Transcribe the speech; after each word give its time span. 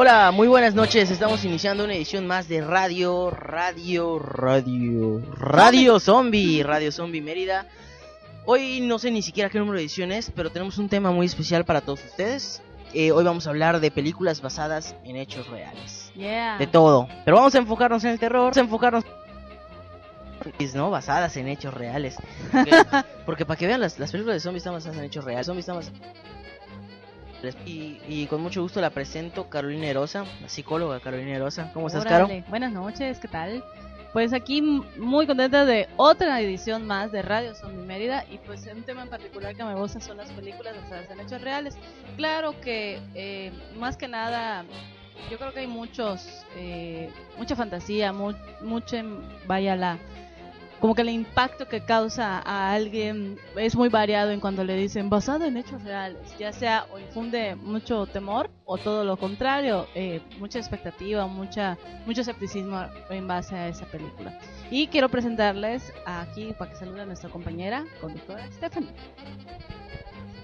Hola, 0.00 0.30
muy 0.30 0.46
buenas 0.46 0.76
noches. 0.76 1.10
Estamos 1.10 1.44
iniciando 1.44 1.82
una 1.82 1.92
edición 1.92 2.24
más 2.24 2.46
de 2.46 2.60
Radio, 2.60 3.30
Radio, 3.30 4.20
Radio, 4.20 5.20
Radio 5.34 5.98
Zombie, 5.98 6.62
Radio 6.62 6.92
Zombie 6.92 7.20
Mérida. 7.20 7.66
Hoy 8.44 8.80
no 8.80 9.00
sé 9.00 9.10
ni 9.10 9.22
siquiera 9.22 9.50
qué 9.50 9.58
número 9.58 9.78
de 9.78 9.82
edición 9.82 10.12
es, 10.12 10.30
pero 10.30 10.50
tenemos 10.50 10.78
un 10.78 10.88
tema 10.88 11.10
muy 11.10 11.26
especial 11.26 11.64
para 11.64 11.80
todos 11.80 12.04
ustedes. 12.04 12.62
Eh, 12.94 13.10
hoy 13.10 13.24
vamos 13.24 13.48
a 13.48 13.50
hablar 13.50 13.80
de 13.80 13.90
películas 13.90 14.40
basadas 14.40 14.94
en 15.02 15.16
hechos 15.16 15.48
reales. 15.48 16.12
Yeah. 16.14 16.58
De 16.58 16.68
todo. 16.68 17.08
Pero 17.24 17.38
vamos 17.38 17.56
a 17.56 17.58
enfocarnos 17.58 18.04
en 18.04 18.10
el 18.10 18.20
terror, 18.20 18.42
vamos 18.42 18.56
a 18.56 18.60
enfocarnos 18.60 19.04
¿no? 20.74 20.90
Basadas 20.90 21.36
en 21.38 21.48
hechos 21.48 21.74
reales. 21.74 22.18
Porque, 22.52 22.70
porque 23.26 23.44
para 23.44 23.58
que 23.58 23.66
vean, 23.66 23.80
las, 23.80 23.98
las 23.98 24.12
películas 24.12 24.36
de 24.36 24.40
zombies 24.42 24.60
están 24.60 24.74
basadas 24.74 24.96
en 24.96 25.02
hechos 25.06 25.24
reales. 25.24 25.46
Zombies 25.46 25.64
están 25.68 25.76
basadas- 25.76 26.37
y, 27.66 28.00
y 28.08 28.26
con 28.26 28.40
mucho 28.42 28.62
gusto 28.62 28.80
la 28.80 28.90
presento 28.90 29.48
Carolina 29.48 29.86
Erosa, 29.86 30.24
la 30.42 30.48
psicóloga 30.48 31.00
Carolina 31.00 31.36
Erosa. 31.36 31.70
¿Cómo 31.74 31.86
estás, 31.88 32.04
Caro? 32.04 32.28
Buenas 32.48 32.72
noches, 32.72 33.18
¿qué 33.18 33.28
tal? 33.28 33.62
Pues 34.12 34.32
aquí 34.32 34.62
muy 34.62 35.26
contenta 35.26 35.64
de 35.66 35.86
otra 35.96 36.40
edición 36.40 36.86
más 36.86 37.12
de 37.12 37.20
Radio 37.22 37.54
Zombie 37.54 37.84
Mérida 37.84 38.24
y 38.30 38.38
pues 38.38 38.66
un 38.74 38.82
tema 38.82 39.02
en 39.02 39.08
particular 39.10 39.54
que 39.54 39.62
me 39.62 39.74
gusta 39.74 40.00
son 40.00 40.16
las 40.16 40.30
películas 40.32 40.74
basadas 40.82 41.10
en 41.10 41.20
hechos 41.20 41.40
reales. 41.42 41.76
Claro 42.16 42.58
que 42.60 42.98
eh, 43.14 43.52
más 43.78 43.96
que 43.98 44.08
nada 44.08 44.64
yo 45.30 45.36
creo 45.36 45.52
que 45.52 45.60
hay 45.60 45.66
muchos, 45.66 46.26
eh, 46.56 47.10
mucha 47.36 47.54
fantasía, 47.54 48.12
mu 48.12 48.32
mucho, 48.62 48.96
en- 48.96 49.20
vaya 49.46 49.76
la, 49.76 49.98
como 50.80 50.94
que 50.94 51.02
el 51.02 51.10
impacto 51.10 51.66
que 51.66 51.84
causa 51.84 52.38
a 52.38 52.72
alguien 52.72 53.38
es 53.56 53.74
muy 53.74 53.88
variado 53.88 54.30
en 54.30 54.40
cuando 54.40 54.64
le 54.64 54.76
dicen 54.76 55.10
basado 55.10 55.44
en 55.44 55.56
hechos 55.56 55.82
reales, 55.82 56.20
ya 56.38 56.52
sea 56.52 56.86
o 56.92 56.98
infunde 56.98 57.56
mucho 57.56 58.06
temor 58.06 58.50
o 58.64 58.78
todo 58.78 59.04
lo 59.04 59.16
contrario, 59.16 59.86
eh, 59.94 60.20
mucha 60.38 60.58
expectativa, 60.58 61.26
mucha 61.26 61.76
mucho 62.06 62.20
escepticismo 62.20 62.84
en 63.10 63.26
base 63.26 63.56
a 63.56 63.68
esa 63.68 63.86
película. 63.86 64.38
Y 64.70 64.86
quiero 64.88 65.08
presentarles 65.08 65.92
aquí 66.04 66.54
para 66.58 66.70
que 66.70 66.76
salude 66.76 67.02
a 67.02 67.06
nuestra 67.06 67.30
compañera 67.30 67.84
conductora 68.00 68.46
Stephanie. 68.52 68.90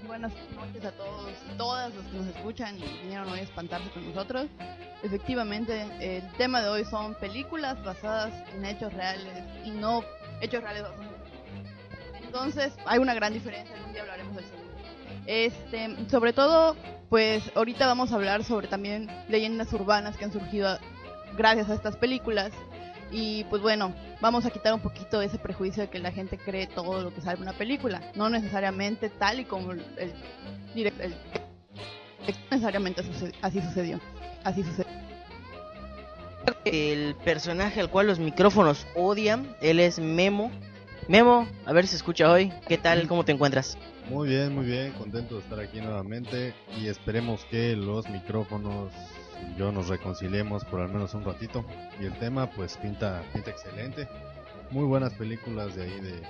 Buenas 0.07 0.33
noches 0.55 0.85
a 0.85 0.91
todos 0.91 1.25
todas 1.57 1.93
los 1.95 2.05
que 2.05 2.17
nos 2.17 2.27
escuchan 2.27 2.77
y 2.77 2.83
vinieron 3.03 3.29
hoy 3.29 3.39
a 3.39 3.43
espantarse 3.43 3.89
con 3.91 4.05
nosotros. 4.07 4.47
Efectivamente, 5.03 5.85
el 5.99 6.27
tema 6.33 6.61
de 6.61 6.69
hoy 6.69 6.85
son 6.85 7.15
películas 7.15 7.81
basadas 7.83 8.33
en 8.53 8.65
hechos 8.65 8.93
reales 8.93 9.43
y 9.63 9.71
no 9.71 10.03
hechos 10.41 10.61
reales 10.61 10.83
Entonces, 12.23 12.73
hay 12.85 12.99
una 12.99 13.13
gran 13.13 13.33
diferencia, 13.33 13.75
algún 13.75 13.93
día 13.93 14.01
hablaremos 14.01 14.35
del 14.35 14.45
segundo. 14.45 14.65
Este, 15.25 16.09
sobre 16.09 16.33
todo, 16.33 16.75
pues 17.09 17.43
ahorita 17.55 17.87
vamos 17.87 18.11
a 18.11 18.15
hablar 18.15 18.43
sobre 18.43 18.67
también 18.67 19.09
leyendas 19.27 19.71
urbanas 19.73 20.17
que 20.17 20.25
han 20.25 20.31
surgido 20.31 20.77
gracias 21.37 21.69
a 21.69 21.73
estas 21.73 21.97
películas. 21.97 22.51
Y 23.11 23.43
pues 23.45 23.61
bueno, 23.61 23.93
vamos 24.19 24.45
a 24.45 24.49
quitar 24.49 24.73
un 24.73 24.81
poquito 24.81 25.21
ese 25.21 25.37
prejuicio 25.37 25.83
de 25.83 25.89
que 25.89 25.99
la 25.99 26.11
gente 26.11 26.37
cree 26.37 26.67
todo 26.67 27.01
lo 27.01 27.13
que 27.13 27.21
sale 27.21 27.37
en 27.37 27.43
una 27.43 27.53
película. 27.53 28.01
No 28.15 28.29
necesariamente 28.29 29.09
tal 29.09 29.39
y 29.39 29.45
como 29.45 29.71
el, 29.71 29.85
el, 29.97 31.15
necesariamente 32.49 33.01
así 33.41 33.61
sucedió. 33.61 33.99
Así 34.43 34.63
sucedió. 34.63 35.05
El 36.65 37.15
personaje 37.23 37.79
al 37.79 37.89
cual 37.89 38.07
los 38.07 38.19
micrófonos 38.19 38.87
odian, 38.95 39.55
él 39.61 39.79
es 39.79 39.99
Memo. 39.99 40.51
Memo, 41.07 41.47
a 41.65 41.73
ver 41.73 41.87
si 41.87 41.95
escucha 41.95 42.31
hoy. 42.31 42.51
¿Qué 42.67 42.77
tal? 42.77 43.07
¿Cómo 43.07 43.23
te 43.23 43.31
encuentras? 43.31 43.77
Muy 44.09 44.29
bien, 44.29 44.53
muy 44.53 44.65
bien, 44.65 44.91
contento 44.93 45.35
de 45.35 45.41
estar 45.41 45.59
aquí 45.59 45.81
nuevamente 45.81 46.53
y 46.77 46.87
esperemos 46.87 47.43
que 47.45 47.75
los 47.75 48.07
micrófonos 48.09 48.91
y 49.41 49.59
yo 49.59 49.71
nos 49.71 49.87
reconciliemos 49.87 50.63
por 50.65 50.81
al 50.81 50.89
menos 50.89 51.13
un 51.13 51.23
ratito. 51.23 51.65
Y 51.99 52.05
el 52.05 52.17
tema 52.19 52.49
pues 52.51 52.77
pinta, 52.77 53.23
pinta 53.33 53.51
excelente. 53.51 54.07
Muy 54.71 54.85
buenas 54.85 55.13
películas 55.13 55.75
de 55.75 55.83
ahí 55.83 55.99
de, 56.01 56.21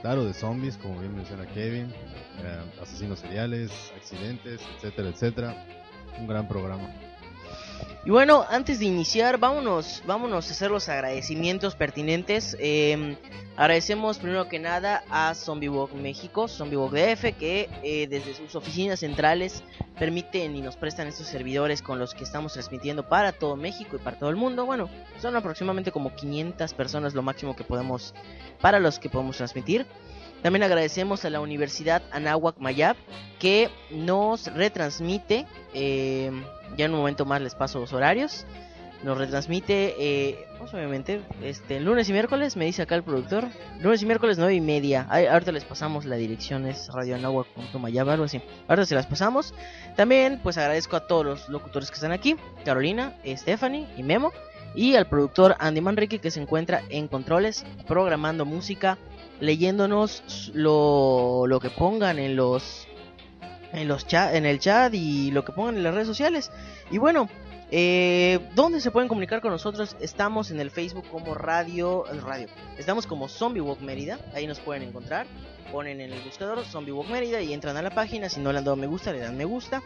claro, 0.00 0.24
de 0.24 0.32
zombies, 0.32 0.78
como 0.78 0.98
bien 0.98 1.14
menciona 1.14 1.46
Kevin, 1.46 1.92
eh, 2.38 2.80
asesinos 2.80 3.20
seriales, 3.20 3.70
accidentes, 3.96 4.60
etcétera, 4.76 5.08
etcétera. 5.10 5.66
Un 6.18 6.26
gran 6.26 6.48
programa. 6.48 6.90
Y 8.04 8.10
bueno, 8.10 8.46
antes 8.48 8.78
de 8.78 8.86
iniciar, 8.86 9.36
vámonos, 9.38 10.02
vámonos 10.06 10.48
a 10.48 10.52
hacer 10.52 10.70
los 10.70 10.88
agradecimientos 10.88 11.74
pertinentes. 11.74 12.56
Eh, 12.58 13.16
agradecemos 13.56 14.18
primero 14.18 14.48
que 14.48 14.58
nada 14.58 15.04
a 15.10 15.34
Zombie 15.34 15.68
Walk 15.68 15.92
México, 15.92 16.48
Zombie 16.48 16.76
Walk 16.76 16.92
DF, 16.92 17.36
que 17.38 17.68
eh, 17.82 18.06
desde 18.08 18.34
sus 18.34 18.54
oficinas 18.54 19.00
centrales 19.00 19.62
permiten 19.98 20.56
y 20.56 20.62
nos 20.62 20.76
prestan 20.76 21.08
estos 21.08 21.26
servidores 21.26 21.82
con 21.82 21.98
los 21.98 22.14
que 22.14 22.24
estamos 22.24 22.54
transmitiendo 22.54 23.06
para 23.06 23.32
todo 23.32 23.54
México 23.56 23.96
y 23.96 23.98
para 23.98 24.18
todo 24.18 24.30
el 24.30 24.36
mundo. 24.36 24.64
Bueno, 24.64 24.88
son 25.20 25.36
aproximadamente 25.36 25.92
como 25.92 26.14
500 26.16 26.72
personas 26.72 27.12
lo 27.12 27.22
máximo 27.22 27.54
que 27.54 27.64
podemos, 27.64 28.14
para 28.62 28.78
los 28.78 28.98
que 28.98 29.10
podemos 29.10 29.36
transmitir. 29.36 29.86
También 30.42 30.62
agradecemos 30.62 31.24
a 31.24 31.30
la 31.30 31.40
Universidad 31.40 32.02
Anáhuac 32.12 32.58
Mayab 32.58 32.96
que 33.38 33.70
nos 33.90 34.46
retransmite. 34.54 35.46
eh, 35.74 36.30
ya 36.76 36.84
en 36.84 36.92
un 36.92 36.98
momento 36.98 37.24
más 37.24 37.40
les 37.40 37.54
paso 37.54 37.80
los 37.80 37.92
horarios. 37.92 38.46
Nos 39.02 39.16
retransmite, 39.16 39.94
eh, 39.98 40.38
pues, 40.58 40.74
obviamente, 40.74 41.22
este, 41.42 41.80
lunes 41.80 42.08
y 42.10 42.12
miércoles, 42.12 42.56
me 42.56 42.66
dice 42.66 42.82
acá 42.82 42.94
el 42.94 43.02
productor. 43.02 43.48
Lunes 43.80 44.02
y 44.02 44.06
miércoles, 44.06 44.36
nueve 44.36 44.54
y 44.54 44.60
media. 44.60 45.06
Ahorita 45.10 45.52
les 45.52 45.64
pasamos 45.64 46.04
la 46.04 46.16
dirección, 46.16 46.66
es 46.66 46.88
radioanáhuac.mayab, 46.92 48.10
algo 48.10 48.24
así. 48.24 48.42
Ahorita 48.68 48.84
se 48.84 48.94
las 48.94 49.06
pasamos. 49.06 49.54
También, 49.96 50.38
pues 50.42 50.58
agradezco 50.58 50.96
a 50.96 51.06
todos 51.06 51.24
los 51.24 51.48
locutores 51.48 51.90
que 51.90 51.94
están 51.94 52.12
aquí: 52.12 52.36
Carolina, 52.64 53.14
Stephanie 53.26 53.86
y 53.96 54.02
Memo. 54.02 54.32
Y 54.74 54.94
al 54.94 55.08
productor 55.08 55.56
Andy 55.58 55.80
Manrique 55.80 56.20
que 56.20 56.30
se 56.30 56.40
encuentra 56.40 56.82
en 56.90 57.08
controles, 57.08 57.64
programando 57.88 58.44
música, 58.44 58.98
leyéndonos 59.40 60.50
lo, 60.54 61.44
lo 61.46 61.60
que 61.60 61.70
pongan 61.70 62.18
en 62.18 62.36
los 62.36 62.86
en 63.72 63.86
los 63.88 64.06
chat, 64.06 64.34
en 64.34 64.46
el 64.46 64.58
chat 64.58 64.92
y 64.94 65.30
lo 65.30 65.44
que 65.44 65.52
pongan 65.52 65.76
en 65.76 65.82
las 65.84 65.94
redes 65.94 66.08
sociales. 66.08 66.50
Y 66.90 66.98
bueno, 66.98 67.28
eh, 67.70 68.40
¿dónde 68.56 68.80
se 68.80 68.90
pueden 68.90 69.08
comunicar 69.08 69.40
con 69.40 69.52
nosotros? 69.52 69.96
Estamos 70.00 70.50
en 70.50 70.58
el 70.60 70.70
Facebook 70.72 71.04
como 71.08 71.34
Radio, 71.34 72.04
eh, 72.12 72.20
Radio. 72.20 72.48
Estamos 72.78 73.06
como 73.06 73.28
Zombie 73.28 73.60
Walk 73.60 73.80
Mérida, 73.80 74.18
ahí 74.34 74.46
nos 74.46 74.58
pueden 74.60 74.82
encontrar. 74.82 75.26
Ponen 75.70 76.00
en 76.00 76.12
el 76.12 76.20
buscador 76.22 76.64
Zombie 76.64 76.90
Walk 76.92 77.08
Mérida 77.10 77.40
y 77.42 77.52
entran 77.52 77.76
a 77.76 77.82
la 77.82 77.90
página. 77.90 78.28
Si 78.28 78.40
no 78.40 78.50
le 78.50 78.58
han 78.58 78.64
dado 78.64 78.74
me 78.76 78.88
gusta, 78.88 79.12
le 79.12 79.20
dan 79.20 79.36
me 79.36 79.44
gusta. 79.44 79.82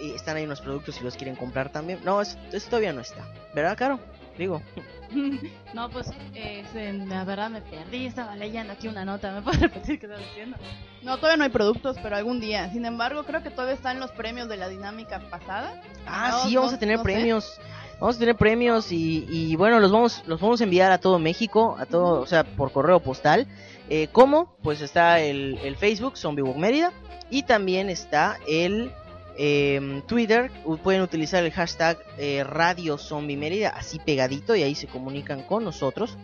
Y 0.00 0.12
están 0.12 0.36
ahí 0.38 0.44
unos 0.44 0.62
productos 0.62 0.94
si 0.94 1.04
los 1.04 1.16
quieren 1.16 1.36
comprar 1.36 1.70
también. 1.70 1.98
No, 2.04 2.22
es- 2.22 2.38
esto 2.52 2.70
todavía 2.70 2.94
no 2.94 3.02
está. 3.02 3.30
¿Verdad, 3.54 3.76
Caro? 3.76 4.00
Digo. 4.38 4.62
no, 5.74 5.90
pues 5.90 6.10
eh, 6.34 7.04
la 7.08 7.24
verdad 7.24 7.50
me 7.50 7.60
perdí, 7.60 8.06
estaba 8.06 8.36
leyendo 8.36 8.72
aquí 8.72 8.88
una 8.88 9.04
nota, 9.04 9.32
¿me 9.32 9.42
puedes 9.42 9.60
repetir 9.60 9.98
qué 9.98 10.06
estás 10.06 10.20
diciendo? 10.20 10.56
No, 11.02 11.16
todavía 11.16 11.38
no 11.38 11.44
hay 11.44 11.50
productos, 11.50 11.96
pero 12.02 12.16
algún 12.16 12.40
día. 12.40 12.70
Sin 12.72 12.84
embargo, 12.84 13.24
creo 13.24 13.42
que 13.42 13.50
todavía 13.50 13.74
están 13.74 13.98
los 14.00 14.10
premios 14.12 14.48
de 14.48 14.56
la 14.56 14.68
dinámica 14.68 15.18
pasada. 15.30 15.82
Ah, 16.06 16.30
No, 16.32 16.38
sí, 16.48 16.54
no- 16.54 16.60
vamos 16.60 16.74
a 16.74 16.78
tener 16.78 16.96
no 16.98 17.02
sé. 17.02 17.04
premios. 17.12 17.60
Vamos 18.00 18.14
a 18.14 18.18
tener 18.20 18.36
premios 18.36 18.92
y, 18.92 19.26
y 19.28 19.56
bueno, 19.56 19.80
los 19.80 19.90
vamos, 19.90 20.22
los 20.26 20.40
vamos 20.40 20.60
a 20.60 20.64
enviar 20.64 20.92
a 20.92 20.98
todo 20.98 21.18
México, 21.18 21.76
a 21.80 21.86
todo, 21.86 22.20
o 22.20 22.26
sea, 22.26 22.44
por 22.44 22.70
correo 22.70 23.00
postal. 23.00 23.48
Eh, 23.90 24.08
¿Cómo? 24.12 24.54
Pues 24.62 24.80
está 24.82 25.18
el, 25.18 25.58
el 25.64 25.76
Facebook, 25.76 26.16
Zombie 26.16 26.42
Walk 26.42 26.56
Mérida, 26.58 26.92
y 27.28 27.42
también 27.42 27.88
está 27.90 28.36
el 28.46 28.92
em, 29.38 30.02
Twitter. 30.02 30.50
Pueden 30.82 31.00
utilizar 31.02 31.42
el 31.44 31.52
hashtag 31.52 31.98
eh, 32.18 32.44
Radio 32.44 32.98
Zombie 32.98 33.36
Mérida, 33.36 33.70
así 33.70 33.98
pegadito, 33.98 34.54
y 34.56 34.62
ahí 34.62 34.74
se 34.74 34.86
comunican 34.88 35.42
con 35.42 35.64
nosotros. 35.64 36.18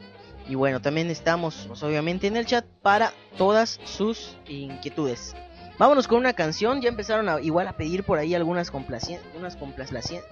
Y 0.48 0.56
bueno, 0.56 0.80
también 0.82 1.08
estamos, 1.10 1.64
pues, 1.68 1.82
obviamente, 1.82 2.26
en 2.26 2.36
el 2.36 2.44
chat 2.44 2.66
para 2.82 3.12
todas 3.38 3.80
sus 3.84 4.36
inquietudes. 4.46 5.34
Vámonos 5.78 6.06
con 6.06 6.18
una 6.18 6.34
canción. 6.34 6.80
Ya 6.82 6.88
empezaron 6.90 7.28
a, 7.30 7.40
igual 7.40 7.66
a 7.66 7.72
pedir 7.76 8.04
por 8.04 8.18
ahí 8.18 8.34
algunas 8.34 8.70
complacencias. 8.70 9.22
Unas 9.36 9.56
complacencias. 9.56 10.22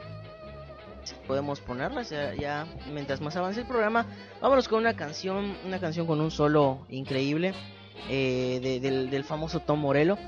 Podemos 1.26 1.60
ponerlas 1.60 2.10
ya, 2.38 2.66
mientras 2.92 3.20
más 3.20 3.34
avance 3.36 3.60
el 3.60 3.66
programa. 3.66 4.06
Vámonos 4.40 4.68
con 4.68 4.78
una 4.80 4.94
canción. 4.94 5.56
Una 5.66 5.80
canción 5.80 6.06
con 6.06 6.20
un 6.20 6.30
solo 6.30 6.86
increíble. 6.90 7.54
eh, 8.10 8.58
de- 8.62 8.80
del, 8.80 9.10
del 9.10 9.22
famoso 9.24 9.60
Tom 9.60 9.78
Morello. 9.80 10.18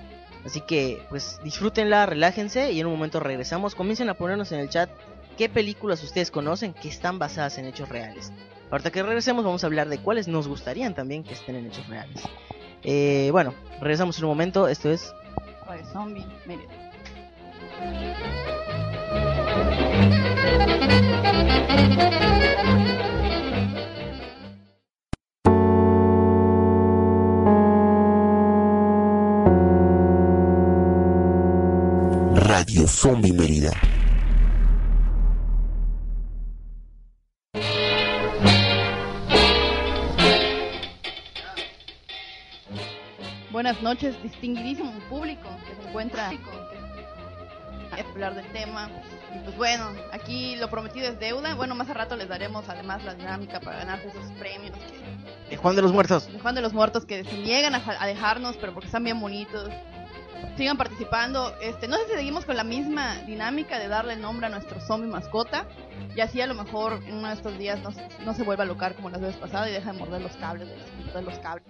Así 0.44 0.60
que 0.60 1.02
pues 1.08 1.40
disfrútenla, 1.42 2.06
relájense 2.06 2.72
y 2.72 2.80
en 2.80 2.86
un 2.86 2.92
momento 2.92 3.20
regresamos. 3.20 3.74
Comiencen 3.74 4.08
a 4.08 4.14
ponernos 4.14 4.52
en 4.52 4.60
el 4.60 4.68
chat 4.68 4.90
qué 5.38 5.48
películas 5.48 6.02
ustedes 6.02 6.30
conocen 6.30 6.74
que 6.74 6.88
están 6.88 7.18
basadas 7.18 7.58
en 7.58 7.66
hechos 7.66 7.88
reales. 7.88 8.32
Ahorita 8.70 8.90
que 8.90 9.02
regresemos 9.02 9.44
vamos 9.44 9.64
a 9.64 9.66
hablar 9.66 9.88
de 9.88 9.98
cuáles 9.98 10.28
nos 10.28 10.48
gustarían 10.48 10.94
también 10.94 11.24
que 11.24 11.34
estén 11.34 11.56
en 11.56 11.66
hechos 11.66 11.88
reales. 11.88 12.22
Eh, 12.82 13.30
bueno, 13.32 13.54
regresamos 13.80 14.18
en 14.18 14.24
un 14.24 14.30
momento. 14.30 14.68
Esto 14.68 14.90
es 14.90 15.14
Zombie. 15.92 16.24
Radio 32.84 32.88
Zombie 32.88 33.32
Mérida. 33.32 33.70
Buenas 43.50 43.80
noches, 43.80 44.22
distinguidísimo 44.22 44.92
público 45.08 45.48
que 45.66 45.82
se 45.82 45.88
encuentra 45.88 46.30
que 46.30 48.02
hablar 48.02 48.34
del 48.34 48.46
tema. 48.52 48.90
Y 49.34 49.38
pues 49.44 49.56
bueno, 49.56 49.90
aquí 50.12 50.56
lo 50.56 50.68
prometido 50.68 51.08
es 51.08 51.18
deuda. 51.18 51.54
Bueno, 51.54 51.74
más 51.74 51.88
a 51.88 51.94
rato 51.94 52.16
les 52.16 52.28
daremos 52.28 52.68
además 52.68 53.02
la 53.04 53.14
dinámica 53.14 53.60
para 53.60 53.78
ganarse 53.78 54.08
esos 54.08 54.30
premios 54.32 54.76
que 54.76 55.50
de 55.50 55.56
Juan 55.56 55.76
de 55.76 55.82
los 55.82 55.92
Muertos. 55.92 56.30
de 56.30 56.38
Juan 56.38 56.54
de 56.54 56.60
los 56.60 56.74
Muertos 56.74 57.06
que 57.06 57.24
se 57.24 57.38
niegan 57.38 57.74
a, 57.74 57.82
a 57.98 58.06
dejarnos, 58.06 58.56
pero 58.58 58.74
porque 58.74 58.86
están 58.86 59.04
bien 59.04 59.18
bonitos. 59.20 59.70
Sigan 60.56 60.76
participando. 60.76 61.54
Este, 61.60 61.88
no 61.88 61.96
sé 61.96 62.06
si 62.06 62.12
seguimos 62.14 62.44
con 62.44 62.56
la 62.56 62.64
misma 62.64 63.16
dinámica 63.26 63.78
de 63.78 63.88
darle 63.88 64.16
nombre 64.16 64.46
a 64.46 64.50
nuestro 64.50 64.80
zombie 64.80 65.10
mascota. 65.10 65.66
Y 66.14 66.20
así 66.20 66.40
a 66.40 66.46
lo 66.46 66.54
mejor 66.54 67.00
en 67.06 67.16
uno 67.16 67.28
de 67.28 67.34
estos 67.34 67.58
días 67.58 67.80
no, 67.82 67.90
no 68.24 68.34
se 68.34 68.42
vuelva 68.42 68.64
a 68.64 68.66
locar 68.66 68.94
como 68.94 69.10
las 69.10 69.20
veces 69.20 69.36
pasadas 69.36 69.68
y 69.68 69.72
deja 69.72 69.92
de 69.92 69.98
morder 69.98 70.20
los 70.22 70.36
cables 70.36 70.68
de 70.68 71.22
los 71.22 71.38
cables. 71.40 71.64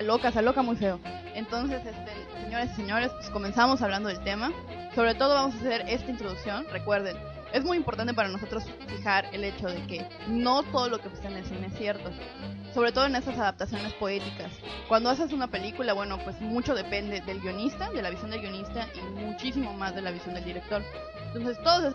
Loca, 0.00 0.30
se 0.30 0.42
loca 0.42 0.62
muy 0.62 0.76
feo. 0.76 1.00
Entonces, 1.34 1.84
este, 1.84 2.12
señores 2.42 2.70
y 2.72 2.76
señores, 2.76 3.10
pues 3.12 3.30
comenzamos 3.30 3.82
hablando 3.82 4.08
del 4.08 4.20
tema. 4.20 4.52
Sobre 4.94 5.14
todo 5.14 5.34
vamos 5.34 5.54
a 5.56 5.58
hacer 5.58 5.84
esta 5.88 6.10
introducción. 6.10 6.66
Recuerden, 6.72 7.16
es 7.52 7.64
muy 7.64 7.76
importante 7.76 8.12
para 8.14 8.28
nosotros 8.28 8.64
fijar 8.88 9.26
el 9.32 9.44
hecho 9.44 9.66
de 9.68 9.82
que 9.86 10.06
no 10.28 10.62
todo 10.64 10.88
lo 10.88 10.98
que 11.00 11.08
está 11.08 11.28
en 11.28 11.36
el 11.38 11.44
cine 11.44 11.66
es 11.68 11.74
cierto. 11.78 12.10
Sobre 12.74 12.92
todo 12.92 13.06
en 13.06 13.16
estas 13.16 13.38
adaptaciones 13.38 13.92
poéticas. 13.94 14.52
Cuando 14.88 15.08
haces 15.08 15.32
una 15.32 15.46
película, 15.48 15.94
bueno, 15.94 16.18
pues 16.22 16.38
mucho 16.40 16.74
depende 16.74 17.20
del 17.22 17.40
guionista, 17.40 17.90
de 17.90 18.02
la 18.02 18.10
visión 18.10 18.30
del 18.30 18.40
guionista 18.42 18.86
y 18.94 19.00
muchísimo 19.20 19.72
más 19.72 19.94
de 19.94 20.02
la 20.02 20.10
visión 20.10 20.34
del 20.34 20.44
director. 20.44 20.82
Entonces, 21.34 21.62
todo 21.62 21.94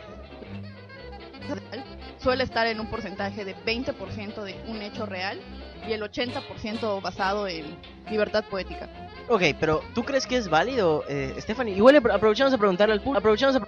suele 2.18 2.44
estar 2.44 2.68
en 2.68 2.80
un 2.80 2.88
porcentaje 2.88 3.44
de 3.46 3.56
20% 3.56 4.44
de 4.44 4.56
un 4.68 4.82
hecho 4.82 5.06
real 5.06 5.40
y 5.88 5.94
el 5.94 6.02
80% 6.04 7.02
basado 7.02 7.48
en 7.48 7.78
libertad 8.10 8.44
poética. 8.46 8.88
Ok, 9.28 9.42
pero 9.60 9.82
¿tú 9.96 10.04
crees 10.04 10.28
que 10.28 10.38
es 10.38 10.48
válido, 10.50 11.04
eh, 11.10 11.34
Stephanie? 11.40 11.76
Igual 11.76 11.96
apro- 11.96 12.14
aprovechamos 12.14 12.54
a 12.54 12.58
preguntarle 12.58 12.94
al 12.94 13.02
público. 13.02 13.20
Aprovechamos 13.20 13.56
a 13.56 13.60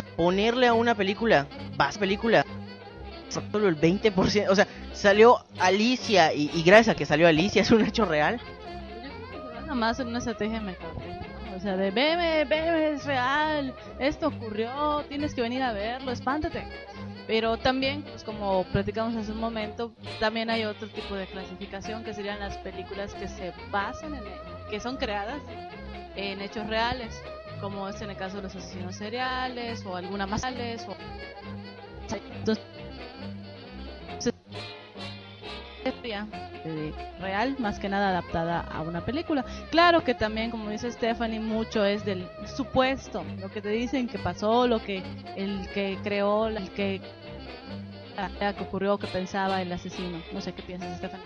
ponerle 0.00 0.66
a 0.66 0.74
una 0.74 0.94
película, 0.94 1.46
vas 1.76 1.98
película, 1.98 2.44
solo 3.28 3.68
el 3.68 3.80
20%. 3.80 4.48
O 4.48 4.54
sea, 4.54 4.66
salió 4.92 5.38
Alicia 5.58 6.32
y, 6.32 6.50
y 6.54 6.62
gracias 6.62 6.94
a 6.94 6.96
que 6.96 7.06
salió 7.06 7.28
Alicia 7.28 7.62
es 7.62 7.70
un 7.70 7.84
hecho 7.84 8.04
real. 8.04 8.40
Yo 9.66 9.74
más 9.74 10.00
en 10.00 10.08
una 10.08 10.18
estrategia 10.18 10.60
de. 10.60 10.76
O 11.56 11.60
sea, 11.60 11.76
de 11.76 11.90
bebe, 11.90 12.44
bebe, 12.44 12.92
es 12.92 13.04
real, 13.04 13.74
esto 13.98 14.28
ocurrió, 14.28 15.04
tienes 15.08 15.34
que 15.34 15.42
venir 15.42 15.62
a 15.62 15.72
verlo, 15.72 16.10
espántate. 16.10 16.64
Pero 17.26 17.56
también, 17.56 18.02
pues 18.02 18.24
como 18.24 18.64
platicamos 18.64 19.14
hace 19.14 19.30
un 19.30 19.38
momento, 19.38 19.92
también 20.18 20.50
hay 20.50 20.64
otro 20.64 20.88
tipo 20.88 21.14
de 21.14 21.26
clasificación 21.26 22.02
que 22.02 22.14
serían 22.14 22.40
las 22.40 22.56
películas 22.58 23.14
que 23.14 23.28
se 23.28 23.52
basan 23.70 24.14
en, 24.14 24.22
que 24.70 24.80
son 24.80 24.96
creadas 24.96 25.40
en 26.16 26.40
hechos 26.40 26.66
reales, 26.66 27.14
como 27.62 27.88
es 27.88 28.02
en 28.02 28.10
el 28.10 28.16
caso 28.16 28.38
de 28.38 28.42
los 28.42 28.56
asesinos 28.56 28.96
seriales 28.96 29.86
o 29.86 29.94
alguna 29.94 30.26
más 30.26 30.42
o 30.44 30.48
eh, 36.64 36.92
real, 37.20 37.56
más 37.58 37.78
que 37.78 37.88
nada 37.88 38.08
adaptada 38.10 38.60
a 38.60 38.82
una 38.82 39.04
película. 39.04 39.44
Claro 39.70 40.02
que 40.02 40.14
también, 40.14 40.50
como 40.50 40.70
dice 40.70 40.90
Stephanie, 40.90 41.38
mucho 41.38 41.84
es 41.84 42.04
del 42.04 42.28
supuesto, 42.56 43.24
lo 43.40 43.50
que 43.50 43.62
te 43.62 43.68
dicen 43.70 44.08
que 44.08 44.18
pasó, 44.18 44.66
lo 44.66 44.82
que 44.82 45.02
el 45.36 45.68
que 45.72 45.98
creó, 46.02 46.48
el 46.48 46.70
que, 46.72 47.00
que 48.38 48.62
ocurrió, 48.62 48.98
que 48.98 49.06
pensaba 49.06 49.62
el 49.62 49.72
asesino. 49.72 50.20
No 50.32 50.40
sé 50.40 50.52
qué 50.52 50.62
piensas, 50.62 50.98
Stephanie. 50.98 51.24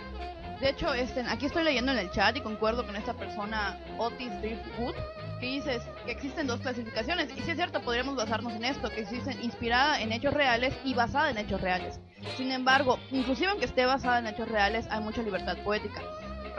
De 0.61 0.71
hecho, 0.71 0.93
este, 0.95 1.21
aquí 1.21 1.47
estoy 1.47 1.65
leyendo 1.65 1.93
en 1.93 1.99
el 1.99 2.11
chat 2.11 2.37
y 2.37 2.41
concuerdo 2.41 2.87
con 2.87 2.97
esta 2.97 3.15
persona, 3.15 3.79
Otis 3.99 4.31
Driftwood, 4.41 4.95
que 5.41 5.47
dice 5.47 5.81
que 6.05 6.13
existen 6.13 6.47
dos 6.47 6.61
clasificaciones. 6.61 7.31
Y 7.37 7.41
si 7.43 7.51
es 7.51 7.57
cierto, 7.57 7.81
podríamos 7.81 8.17
basarnos 8.17 8.55
en 8.55 8.65
esto, 8.65 8.91
que 8.91 9.01
existen 9.01 9.43
inspirada 9.43 10.01
en 10.01 10.13
hechos 10.13 10.35
reales 10.35 10.75
y 10.85 10.95
basada 10.95 11.31
en 11.31 11.39
hechos 11.39 11.61
reales. 11.61 12.01
Sin 12.37 12.51
embargo, 12.53 12.99
inclusive 13.11 13.51
aunque 13.51 13.67
esté 13.67 13.87
basada 13.87 14.19
en 14.19 14.27
hechos 14.27 14.49
reales, 14.49 14.87
hay 14.91 15.01
mucha 15.01 15.23
libertad 15.23 15.57
poética. 15.59 16.03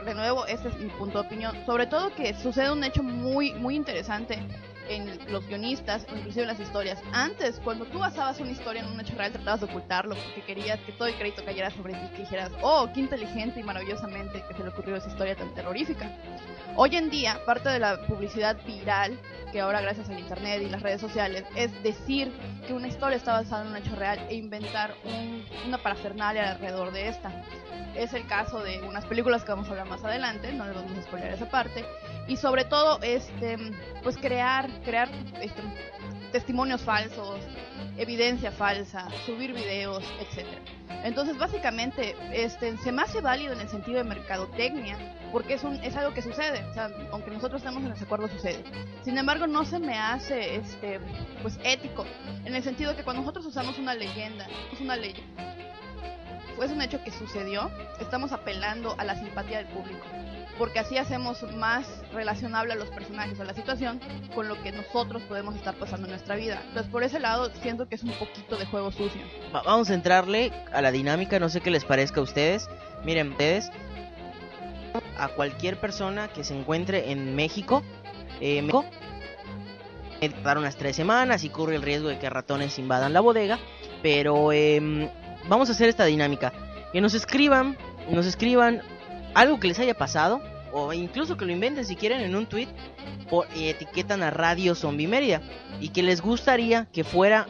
De 0.06 0.14
nuevo, 0.14 0.46
este 0.46 0.70
es 0.70 0.80
mi 0.80 0.90
punto 0.90 1.22
de 1.22 1.28
opinión. 1.28 1.56
Sobre 1.66 1.88
todo 1.88 2.14
que 2.14 2.34
sucede 2.36 2.72
un 2.72 2.84
hecho 2.84 3.04
muy, 3.04 3.54
muy 3.54 3.76
interesante 3.76 4.40
en 4.90 5.32
los 5.32 5.46
guionistas 5.48 6.06
inclusive 6.16 6.44
en 6.44 6.48
las 6.48 6.60
historias. 6.60 7.00
Antes, 7.14 7.60
cuando 7.64 7.86
tú 7.86 8.00
basabas 8.00 8.40
una 8.40 8.52
historia 8.52 8.82
en 8.82 8.88
un 8.90 9.00
hecho 9.00 9.16
real, 9.16 9.32
tratabas 9.32 9.60
de 9.62 9.66
ocultarlo 9.68 10.16
porque 10.16 10.42
querías 10.42 10.80
que 10.82 10.92
todo 10.94 11.08
el 11.08 11.16
crédito 11.16 11.44
cayera 11.46 11.70
sobre 11.72 11.94
ti, 11.94 12.08
que 12.16 12.18
dijeras, 12.24 12.52
oh, 12.62 12.90
qué 12.94 13.00
inteligente 13.02 13.60
y 13.60 13.64
maravillosamente 13.64 14.44
que 14.48 14.54
se 14.54 14.64
le 14.64 14.70
ocurrió 14.70 14.96
esa 14.96 15.10
historia 15.10 15.36
tan 15.36 15.54
terrorífica. 15.54 16.12
Hoy 16.76 16.96
en 16.96 17.10
día, 17.10 17.40
parte 17.46 17.70
de 17.70 17.80
la 17.80 18.02
publicidad 18.08 18.58
viral, 18.66 19.18
que 19.52 19.62
ahora 19.62 19.82
gracias 19.82 20.10
al 20.10 20.20
internet 20.20 20.62
y 20.62 20.70
las 20.70 20.82
redes 20.82 21.02
sociales, 21.02 21.44
es 21.56 21.72
decir 21.82 22.32
que 22.68 22.74
una 22.74 22.88
historia 22.88 23.18
está 23.18 23.34
basada 23.34 23.64
en 23.64 23.70
un 23.70 23.78
hecho 23.78 23.96
real 23.96 24.20
e 24.30 24.36
inventar 24.36 24.94
un- 25.06 25.44
una 25.66 25.78
parafernalia 25.78 26.52
alrededor 26.52 26.92
de 26.92 27.08
esta. 27.08 27.32
Es 27.96 28.14
el 28.14 28.28
caso 28.28 28.60
de 28.60 28.80
unas 28.82 29.06
películas 29.06 29.44
que 29.44 29.52
vamos 29.52 29.68
a 29.68 29.72
hablar 29.72 29.88
más 29.88 30.04
adelante, 30.04 30.52
no 30.54 30.66
les 30.66 30.76
vamos 30.76 30.98
a 30.98 31.02
spoiler 31.02 31.34
esa 31.34 31.50
parte, 31.50 31.84
y 32.28 32.38
sobre 32.38 32.66
todo 32.66 33.00
este 33.02 33.58
pues 34.04 34.18
crear 34.18 34.70
crear 34.84 35.10
este, 35.42 35.62
testimonios 36.32 36.82
falsos 36.82 37.40
evidencia 37.98 38.52
falsa 38.52 39.08
subir 39.26 39.54
videos 39.54 40.04
etcétera. 40.20 40.62
Entonces 41.04 41.38
básicamente 41.38 42.16
este 42.34 42.78
se 42.78 42.92
me 42.92 43.02
hace 43.02 43.22
válido 43.22 43.54
en 43.54 43.62
el 43.62 43.70
sentido 43.70 43.98
de 43.98 44.04
mercadotecnia 44.04 44.98
porque 45.32 45.56
es 45.56 45.64
un 45.64 45.76
es 45.84 45.96
algo 45.96 46.14
que 46.14 46.22
sucede 46.22 46.64
aunque 47.12 47.32
nosotros 47.32 47.62
estemos 47.62 47.84
en 47.84 47.90
desacuerdo 47.90 48.28
sucede. 48.28 48.64
Sin 49.04 49.18
embargo 49.18 49.48
no 49.48 49.66
se 49.66 49.80
me 49.80 49.98
hace 49.98 50.56
este 50.56 51.00
pues 51.42 51.60
ético 51.64 52.06
en 52.46 52.56
el 52.56 52.64
sentido 52.64 52.96
que 52.96 53.04
cuando 53.04 53.22
nosotros 53.22 53.46
usamos 53.46 53.78
una 53.78 53.94
leyenda 53.94 54.48
es 54.72 54.82
una 54.82 54.96
leyenda 54.96 55.56
es 56.64 56.72
un 56.72 56.82
hecho 56.82 57.04
que 57.04 57.12
sucedió 57.12 57.70
estamos 58.00 58.32
apelando 58.32 58.96
a 58.98 59.04
la 59.04 59.16
simpatía 59.16 59.58
del 59.58 59.68
público 59.68 60.06
porque 60.58 60.80
así 60.80 60.98
hacemos 60.98 61.44
más 61.56 61.86
relacionable 62.14 62.74
a 62.74 62.76
los 62.76 62.90
personajes 62.90 63.40
a 63.40 63.44
la 63.44 63.54
situación 63.54 64.00
con 64.34 64.48
lo 64.48 64.62
que 64.64 64.72
nosotros 64.72 65.22
podemos 65.24 65.56
estar 65.56 65.76
pasando 65.76 66.06
en 66.08 66.12
nuestra 66.12 66.36
vida. 66.36 66.62
Entonces, 66.68 66.92
por 66.92 67.04
ese 67.04 67.20
lado, 67.20 67.52
siento 67.62 67.88
que 67.88 67.96
es 67.96 68.04
un 68.04 68.12
poquito 68.14 68.58
de 68.58 68.66
juego 68.66 68.92
sucio. 68.92 69.22
Va- 69.56 69.62
vamos 69.64 69.90
a 69.90 69.94
entrarle 69.94 70.52
a 70.74 70.82
la 70.82 70.92
dinámica, 70.92 71.40
no 71.40 71.50
sé 71.50 71.62
qué 71.62 71.72
les 71.72 71.86
parezca 71.86 72.20
a 72.20 72.24
ustedes. 72.24 72.68
Miren, 73.04 73.32
ustedes, 73.32 73.70
a 75.18 75.28
cualquier 75.30 75.80
persona 75.80 76.28
que 76.30 76.44
se 76.44 76.58
encuentre 76.58 77.12
en 77.12 77.36
México, 77.36 77.84
eh, 78.42 78.62
México, 78.62 78.86
eh, 80.22 80.32
unas 80.58 80.76
tres 80.76 80.96
semanas 80.96 81.44
y 81.44 81.50
corre 81.50 81.76
el 81.76 81.82
riesgo 81.84 82.10
de 82.10 82.18
que 82.18 82.30
ratones 82.30 82.80
invadan 82.80 83.14
la 83.14 83.20
bodega, 83.20 83.60
pero 84.02 84.52
em, 84.52 85.08
vamos 85.48 85.70
a 85.70 85.74
hacer 85.74 85.90
esta 85.90 86.06
dinámica. 86.06 86.52
Que 86.92 87.02
nos 87.02 87.14
escriban, 87.14 87.78
nos 88.10 88.26
escriban 88.26 88.82
algo 89.38 89.60
que 89.60 89.68
les 89.68 89.78
haya 89.78 89.94
pasado, 89.94 90.42
o 90.74 90.92
incluso 90.94 91.38
que 91.38 91.46
lo 91.46 91.52
inventen 91.52 91.86
si 91.86 91.96
quieren 91.96 92.22
en 92.22 92.36
un 92.36 92.48
tweet, 92.48 92.68
por, 93.30 93.46
etiquetan 93.56 94.24
a 94.24 94.32
Radio 94.32 94.74
Zombie 94.74 95.08
Mérida, 95.08 95.44
y 95.80 95.90
que 95.90 96.02
les 96.02 96.22
gustaría 96.22 96.88
que 96.92 97.04
fuera 97.04 97.46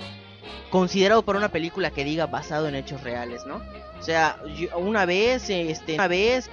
considerado 0.70 1.24
para 1.24 1.40
una 1.40 1.48
película 1.48 1.90
que 1.92 2.04
diga 2.04 2.26
basado 2.26 2.68
en 2.68 2.76
hechos 2.76 3.02
reales, 3.04 3.46
¿no? 3.46 3.62
O 3.98 4.04
sea, 4.04 4.38
una 4.76 5.06
vez, 5.06 5.50
este, 5.50 5.94
una 5.94 6.10
vez 6.10 6.50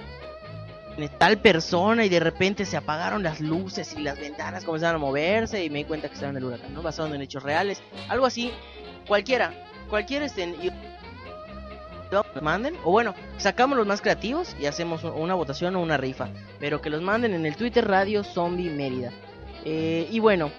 eh, 0.97 1.09
tal 1.17 1.37
persona 1.37 2.05
y 2.05 2.09
de 2.09 2.21
repente 2.21 2.63
se 2.63 2.77
apagaron 2.77 3.21
las 3.21 3.41
luces 3.41 3.93
y 3.93 4.03
las 4.03 4.17
ventanas 4.17 4.63
comenzaron 4.63 4.95
a 4.95 5.05
moverse 5.05 5.65
y 5.65 5.69
me 5.69 5.79
di 5.79 5.83
cuenta 5.83 6.07
que 6.07 6.13
estaba 6.13 6.31
en 6.31 6.37
el 6.37 6.45
huracán, 6.45 6.73
¿no? 6.73 6.81
Basado 6.81 7.13
en 7.13 7.21
hechos 7.21 7.43
reales, 7.43 7.83
algo 8.07 8.25
así, 8.25 8.53
cualquiera, 9.05 9.51
cualquiera 9.89 10.25
este, 10.25 10.55
manden, 12.41 12.75
o 12.83 12.91
bueno, 12.91 13.13
sacamos 13.37 13.77
los 13.77 13.87
más 13.87 14.01
creativos 14.01 14.55
y 14.59 14.65
hacemos 14.65 15.03
una 15.03 15.35
votación 15.35 15.75
o 15.75 15.81
una 15.81 15.97
rifa, 15.97 16.29
pero 16.59 16.81
que 16.81 16.89
los 16.89 17.01
manden 17.01 17.33
en 17.33 17.45
el 17.45 17.55
Twitter 17.55 17.87
Radio 17.87 18.23
Zombie 18.23 18.69
Mérida. 18.69 19.11
Eh, 19.63 20.07
y 20.11 20.19
bueno, 20.19 20.51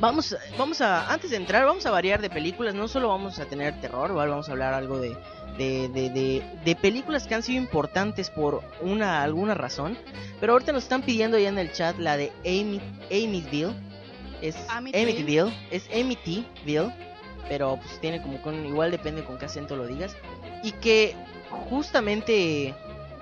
vamos, 0.00 0.36
vamos 0.56 0.80
a, 0.80 1.12
antes 1.12 1.30
de 1.30 1.36
entrar, 1.36 1.64
vamos 1.64 1.86
a 1.86 1.90
variar 1.90 2.20
de 2.20 2.30
películas, 2.30 2.74
no 2.74 2.88
solo 2.88 3.08
vamos 3.08 3.38
a 3.38 3.46
tener 3.46 3.80
terror, 3.80 4.14
¿vale? 4.14 4.30
vamos 4.30 4.48
a 4.48 4.52
hablar 4.52 4.74
algo 4.74 4.98
de, 4.98 5.16
de, 5.56 5.88
de, 5.88 6.10
de, 6.10 6.42
de 6.64 6.76
películas 6.76 7.26
que 7.26 7.34
han 7.34 7.42
sido 7.42 7.58
importantes 7.58 8.30
por 8.30 8.62
una 8.80 9.22
alguna 9.22 9.54
razón, 9.54 9.96
pero 10.40 10.52
ahorita 10.52 10.72
nos 10.72 10.84
están 10.84 11.02
pidiendo 11.02 11.38
ya 11.38 11.48
en 11.48 11.58
el 11.58 11.72
chat 11.72 11.98
la 11.98 12.16
de 12.16 12.32
Amy, 12.44 12.80
Amityville, 13.10 13.74
es. 14.40 14.56
Amityville, 14.68 15.52
es 15.70 15.88
Amityville, 15.92 16.92
pero 17.48 17.76
pues 17.76 18.00
tiene 18.00 18.22
como 18.22 18.40
con, 18.42 18.66
igual 18.66 18.90
depende 18.90 19.24
con 19.24 19.38
qué 19.38 19.46
acento 19.46 19.76
lo 19.76 19.86
digas, 19.86 20.16
y 20.62 20.72
que 20.72 21.14
justamente 21.68 22.74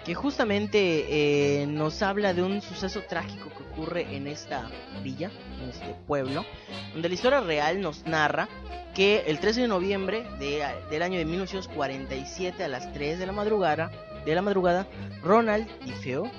que 0.04 0.14
justamente 0.14 1.62
eh, 1.62 1.66
nos 1.66 2.00
habla 2.00 2.32
de 2.32 2.40
un 2.44 2.62
suceso 2.62 3.02
trágico 3.02 3.48
que 3.50 3.64
ocurre 3.64 4.06
en 4.14 4.28
esta 4.28 4.70
villa, 5.02 5.32
en 5.60 5.68
este 5.70 5.96
pueblo, 6.06 6.44
donde 6.92 7.08
la 7.08 7.14
historia 7.16 7.40
real 7.40 7.80
nos 7.80 8.06
narra 8.06 8.48
que 8.94 9.24
el 9.26 9.40
13 9.40 9.62
de 9.62 9.68
noviembre 9.68 10.22
de- 10.38 10.64
del 10.90 11.02
año 11.02 11.18
de 11.18 11.24
1947 11.24 12.62
a 12.62 12.68
las 12.68 12.92
3 12.92 13.18
de 13.18 13.26
la 13.26 13.32
madrugada, 13.32 13.90
de 14.24 14.32
la 14.36 14.42
madrugada, 14.42 14.86
Ronald 15.24 15.66
DeFeo, 15.84 16.30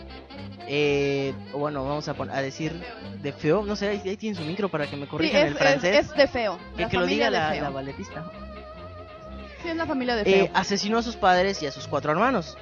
eh, 0.66 1.34
o 1.52 1.58
bueno, 1.60 1.84
vamos 1.84 2.08
a, 2.08 2.12
a 2.32 2.42
decir 2.42 2.72
DeFeo, 3.22 3.64
no 3.66 3.76
sé, 3.76 3.90
ahí, 3.90 4.02
ahí 4.06 4.16
tiene 4.16 4.38
su 4.38 4.44
micro 4.44 4.70
para 4.70 4.88
que 4.88 4.96
me 4.96 5.04
Sí, 5.04 5.10
corrijan 5.10 5.42
es, 5.42 5.46
el 5.48 5.52
es, 5.54 5.58
francés, 5.60 6.06
es 6.10 6.14
de 6.16 6.28
feo. 6.30 6.58
que, 6.78 6.84
la 6.84 6.90
que 6.90 6.98
lo 6.98 7.06
diga 7.06 7.26
de 7.26 7.32
la, 7.32 7.50
feo. 7.52 7.64
la 7.64 7.70
balletista. 7.70 8.32
Sí, 9.62 9.70
es 9.70 9.76
la 9.76 9.86
familia 9.86 10.16
de 10.16 10.24
feo. 10.24 10.46
Eh, 10.46 10.52
asesinó 10.54 10.98
a 11.00 11.04
sus 11.04 11.16
padres 11.16 11.62
y 11.64 11.66
a 11.68 11.72
sus 11.72 11.88
cuatro 11.88 12.12
hermanos. 12.12 12.58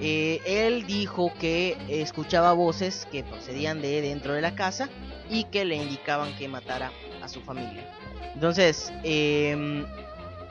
Eh, 0.00 0.40
él 0.46 0.86
dijo 0.86 1.32
que 1.38 1.76
escuchaba 1.88 2.52
voces 2.54 3.06
que 3.12 3.22
procedían 3.22 3.82
de 3.82 4.00
dentro 4.00 4.32
de 4.32 4.40
la 4.40 4.54
casa 4.54 4.88
y 5.28 5.44
que 5.44 5.64
le 5.64 5.76
indicaban 5.76 6.34
que 6.36 6.48
matara 6.48 6.90
a 7.22 7.28
su 7.28 7.40
familia. 7.42 7.86
Entonces, 8.34 8.92
eh, 9.04 9.84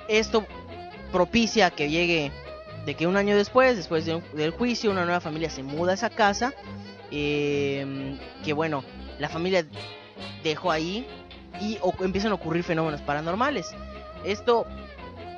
esto 0.07 0.45
propicia 1.11 1.71
que 1.71 1.89
llegue 1.89 2.31
de 2.85 2.93
que 2.95 3.07
un 3.07 3.17
año 3.17 3.35
después, 3.35 3.75
después 3.75 4.05
de 4.05 4.15
un- 4.15 4.23
del 4.33 4.51
juicio, 4.51 4.91
una 4.91 5.03
nueva 5.03 5.19
familia 5.19 5.49
se 5.49 5.63
muda 5.63 5.91
a 5.91 5.95
esa 5.95 6.09
casa. 6.09 6.53
eh, 7.11 8.19
que 8.45 8.53
bueno, 8.53 8.83
la 9.17 9.29
familia 9.29 9.65
dejó 10.43 10.69
ahí 10.69 11.07
y 11.59 11.79
o- 11.81 11.91
empiezan 12.03 12.31
a 12.31 12.35
ocurrir 12.35 12.63
fenómenos 12.63 13.01
paranormales. 13.01 13.71
Esto 14.23 14.67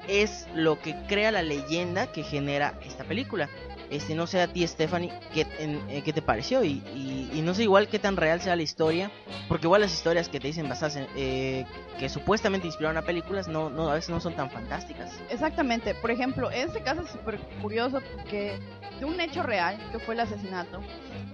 es 0.07 0.47
lo 0.55 0.79
que 0.79 0.95
crea 1.07 1.31
la 1.31 1.41
leyenda 1.43 2.07
que 2.11 2.23
genera 2.23 2.73
esta 2.85 3.03
película. 3.03 3.49
Este, 3.89 4.15
no 4.15 4.25
sé 4.25 4.39
a 4.41 4.47
ti, 4.47 4.65
Stephanie, 4.65 5.11
¿qué, 5.33 5.45
eh, 5.59 6.01
¿qué 6.05 6.13
te 6.13 6.21
pareció? 6.21 6.63
Y, 6.63 6.81
y- 6.95 7.29
y 7.33 7.41
no 7.41 7.53
sé 7.53 7.63
igual 7.63 7.89
qué 7.89 7.99
tan 7.99 8.15
real 8.15 8.39
sea 8.39 8.55
la 8.55 8.61
historia, 8.61 9.11
porque 9.49 9.65
igual 9.67 9.81
las 9.81 9.91
historias 9.93 10.29
que 10.29 10.39
te 10.39 10.47
dicen 10.47 10.69
basadas 10.69 10.95
en, 10.95 11.07
eh, 11.17 11.65
que 11.99 12.07
supuestamente 12.07 12.67
inspiraron 12.67 12.95
a 12.97 13.01
películas, 13.01 13.49
no, 13.49 13.69
no, 13.69 13.89
a 13.89 13.95
veces 13.95 14.09
no 14.09 14.21
son 14.21 14.33
tan 14.33 14.49
fantásticas. 14.49 15.11
Exactamente. 15.29 15.93
Por 15.93 16.09
ejemplo, 16.09 16.49
este 16.51 16.81
caso 16.81 17.01
es 17.01 17.11
súper 17.11 17.37
curioso 17.61 17.99
porque 18.15 18.57
de 18.97 19.05
un 19.05 19.19
hecho 19.19 19.43
real, 19.43 19.77
que 19.91 19.99
fue 19.99 20.13
el 20.13 20.21
asesinato, 20.21 20.79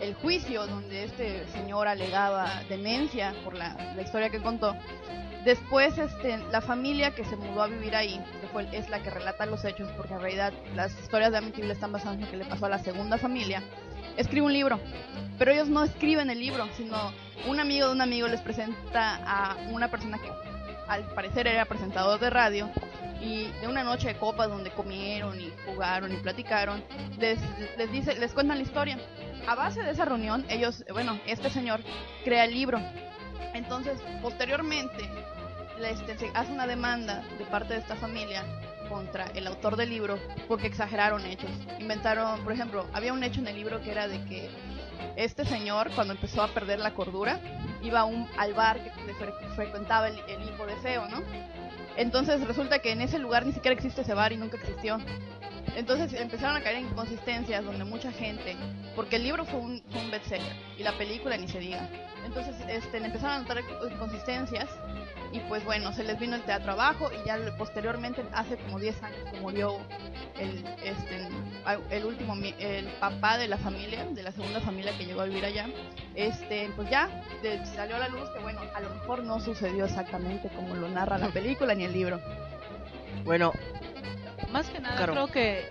el 0.01 0.15
juicio 0.15 0.65
donde 0.65 1.03
este 1.03 1.45
señor 1.53 1.87
alegaba 1.87 2.63
demencia 2.69 3.35
por 3.43 3.53
la, 3.53 3.75
la 3.95 4.01
historia 4.01 4.31
que 4.31 4.41
contó, 4.41 4.75
después 5.47 5.97
este, 5.97 6.37
la 6.51 6.59
familia 6.59 7.15
que 7.15 7.23
se 7.23 7.37
mudó 7.37 7.63
a 7.63 7.67
vivir 7.67 7.95
ahí, 7.95 8.21
que 8.69 8.77
es 8.77 8.89
la 8.89 9.01
que 9.01 9.09
relata 9.09 9.45
los 9.45 9.63
hechos, 9.63 9.89
porque 9.95 10.13
en 10.13 10.19
realidad 10.19 10.53
las 10.75 10.91
historias 10.99 11.31
de 11.31 11.37
Amityville 11.37 11.71
están 11.71 11.93
basadas 11.93 12.15
en 12.15 12.25
lo 12.25 12.29
que 12.29 12.35
le 12.35 12.45
pasó 12.45 12.65
a 12.65 12.69
la 12.69 12.79
segunda 12.79 13.17
familia, 13.17 13.63
escribe 14.17 14.45
un 14.45 14.51
libro. 14.51 14.77
Pero 15.39 15.51
ellos 15.51 15.69
no 15.69 15.83
escriben 15.83 16.29
el 16.29 16.39
libro, 16.39 16.67
sino 16.75 17.13
un 17.47 17.61
amigo 17.61 17.87
de 17.87 17.93
un 17.93 18.01
amigo 18.01 18.27
les 18.27 18.41
presenta 18.41 19.21
a 19.25 19.55
una 19.69 19.89
persona 19.89 20.17
que 20.17 20.29
al 20.89 21.05
parecer 21.13 21.47
era 21.47 21.63
presentador 21.63 22.19
de 22.19 22.29
radio 22.29 22.69
y 23.21 23.47
de 23.61 23.67
una 23.67 23.83
noche 23.85 24.09
de 24.09 24.17
copas 24.17 24.49
donde 24.49 24.69
comieron 24.71 25.39
y 25.39 25.53
jugaron 25.65 26.11
y 26.11 26.17
platicaron, 26.17 26.83
les, 27.19 27.39
les 27.77 27.89
dice, 27.89 28.19
les 28.19 28.33
cuentan 28.33 28.57
la 28.57 28.63
historia. 28.63 28.99
A 29.47 29.55
base 29.55 29.81
de 29.81 29.91
esa 29.91 30.03
reunión, 30.03 30.45
ellos, 30.49 30.83
bueno, 30.91 31.17
este 31.25 31.49
señor 31.49 31.79
crea 32.25 32.43
el 32.43 32.53
libro. 32.53 32.81
Entonces, 33.53 33.97
posteriormente, 34.21 35.09
este, 35.85 36.31
hace 36.33 36.51
una 36.51 36.67
demanda 36.67 37.23
de 37.37 37.45
parte 37.45 37.73
de 37.73 37.79
esta 37.79 37.95
familia 37.95 38.43
contra 38.89 39.25
el 39.35 39.47
autor 39.47 39.75
del 39.75 39.89
libro 39.89 40.17
porque 40.47 40.67
exageraron 40.67 41.25
hechos. 41.25 41.49
Inventaron, 41.79 42.41
por 42.43 42.53
ejemplo, 42.53 42.85
había 42.93 43.13
un 43.13 43.23
hecho 43.23 43.39
en 43.41 43.47
el 43.47 43.55
libro 43.55 43.81
que 43.81 43.91
era 43.91 44.07
de 44.07 44.23
que 44.25 44.49
este 45.15 45.45
señor, 45.45 45.91
cuando 45.93 46.13
empezó 46.13 46.41
a 46.41 46.47
perder 46.47 46.79
la 46.79 46.93
cordura, 46.93 47.39
iba 47.81 47.99
a 48.01 48.05
un, 48.05 48.27
al 48.37 48.53
bar 48.53 48.79
que 48.81 48.91
fre- 49.13 49.55
frecuentaba 49.55 50.07
el, 50.07 50.17
el 50.27 50.43
hijo 50.43 50.65
de 50.65 50.75
Feo, 50.77 51.07
¿no? 51.09 51.21
Entonces 51.95 52.45
resulta 52.47 52.79
que 52.79 52.91
en 52.91 53.01
ese 53.01 53.19
lugar 53.19 53.45
ni 53.45 53.51
siquiera 53.51 53.75
existe 53.75 54.01
ese 54.01 54.13
bar 54.13 54.31
y 54.31 54.37
nunca 54.37 54.57
existió. 54.57 54.99
Entonces 55.75 56.13
empezaron 56.19 56.55
a 56.55 56.61
caer 56.61 56.77
en 56.77 56.85
inconsistencias 56.87 57.63
donde 57.63 57.83
mucha 57.83 58.11
gente, 58.11 58.55
porque 58.95 59.17
el 59.17 59.23
libro 59.23 59.45
fue 59.45 59.59
un, 59.59 59.83
fue 59.91 60.01
un 60.01 60.11
y 60.77 60.83
la 60.83 60.97
película 60.97 61.37
ni 61.37 61.47
se 61.47 61.59
diga. 61.59 61.87
Entonces 62.25 62.55
este, 62.67 62.97
empezaron 62.97 63.35
a 63.35 63.39
notar 63.39 63.59
inconsistencias 63.91 64.67
y 65.31 65.39
pues 65.41 65.63
bueno, 65.65 65.91
se 65.93 66.03
les 66.03 66.17
vino 66.19 66.35
el 66.35 66.43
teatro 66.43 66.71
abajo 66.73 67.09
y 67.11 67.25
ya 67.27 67.37
posteriormente, 67.57 68.23
hace 68.33 68.57
como 68.57 68.79
10 68.79 69.01
años 69.03 69.19
que 69.31 69.39
murió 69.39 69.77
el, 70.39 70.63
este, 70.83 71.27
el 71.91 72.05
último, 72.05 72.35
mi- 72.35 72.55
el 72.59 72.85
papá 72.99 73.37
de 73.37 73.47
la 73.47 73.57
familia, 73.57 74.05
de 74.05 74.23
la 74.23 74.31
segunda 74.31 74.61
familia 74.61 74.91
que 74.97 75.05
llegó 75.05 75.21
a 75.21 75.25
vivir 75.25 75.43
allá, 75.45 75.67
este, 76.15 76.69
pues 76.75 76.89
ya 76.89 77.09
de- 77.41 77.65
salió 77.65 77.95
a 77.97 77.99
la 77.99 78.07
luz 78.09 78.29
que 78.29 78.39
bueno, 78.39 78.61
a 78.73 78.79
lo 78.79 78.89
mejor 78.89 79.23
no 79.23 79.39
sucedió 79.39 79.85
exactamente 79.85 80.49
como 80.49 80.75
lo 80.75 80.87
narra 80.89 81.17
la 81.17 81.27
película 81.33 81.73
ni 81.75 81.83
el 81.85 81.93
libro. 81.93 82.19
Bueno, 83.25 83.51
Más 84.51 84.69
que 84.69 84.79
nada 84.79 84.95
Claro. 84.95 85.11
creo 85.13 85.27
que 85.27 85.69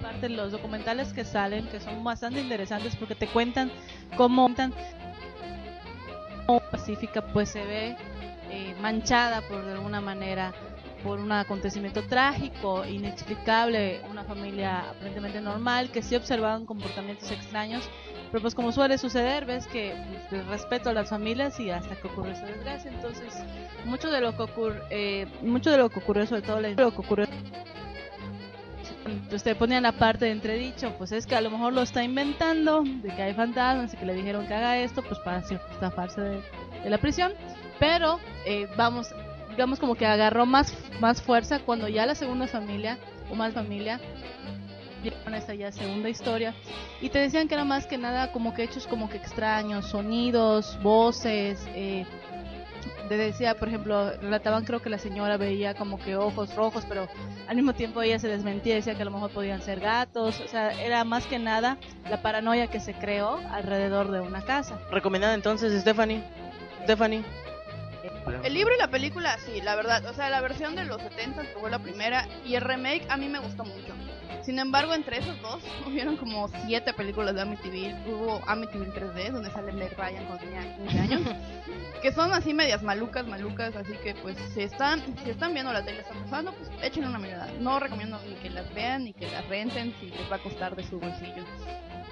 parte 0.00 0.28
de 0.28 0.30
los 0.30 0.52
documentales 0.52 1.12
que 1.12 1.24
salen 1.24 1.66
que 1.68 1.80
son 1.80 2.02
bastante 2.04 2.40
interesantes 2.40 2.94
porque 2.96 3.14
te 3.16 3.26
cuentan 3.26 3.70
cómo 4.16 4.44
cuentan 4.44 4.72
cómo 6.46 6.60
Pacífica 6.60 7.20
pues 7.20 7.48
se 7.50 7.64
ve 7.64 7.96
eh, 8.50 8.74
manchada 8.80 9.42
por 9.42 9.64
de 9.64 9.72
alguna 9.72 10.00
manera 10.00 10.52
por 11.02 11.18
un 11.18 11.32
acontecimiento 11.32 12.02
trágico, 12.02 12.84
inexplicable, 12.84 14.00
una 14.10 14.24
familia 14.24 14.90
aparentemente 14.90 15.40
normal 15.40 15.90
que 15.90 16.02
sí 16.02 16.14
observaban 16.14 16.66
comportamientos 16.66 17.30
extraños, 17.30 17.88
pero 18.30 18.42
pues 18.42 18.54
como 18.54 18.70
suele 18.70 18.98
suceder, 18.98 19.46
ves 19.46 19.66
que 19.66 19.94
pues, 20.28 20.46
respeto 20.46 20.90
a 20.90 20.92
las 20.92 21.08
familias 21.08 21.58
y 21.58 21.70
hasta 21.70 21.96
que 21.96 22.06
ocurre 22.08 22.32
esa 22.32 22.46
desgracia, 22.46 22.90
entonces 22.90 23.34
mucho 23.86 24.10
de 24.10 24.20
lo 24.20 24.36
que 24.36 24.42
ocurre, 24.42 24.82
eh, 24.90 25.26
mucho 25.42 25.70
de 25.70 25.78
lo 25.78 25.88
que 25.88 26.00
ocurrió, 26.00 26.26
sobre 26.26 26.42
todo 26.42 26.60
lo 26.60 26.90
que 26.90 27.00
ocurrió 27.00 27.26
entonces 29.06 29.42
te 29.42 29.54
ponían 29.54 29.82
la 29.82 29.92
parte 29.92 30.26
de 30.26 30.32
entredicho, 30.32 30.94
pues 30.98 31.12
es 31.12 31.26
que 31.26 31.34
a 31.34 31.40
lo 31.40 31.50
mejor 31.50 31.72
lo 31.72 31.82
está 31.82 32.04
inventando, 32.04 32.82
de 32.84 33.08
que 33.14 33.22
hay 33.22 33.34
fantasmas 33.34 33.94
y 33.94 33.96
que 33.96 34.06
le 34.06 34.14
dijeron 34.14 34.46
que 34.46 34.54
haga 34.54 34.78
esto, 34.78 35.02
pues 35.02 35.18
para 35.20 35.40
de, 35.40 36.42
de 36.82 36.90
la 36.90 36.98
prisión. 36.98 37.32
Pero 37.80 38.20
eh, 38.46 38.68
vamos, 38.76 39.12
digamos 39.50 39.80
como 39.80 39.96
que 39.96 40.06
agarró 40.06 40.46
más, 40.46 40.72
más 41.00 41.20
fuerza 41.20 41.58
cuando 41.58 41.88
ya 41.88 42.06
la 42.06 42.14
segunda 42.14 42.46
familia, 42.46 42.98
o 43.30 43.34
más 43.34 43.54
familia, 43.54 43.98
con 45.24 45.34
esta 45.34 45.54
ya 45.54 45.72
segunda 45.72 46.08
historia, 46.10 46.54
y 47.00 47.08
te 47.08 47.18
decían 47.18 47.48
que 47.48 47.54
era 47.54 47.64
más 47.64 47.86
que 47.86 47.96
nada 47.96 48.32
como 48.32 48.54
que 48.54 48.62
hechos 48.62 48.86
como 48.86 49.08
que 49.08 49.16
extraños, 49.16 49.86
sonidos, 49.86 50.78
voces, 50.82 51.66
eh, 51.74 52.04
te 53.08 53.16
decía, 53.16 53.56
por 53.56 53.66
ejemplo, 53.66 54.12
relataban 54.20 54.64
creo 54.64 54.80
que 54.80 54.88
la 54.88 54.98
señora 54.98 55.36
veía 55.36 55.74
como 55.74 55.98
que 55.98 56.14
ojos 56.14 56.54
rojos, 56.54 56.84
pero 56.88 57.08
al 57.48 57.56
mismo 57.56 57.72
tiempo 57.72 58.00
ella 58.02 58.20
se 58.20 58.28
desmentía, 58.28 58.76
decía 58.76 58.94
que 58.94 59.02
a 59.02 59.04
lo 59.04 59.10
mejor 59.10 59.32
podían 59.32 59.62
ser 59.62 59.80
gatos, 59.80 60.38
o 60.38 60.46
sea, 60.46 60.70
era 60.80 61.02
más 61.02 61.26
que 61.26 61.40
nada 61.40 61.76
la 62.08 62.22
paranoia 62.22 62.68
que 62.68 62.78
se 62.78 62.94
creó 62.94 63.40
alrededor 63.50 64.12
de 64.12 64.20
una 64.20 64.42
casa. 64.42 64.78
recomendada 64.92 65.34
entonces, 65.34 65.80
Stephanie. 65.80 66.22
Stephanie. 66.84 67.24
El 68.44 68.54
libro 68.54 68.74
y 68.74 68.78
la 68.78 68.88
película, 68.88 69.38
sí, 69.38 69.60
la 69.60 69.74
verdad. 69.74 70.04
O 70.06 70.14
sea, 70.14 70.30
la 70.30 70.40
versión 70.40 70.74
de 70.74 70.84
los 70.84 71.00
70 71.00 71.42
que 71.42 71.58
fue 71.58 71.70
la 71.70 71.78
primera 71.78 72.26
y 72.44 72.54
el 72.54 72.62
remake 72.62 73.06
a 73.08 73.16
mí 73.16 73.28
me 73.28 73.38
gustó 73.38 73.64
mucho. 73.64 73.94
Sin 74.42 74.58
embargo, 74.58 74.94
entre 74.94 75.18
esos 75.18 75.40
dos 75.42 75.62
hubieron 75.86 76.16
como 76.16 76.48
siete 76.66 76.92
películas 76.92 77.34
de 77.34 77.42
Amityville. 77.42 77.96
Hubo 78.06 78.40
Amityville 78.46 78.92
3D, 78.92 79.30
donde 79.30 79.50
sale 79.50 79.72
Meg 79.72 79.96
Ryan 79.96 80.24
cuando 80.26 80.44
tenía 80.44 80.76
15 80.76 80.98
años. 80.98 81.22
que 82.02 82.12
son 82.12 82.32
así 82.32 82.54
medias 82.54 82.82
malucas, 82.82 83.26
malucas. 83.26 83.76
Así 83.76 83.92
que, 84.02 84.14
pues, 84.14 84.36
si 84.54 84.62
están, 84.62 85.02
si 85.22 85.30
están 85.30 85.52
viendo 85.52 85.72
la 85.72 85.84
tele, 85.84 86.00
están 86.00 86.22
pasando, 86.24 86.52
pues 86.52 86.70
échenle 86.82 87.08
una 87.08 87.18
mirada. 87.18 87.48
No 87.60 87.78
recomiendo 87.78 88.18
ni 88.26 88.34
que 88.36 88.50
las 88.50 88.72
vean 88.74 89.04
ni 89.04 89.12
que 89.12 89.30
las 89.30 89.46
renten 89.48 89.94
si 90.00 90.06
les 90.06 90.30
va 90.30 90.36
a 90.36 90.42
costar 90.42 90.74
de 90.74 90.84
su 90.84 90.98
bolsillo. 90.98 91.44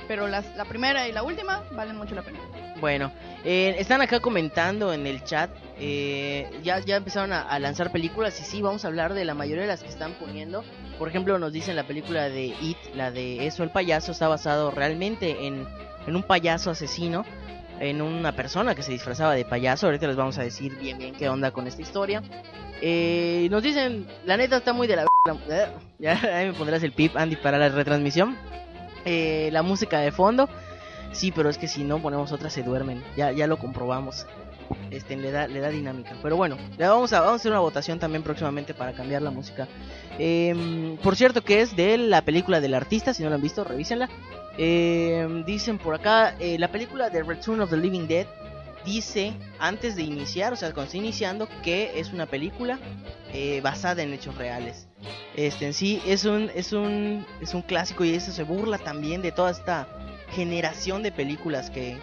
Pero 0.08 0.26
las, 0.26 0.56
la 0.56 0.64
primera 0.64 1.06
y 1.06 1.12
la 1.12 1.22
última 1.22 1.62
valen 1.72 1.96
mucho 1.96 2.14
la 2.14 2.22
pena. 2.22 2.38
Bueno, 2.80 3.12
eh, 3.44 3.76
están 3.78 4.00
acá 4.00 4.20
comentando 4.20 4.92
en 4.92 5.06
el 5.06 5.22
chat. 5.22 5.50
eh, 5.78 6.48
ya, 6.62 6.80
ya 6.80 6.96
empezaron 6.96 7.32
a, 7.32 7.42
a 7.42 7.58
lanzar 7.58 7.92
películas 7.92 8.40
y 8.40 8.44
sí, 8.44 8.62
vamos 8.62 8.84
a 8.84 8.88
hablar 8.88 9.14
de 9.14 9.24
la 9.24 9.34
mayoría 9.34 9.62
de 9.62 9.68
las 9.68 9.82
que 9.82 9.88
están 9.90 10.12
poniendo. 10.14 10.64
Por 10.98 11.08
ejemplo, 11.08 11.38
nos 11.38 11.52
dicen 11.52 11.76
la 11.76 11.84
película 11.86 12.28
de 12.28 12.46
It, 12.46 12.78
la 12.94 13.10
de 13.10 13.46
Eso 13.46 13.62
el 13.62 13.70
payaso, 13.70 14.12
está 14.12 14.28
basado 14.28 14.70
realmente 14.70 15.46
en, 15.46 15.66
en 16.06 16.16
un 16.16 16.22
payaso 16.22 16.70
asesino, 16.70 17.24
en 17.78 18.00
una 18.02 18.32
persona 18.32 18.74
que 18.74 18.82
se 18.82 18.92
disfrazaba 18.92 19.34
de 19.34 19.44
payaso. 19.44 19.86
Ahorita 19.86 20.06
les 20.06 20.16
vamos 20.16 20.38
a 20.38 20.42
decir 20.42 20.76
bien 20.78 20.98
bien 20.98 21.14
qué 21.14 21.28
onda 21.28 21.50
con 21.50 21.66
esta 21.66 21.82
historia. 21.82 22.22
Eh, 22.80 23.48
nos 23.50 23.62
dicen, 23.62 24.06
la 24.24 24.36
neta 24.36 24.56
está 24.56 24.72
muy 24.72 24.86
de 24.86 24.96
la... 24.96 25.06
Ya 25.98 26.12
ahí 26.12 26.46
me 26.46 26.52
pondrás 26.54 26.82
el 26.82 26.92
pip, 26.92 27.16
Andy, 27.16 27.36
para 27.36 27.58
la 27.58 27.68
retransmisión. 27.68 28.36
Eh, 29.04 29.50
la 29.52 29.62
música 29.62 30.00
de 30.00 30.12
fondo. 30.12 30.48
Sí, 31.12 31.32
pero 31.32 31.48
es 31.48 31.58
que 31.58 31.68
si 31.68 31.84
no 31.84 32.00
ponemos 32.00 32.32
otra 32.32 32.50
se 32.50 32.62
duermen. 32.62 33.02
Ya, 33.16 33.32
ya 33.32 33.46
lo 33.46 33.58
comprobamos. 33.58 34.26
Este, 34.90 35.16
le 35.16 35.30
da, 35.30 35.48
le 35.48 35.60
da 35.60 35.70
dinámica. 35.70 36.16
Pero 36.22 36.36
bueno, 36.36 36.56
ya 36.78 36.90
vamos 36.90 37.12
a, 37.12 37.20
vamos 37.20 37.34
a 37.34 37.36
hacer 37.36 37.52
una 37.52 37.60
votación 37.60 37.98
también 37.98 38.22
próximamente 38.22 38.74
para 38.74 38.92
cambiar 38.92 39.22
la 39.22 39.30
música. 39.30 39.66
Em, 40.18 40.96
por 40.98 41.16
cierto 41.16 41.42
que 41.42 41.60
es 41.60 41.76
de 41.76 41.96
la 41.98 42.22
película 42.22 42.60
del 42.60 42.74
artista, 42.74 43.14
si 43.14 43.22
no 43.22 43.30
la 43.30 43.36
han 43.36 43.42
visto, 43.42 43.64
revísenla. 43.64 44.08
Em, 44.56 45.44
dicen 45.44 45.78
por 45.78 45.94
acá, 45.94 46.34
eh, 46.38 46.58
la 46.58 46.68
película 46.68 47.10
de 47.10 47.22
Return 47.22 47.60
of 47.60 47.70
the 47.70 47.76
Living 47.76 48.06
Dead 48.06 48.26
dice 48.84 49.34
antes 49.58 49.96
de 49.96 50.02
iniciar, 50.02 50.52
o 50.52 50.56
sea, 50.56 50.72
cuando 50.72 50.86
está 50.86 50.96
iniciando, 50.96 51.48
que 51.62 51.98
es 51.98 52.12
una 52.12 52.26
película 52.26 52.78
eh, 53.32 53.60
basada 53.62 54.02
en 54.02 54.12
hechos 54.12 54.36
reales. 54.36 54.87
Este 55.36 55.66
en 55.66 55.74
sí 55.74 56.02
es 56.06 56.24
un 56.24 56.50
es 56.54 56.72
un 56.72 57.24
es 57.40 57.54
un 57.54 57.62
clásico 57.62 58.04
y 58.04 58.14
eso 58.14 58.32
se 58.32 58.42
burla 58.42 58.78
también 58.78 59.22
de 59.22 59.32
toda 59.32 59.50
esta 59.50 59.86
generación 60.30 61.02
de 61.02 61.12
películas 61.12 61.70
que 61.70 61.96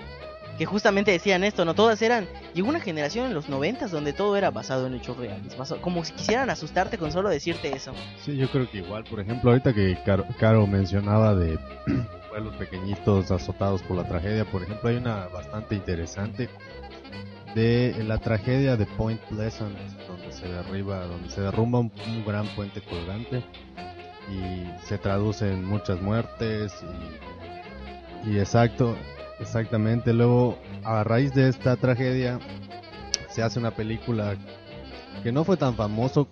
que 0.57 0.65
justamente 0.65 1.11
decían 1.11 1.43
esto, 1.43 1.65
no 1.65 1.73
todas 1.73 2.01
eran 2.01 2.29
llegó 2.53 2.69
una 2.69 2.79
generación 2.79 3.25
en 3.25 3.33
los 3.33 3.49
noventas 3.49 3.91
donde 3.91 4.13
todo 4.13 4.37
era 4.37 4.51
basado 4.51 4.87
en 4.87 4.93
hechos 4.95 5.17
reales, 5.17 5.57
basado- 5.57 5.81
como 5.81 6.05
si 6.05 6.13
quisieran 6.13 6.49
asustarte 6.49 6.97
con 6.97 7.11
solo 7.11 7.27
decirte 7.27 7.75
eso. 7.75 7.91
Sí, 8.23 8.37
yo 8.37 8.49
creo 8.49 8.69
que 8.71 8.77
igual, 8.77 9.03
por 9.03 9.19
ejemplo, 9.19 9.49
ahorita 9.51 9.73
que 9.73 9.97
Caro, 10.39 10.65
mencionaba 10.65 11.35
de 11.35 11.59
pueblos 12.29 12.55
pequeñitos 12.55 13.31
azotados 13.31 13.83
por 13.83 13.97
la 13.97 14.07
tragedia, 14.07 14.45
por 14.45 14.63
ejemplo, 14.63 14.87
hay 14.89 14.95
una 14.95 15.27
bastante 15.27 15.75
interesante 15.75 16.47
de 17.55 17.95
la 18.05 18.17
tragedia 18.19 18.75
de 18.77 18.85
Point 18.85 19.19
Pleasant, 19.21 19.75
donde 20.07 20.31
se 20.31 20.47
derriba, 20.47 21.05
donde 21.05 21.29
se 21.29 21.41
derrumba 21.41 21.79
un, 21.79 21.91
un 22.09 22.25
gran 22.25 22.45
puente 22.49 22.81
colgante 22.81 23.43
y 24.29 24.65
se 24.85 24.97
traduce 24.97 25.51
en 25.51 25.63
muchas 25.65 26.01
muertes 26.01 26.73
y, 28.25 28.31
y 28.31 28.39
exacto, 28.39 28.95
exactamente. 29.39 30.13
Luego, 30.13 30.59
a 30.83 31.03
raíz 31.03 31.33
de 31.33 31.47
esta 31.49 31.75
tragedia, 31.77 32.39
se 33.29 33.41
hace 33.41 33.57
una 33.59 33.71
película 33.71 34.35
que 35.23 35.31
no 35.31 35.43
fue 35.43 35.57
tan 35.57 35.75
famoso, 35.75 36.27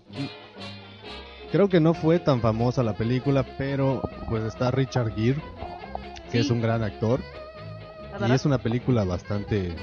Creo 1.51 1.70
que 1.70 1.80
no 1.80 1.94
fue 1.94 2.18
tan 2.18 2.42
famosa 2.42 2.82
la 2.82 2.94
película, 2.96 3.46
pero 3.60 4.01
pues 4.27 4.44
está 4.44 4.72
Richard 4.72 5.13
Gere, 5.15 5.39
que 6.25 6.32
Sí. 6.32 6.38
es 6.39 6.50
un 6.50 6.62
gran 6.62 6.82
actor. 6.84 7.20
Y 8.27 8.32
es 8.32 8.46
una 8.46 8.58
película 8.58 9.03
bastante 9.03 9.75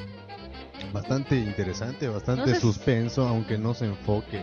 bastante 0.92 1.36
interesante, 1.36 2.08
bastante 2.08 2.42
Entonces- 2.42 2.60
suspenso, 2.62 3.26
aunque 3.26 3.58
no 3.58 3.74
se 3.74 3.86
enfoque 3.86 4.40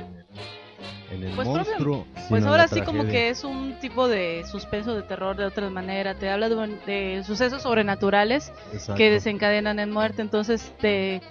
en 1.11 1.23
el, 1.23 1.31
Pues, 1.35 1.47
monstruo. 1.47 2.05
Pues 2.29 2.45
ahora 2.45 2.67
sí 2.67 2.81
como 2.81 3.05
que 3.05 3.29
es 3.29 3.43
un 3.43 3.79
tipo 3.79 4.07
de 4.07 4.43
suspenso 4.51 4.93
de 4.93 5.03
terror 5.03 5.37
de 5.37 5.45
otra 5.45 5.69
manera. 5.69 6.15
Te 6.15 6.29
habla 6.29 6.49
de, 6.49 6.55
un- 6.55 6.79
de 6.85 7.23
sucesos 7.25 7.61
sobrenaturales 7.61 8.51
Exacto. 8.73 8.95
que 8.95 9.09
desencadenan 9.11 9.79
en 9.79 9.89
muerte. 9.91 10.21
Entonces 10.21 10.73
te, 10.81 11.21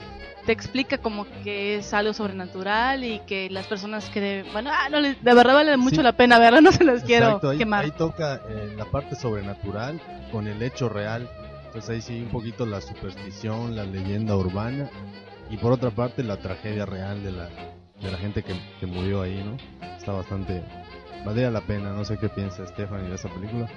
te 0.46 0.52
explica 0.52 0.96
como 0.96 1.26
que 1.44 1.76
es 1.76 1.92
algo 1.92 2.14
sobrenatural 2.14 3.04
y 3.04 3.18
que 3.26 3.50
las 3.50 3.66
personas 3.66 4.08
que... 4.08 4.20
de- 4.20 4.42
bueno, 4.52 4.70
ah, 4.72 4.88
no, 4.88 5.02
de 5.02 5.14
verdad 5.22 5.52
vale 5.52 5.76
mucho 5.76 5.96
Sí. 5.96 6.02
la 6.02 6.12
pena 6.12 6.38
verla, 6.38 6.60
no 6.62 6.72
se 6.72 6.82
las 6.84 7.02
quiero 7.04 7.38
ahí, 7.46 7.58
quemar. 7.58 7.84
ahí 7.84 7.90
toca 7.90 8.40
eh, 8.48 8.72
la 8.78 8.86
parte 8.86 9.14
sobrenatural 9.14 10.00
con 10.32 10.46
el 10.46 10.62
hecho 10.62 10.88
real. 10.88 11.28
Entonces 11.76 11.94
ahí 11.94 12.00
sí 12.00 12.22
un 12.22 12.30
poquito 12.30 12.64
la 12.64 12.80
superstición, 12.80 13.76
la 13.76 13.84
leyenda 13.84 14.34
urbana 14.34 14.88
y 15.50 15.58
por 15.58 15.72
otra 15.72 15.90
parte 15.90 16.22
la 16.22 16.38
tragedia 16.38 16.86
real 16.86 17.22
de 17.22 17.32
la, 17.32 17.50
de 18.00 18.10
la 18.10 18.16
gente 18.16 18.42
que, 18.42 18.86
murió 18.86 19.20
ahí, 19.20 19.44
¿no? 19.44 19.58
Está 19.94 20.12
bastante... 20.12 20.62
Valdría 21.26 21.50
la 21.50 21.60
pena, 21.60 21.92
no 21.92 22.02
sé 22.06 22.16
qué 22.16 22.30
piensa 22.30 22.66
Stephanie 22.66 23.10
de 23.10 23.16
esa 23.16 23.28
película. 23.28 23.68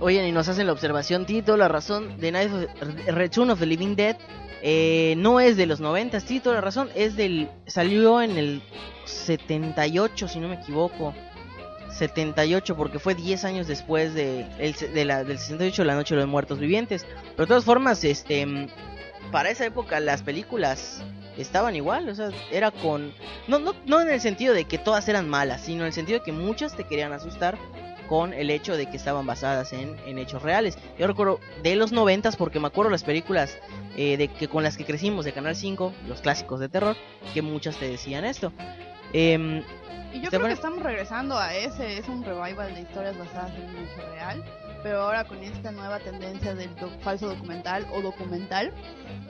Oyen 0.00 0.26
y 0.26 0.32
nos 0.32 0.50
hacen 0.50 0.66
la 0.66 0.74
observación, 0.74 1.24
Tito, 1.24 1.56
la 1.56 1.68
razón 1.68 2.18
de 2.20 2.30
Night 2.30 2.52
of, 2.52 3.06
Return 3.06 3.48
of 3.52 3.58
the 3.58 3.64
Living 3.64 3.96
Dead 3.96 4.18
eh, 4.60 5.14
no 5.16 5.40
es 5.40 5.56
de 5.56 5.64
los 5.64 5.80
90, 5.80 6.20
Tito, 6.20 6.52
la 6.52 6.60
razón 6.60 6.90
es 6.94 7.16
del 7.16 7.48
salió 7.66 8.20
en 8.20 8.36
el 8.36 8.62
78, 9.06 10.28
si 10.28 10.40
no 10.40 10.48
me 10.48 10.56
equivoco. 10.56 11.14
78 11.98 12.76
porque 12.76 12.98
fue 12.98 13.14
10 13.14 13.44
años 13.44 13.66
después 13.66 14.14
de, 14.14 14.46
el, 14.58 14.74
de 14.94 15.04
la, 15.04 15.24
del 15.24 15.38
68 15.38 15.84
la 15.84 15.94
noche 15.94 16.14
de 16.14 16.22
los 16.22 16.30
muertos 16.30 16.58
vivientes. 16.58 17.06
Pero 17.32 17.44
de 17.44 17.46
todas 17.46 17.64
formas, 17.64 18.02
este 18.04 18.46
para 19.30 19.50
esa 19.50 19.66
época 19.66 20.00
las 20.00 20.22
películas 20.22 21.02
estaban 21.36 21.76
igual, 21.76 22.08
o 22.08 22.14
sea, 22.14 22.30
era 22.50 22.70
con 22.70 23.12
no 23.46 23.58
no 23.58 23.74
no 23.86 24.00
en 24.00 24.08
el 24.08 24.20
sentido 24.20 24.54
de 24.54 24.64
que 24.64 24.78
todas 24.78 25.08
eran 25.08 25.28
malas, 25.28 25.62
sino 25.62 25.82
en 25.82 25.88
el 25.88 25.92
sentido 25.92 26.20
de 26.20 26.24
que 26.24 26.32
muchas 26.32 26.76
te 26.76 26.84
querían 26.84 27.12
asustar 27.12 27.58
con 28.08 28.32
el 28.32 28.50
hecho 28.50 28.76
de 28.76 28.86
que 28.86 28.96
estaban 28.96 29.26
basadas 29.26 29.72
en, 29.72 29.96
en 30.06 30.18
hechos 30.18 30.42
reales. 30.42 30.78
Yo 30.98 31.06
recuerdo 31.06 31.40
de 31.62 31.76
los 31.76 31.92
noventas 31.92 32.36
porque 32.36 32.58
me 32.58 32.68
acuerdo 32.68 32.90
las 32.90 33.04
películas 33.04 33.58
eh, 33.96 34.16
de 34.16 34.28
que 34.28 34.48
con 34.48 34.62
las 34.62 34.76
que 34.76 34.84
crecimos 34.84 35.24
de 35.24 35.32
Canal 35.32 35.54
5, 35.54 35.92
los 36.08 36.20
clásicos 36.20 36.60
de 36.60 36.68
terror, 36.68 36.96
que 37.34 37.42
muchas 37.42 37.76
te 37.76 37.88
decían 37.88 38.24
esto. 38.24 38.52
Em, 39.12 39.62
Y 40.12 40.20
yo 40.20 40.30
creo 40.30 40.46
que 40.46 40.52
estamos 40.52 40.82
regresando 40.82 41.36
a 41.38 41.54
ese, 41.54 41.98
es 41.98 42.08
un 42.08 42.24
revival 42.24 42.74
de 42.74 42.80
historias 42.82 43.16
basadas 43.18 43.52
en 43.54 43.64
un 43.68 43.76
hecho 43.76 44.00
real, 44.12 44.44
pero 44.82 45.02
ahora 45.02 45.24
con 45.24 45.42
esta 45.42 45.70
nueva 45.72 45.98
tendencia 45.98 46.54
del 46.54 46.74
doc- 46.76 46.98
falso 47.00 47.28
documental 47.28 47.86
o 47.92 48.00
documental, 48.00 48.72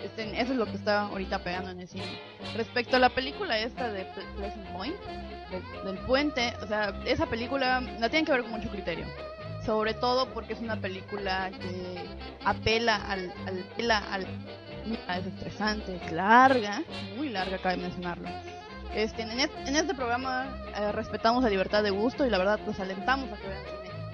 este, 0.03 0.41
eso 0.41 0.53
es 0.53 0.59
lo 0.59 0.67
que 0.67 0.77
está 0.77 1.03
ahorita 1.03 1.41
pegando 1.41 1.71
en 1.71 1.81
el 1.81 1.89
cine. 1.89 2.05
Respecto 2.57 2.97
a 2.97 2.99
la 3.01 3.09
película 3.11 3.59
esta 3.59 3.91
de 3.91 4.03
Ple- 4.13 4.35
Pleasant 4.37 4.69
Point, 4.71 4.97
del, 5.51 5.85
del 5.85 5.99
puente, 6.07 6.53
o 6.63 6.67
sea, 6.67 6.93
esa 7.07 7.27
película 7.27 7.81
la 7.81 8.09
tienen 8.09 8.25
que 8.27 8.33
ver 8.33 8.43
con 8.43 8.53
mucho 8.53 8.69
criterio. 8.71 9.07
Sobre 9.65 9.95
todo 9.95 10.29
porque 10.33 10.53
es 10.55 10.61
una 10.61 10.77
película 10.77 11.51
que 11.61 12.07
apela 12.45 12.97
al, 12.97 13.33
al, 13.47 13.61
apela 13.73 13.99
al 14.13 14.23
es 14.23 15.27
estresante, 15.27 15.97
es 16.03 16.13
larga, 16.13 16.83
muy 17.17 17.29
larga, 17.31 17.59
cabe 17.59 17.77
mencionarlo. 17.79 18.29
Este, 18.95 19.23
en, 19.23 19.41
este, 19.41 19.69
en 19.69 19.77
este 19.77 19.95
programa 19.95 20.57
eh, 20.77 20.93
respetamos 20.93 21.43
la 21.43 21.51
libertad 21.51 21.83
de 21.83 21.91
gusto 21.91 22.27
y 22.27 22.31
la 22.31 22.39
verdad 22.39 22.59
los 22.67 22.79
alentamos 22.81 23.31
a 23.33 23.37
que 23.37 23.49
vean. 23.49 23.63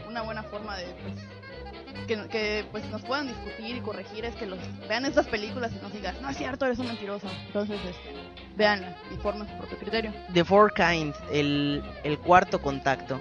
Una 0.08 0.22
buena 0.22 0.42
forma 0.44 0.76
de 0.76 0.84
pues, 0.84 2.26
que, 2.28 2.64
pues, 2.70 2.84
nos 2.90 3.02
puedan 3.02 3.28
discutir 3.28 3.76
y 3.76 3.80
corregir 3.80 4.24
es 4.24 4.34
que 4.36 4.46
los 4.46 4.58
vean 4.88 5.06
estas 5.06 5.26
películas 5.26 5.72
y 5.72 5.82
nos 5.82 5.92
digan, 5.92 6.14
no 6.20 6.30
es 6.30 6.36
cierto, 6.36 6.66
eres 6.66 6.78
un 6.78 6.88
mentiroso. 6.88 7.28
Entonces, 7.46 7.80
este, 7.84 8.14
véanla 8.56 8.96
y 9.12 9.16
formen 9.16 9.48
su 9.48 9.56
propio 9.56 9.78
criterio. 9.78 10.12
The 10.32 10.44
Four 10.44 10.74
Kind, 10.74 11.14
el, 11.32 11.82
el 12.02 12.18
cuarto 12.18 12.60
contacto. 12.60 13.20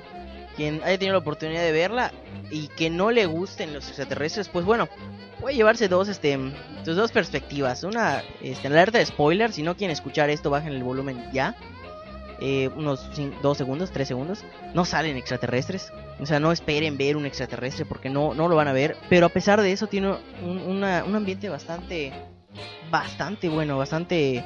Quien 0.56 0.84
haya 0.84 0.98
tenido 1.00 1.14
la 1.14 1.20
oportunidad 1.20 1.62
de 1.62 1.72
verla 1.72 2.12
y 2.52 2.68
que 2.68 2.90
no 2.90 3.10
le 3.10 3.26
gusten 3.26 3.74
los 3.74 3.88
extraterrestres, 3.88 4.50
pues 4.50 4.66
bueno, 4.66 4.88
puede 5.44 5.56
llevarse 5.58 5.88
dos, 5.90 6.08
este, 6.08 6.40
sus 6.86 6.96
dos 6.96 7.12
perspectivas. 7.12 7.84
Una, 7.84 8.24
este, 8.42 8.68
alerta 8.68 8.98
de 8.98 9.06
spoiler, 9.06 9.52
si 9.52 9.62
no 9.62 9.76
quieren 9.76 9.92
escuchar 9.94 10.30
esto, 10.30 10.50
bajen 10.50 10.72
el 10.74 10.84
volumen 10.84 11.24
ya. 11.34 11.56
Eh, 12.40 12.70
unos 12.76 13.10
dos 13.42 13.58
segundos, 13.58 13.92
tres 13.92 14.08
segundos. 14.08 14.44
No 14.74 14.86
salen 14.86 15.18
extraterrestres. 15.18 15.92
O 16.20 16.26
sea, 16.26 16.40
no 16.40 16.52
esperen 16.52 16.98
ver 16.98 17.16
un 17.18 17.26
extraterrestre 17.26 17.86
porque 17.86 18.10
no, 18.10 18.34
no 18.34 18.48
lo 18.48 18.56
van 18.56 18.68
a 18.70 18.74
ver. 18.74 18.96
Pero 19.10 19.26
a 19.26 19.30
pesar 19.30 19.62
de 19.62 19.72
eso 19.74 19.88
tiene 19.88 20.16
un, 20.42 20.58
una- 20.60 21.04
un 21.04 21.14
ambiente 21.16 21.50
bastante, 21.50 22.12
bastante 22.90 23.50
bueno, 23.50 23.78
bastante, 23.78 24.44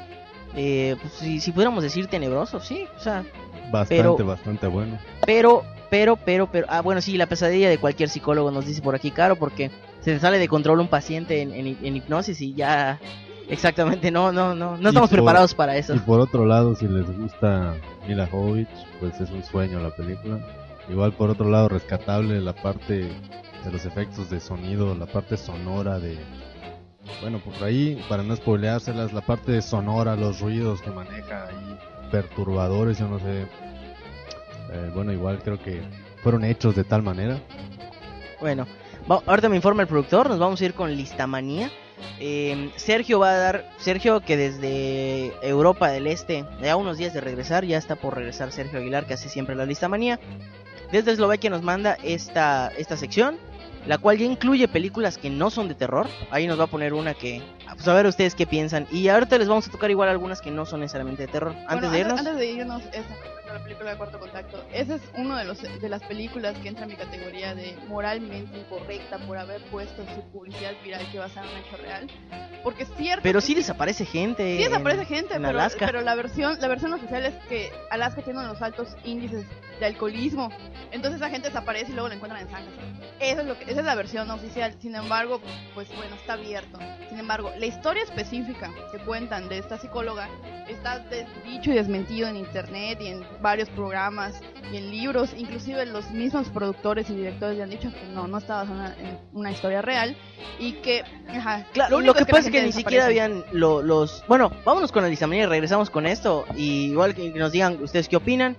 eh, 0.56 0.96
pues, 1.00 1.14
si, 1.14 1.40
si 1.40 1.52
pudiéramos 1.52 1.84
decir 1.84 2.08
tenebroso, 2.08 2.60
sí. 2.60 2.88
O 2.98 3.00
sea, 3.00 3.24
Bastante, 3.72 3.98
Pero- 3.98 4.18
bastante 4.26 4.66
bueno. 4.68 4.98
pero, 5.26 5.64
pero, 5.90 6.16
pero, 6.16 6.48
pero, 6.52 6.66
ah, 6.70 6.82
bueno, 6.82 7.02
sí, 7.02 7.18
la 7.18 7.26
pesadilla 7.26 7.70
de 7.70 7.78
cualquier 7.78 8.08
psicólogo 8.10 8.50
nos 8.50 8.66
dice 8.66 8.82
por 8.82 8.96
aquí, 8.96 9.12
Caro, 9.12 9.36
porque 9.36 9.72
se 10.02 10.14
te 10.14 10.20
sale 10.20 10.38
de 10.40 10.48
control 10.48 10.80
un 10.80 10.88
paciente 10.88 11.42
en, 11.42 11.52
en- 11.54 11.78
en 11.84 11.96
hipnosis 11.98 12.40
y 12.42 12.54
ya, 12.54 13.00
exactamente, 13.50 14.12
no, 14.12 14.32
no, 14.32 14.56
no, 14.56 14.78
no 14.78 14.90
estamos 14.90 15.10
por- 15.10 15.20
preparados 15.20 15.54
para 15.54 15.76
eso. 15.78 15.96
Y 15.96 16.00
por 16.00 16.20
otro 16.20 16.46
lado, 16.46 16.76
si 16.76 16.88
les 16.88 17.06
gusta 17.18 17.76
Mila 18.08 18.28
Jovovich, 18.28 18.68
pues 19.00 19.20
es 19.20 19.30
un 19.32 19.44
sueño 19.44 19.80
la 19.80 19.90
película. 19.96 20.40
Igual 20.90 21.12
por 21.14 21.30
otro 21.30 21.50
lado, 21.50 21.68
rescatable 21.70 22.40
la 22.40 22.54
parte 22.54 23.10
de 23.66 23.72
los 23.72 23.86
efectos 23.86 24.30
de 24.30 24.40
sonido, 24.40 24.96
la 24.96 25.06
parte 25.06 25.36
sonora 25.36 26.00
de... 26.00 26.18
Bueno, 27.22 27.40
por 27.40 27.64
ahí, 27.64 28.02
para 28.10 28.24
no 28.24 28.36
spoileárselas, 28.36 29.12
la 29.14 29.22
parte 29.22 29.62
sonora, 29.62 30.16
los 30.16 30.40
ruidos 30.42 30.82
que 30.82 30.90
maneja 30.92 31.48
ahí, 31.48 31.78
perturbadores, 32.12 33.00
yo 33.00 33.08
no 33.08 33.20
sé. 33.20 33.42
Eh, 34.72 34.92
bueno, 34.94 35.12
igual 35.14 35.40
creo 35.44 35.58
que 35.58 35.82
fueron 36.22 36.44
hechos 36.44 36.76
de 36.76 36.84
tal 36.84 37.04
manera. 37.04 37.40
Bueno, 38.40 38.68
va- 39.10 39.22
ahorita 39.26 39.50
me 39.50 39.56
informa 39.56 39.82
el 39.84 39.88
productor, 39.88 40.30
nos 40.30 40.40
vamos 40.40 40.62
a 40.62 40.66
ir 40.66 40.74
con 40.74 40.92
Listamanía. 40.96 41.72
Eh, 42.20 42.72
Sergio 42.76 43.20
va 43.20 43.32
a 43.32 43.38
dar, 43.38 43.70
Sergio 43.80 44.20
que 44.22 44.38
desde 44.38 45.34
Europa 45.48 45.90
del 45.90 46.08
Este, 46.08 46.46
ya 46.62 46.76
unos 46.76 46.98
días 46.98 47.14
de 47.14 47.22
regresar, 47.22 47.66
ya 47.66 47.78
está 47.78 47.96
por 47.96 48.16
regresar 48.16 48.52
Sergio 48.52 48.80
Aguilar, 48.80 49.06
que 49.08 49.16
hace 49.16 49.30
siempre 49.30 49.56
la 49.56 49.66
lista 49.66 49.88
manía. 49.88 50.20
Desde 50.92 51.12
Eslovaquia 51.12 51.50
nos 51.50 51.64
manda 51.64 51.98
esta, 52.04 52.72
esta 52.78 52.96
sección, 52.98 53.38
la 53.88 53.98
cual 53.98 54.18
ya 54.20 54.26
incluye 54.26 54.68
películas 54.68 55.18
que 55.18 55.30
no 55.30 55.50
son 55.50 55.68
de 55.68 55.76
terror. 55.76 56.08
Ahí 56.30 56.46
nos 56.48 56.60
va 56.60 56.66
a 56.66 56.68
poner 56.68 56.94
una 56.94 57.14
que, 57.14 57.42
pues 57.74 57.88
a 57.88 57.94
ver 57.94 58.06
ustedes 58.06 58.36
qué 58.36 58.46
piensan. 58.46 58.86
Y 58.92 59.08
ahorita 59.08 59.38
les 59.38 59.48
vamos 59.48 59.68
a 59.68 59.72
tocar 59.72 59.90
igual 59.90 60.08
algunas 60.10 60.40
que 60.40 60.52
no 60.52 60.66
son 60.66 60.82
necesariamente 60.82 61.24
de 61.26 61.32
terror. 61.32 61.54
Antes 61.68 61.90
Bueno, 61.90 61.92
de 61.92 62.00
irnos, 62.00 62.20
Antes 62.20 62.38
de 62.38 62.46
irnos, 62.52 62.84
esa 62.94 63.47
la 63.54 63.64
película 63.64 63.92
de 63.92 63.98
Cuarto 63.98 64.20
Contacto. 64.20 64.64
Esa 64.74 64.96
es 64.96 65.02
una 65.16 65.40
de, 65.40 65.46
los, 65.46 65.62
de 65.62 65.90
las 65.90 66.04
películas 66.04 66.58
que 66.60 66.68
entra 66.70 66.84
en 66.86 66.90
mi 66.92 66.96
categoría 66.96 67.56
de 67.56 67.76
moralmente 67.88 68.58
incorrecta 68.58 69.18
por 69.20 69.38
haber 69.38 69.62
puesto 69.72 70.04
su 70.16 70.22
publicidad 70.32 70.72
viral 70.84 71.06
que 71.12 71.20
basada 71.20 71.48
en 71.48 71.54
un 71.58 71.60
hecho 71.66 71.78
real. 71.78 72.08
Porque 72.64 72.84
es 72.84 72.90
cierto. 72.98 73.22
pero 73.24 73.42
sí 73.42 73.54
desaparece 73.54 74.06
gente. 74.06 74.58
Sí 74.58 74.64
desaparece 74.64 75.02
en- 75.02 75.08
gente, 75.08 75.36
en 75.36 75.42
pero, 75.44 75.58
Alaska. 75.60 75.86
pero 75.86 76.02
la 76.02 76.16
versión 76.16 76.58
la 76.60 76.68
versión 76.68 76.94
oficial 76.94 77.26
es 77.26 77.36
que 77.48 77.72
Alaska 77.90 78.22
tiene 78.22 78.40
uno 78.40 78.48
de 78.50 78.54
los 78.54 78.62
altos 78.62 78.90
índices 79.04 79.46
de 79.80 79.86
alcoholismo. 79.86 80.50
Entonces 80.92 81.20
la 81.20 81.30
gente 81.30 81.50
desaparece 81.50 81.92
y 81.92 81.94
luego 81.94 82.08
la 82.10 82.16
encuentran 82.16 82.42
en 82.42 82.50
zanjas. 82.50 82.74
Eso 83.20 83.42
es 83.42 83.48
lo 83.48 83.58
que, 83.58 83.66
esa 83.66 83.80
es 83.82 83.86
la 83.86 83.96
versión 83.96 84.30
oficial. 84.32 84.74
Sin 84.80 84.96
embargo, 84.96 85.42
pues 85.74 85.88
bueno, 85.96 86.16
está 86.16 86.34
abierto. 86.34 86.78
Sin 87.10 87.20
embargo, 87.20 87.52
la 87.58 87.66
historia 87.66 88.04
específica 88.04 88.72
que 88.92 89.00
cuentan 89.00 89.50
de 89.50 89.58
esta 89.58 89.78
psicóloga 89.78 90.30
está 90.68 91.04
dicho 91.46 91.72
y 91.72 91.76
desmentido 91.76 92.28
en 92.28 92.38
internet 92.38 93.00
y 93.02 93.08
en 93.08 93.26
varios 93.42 93.70
programas 93.70 94.40
y 94.72 94.78
en 94.78 94.90
libros. 94.92 95.32
Inclusive 95.38 95.86
los 95.86 96.10
mismos 96.12 96.50
productores 96.50 97.10
y 97.10 97.16
directores 97.16 97.58
ya 97.58 97.64
han 97.64 97.70
dicho 97.70 97.92
que 97.92 98.06
no, 98.14 98.28
no 98.28 98.38
está 98.38 98.56
basada 98.64 98.96
en 99.00 99.18
una 99.34 99.52
historia 99.52 99.82
real 99.82 100.16
y 100.60 100.74
que... 100.74 101.04
Ajá, 101.30 101.66
Claro, 101.74 101.92
lo, 101.92 101.98
único 101.98 102.14
que 102.14 102.22
es 102.22 102.28
la 102.28 102.32
pasa 102.32 102.48
es 102.48 102.52
que 102.52 102.64
ni 102.64 102.72
siquiera 102.72 103.06
habían 103.06 103.44
lo- 103.52 103.82
los... 103.82 104.24
Bueno, 104.28 104.52
vámonos 104.64 104.92
con 104.92 105.04
la 105.04 105.10
listamanía 105.10 105.44
y 105.44 105.48
regresamos 105.48 105.90
con 105.90 106.06
esto. 106.06 106.46
Y 106.56 106.86
igual 106.92 107.14
que 107.16 107.30
nos 107.32 107.52
digan 107.52 107.82
ustedes 107.82 108.08
qué 108.08 108.16
opinan. 108.16 108.56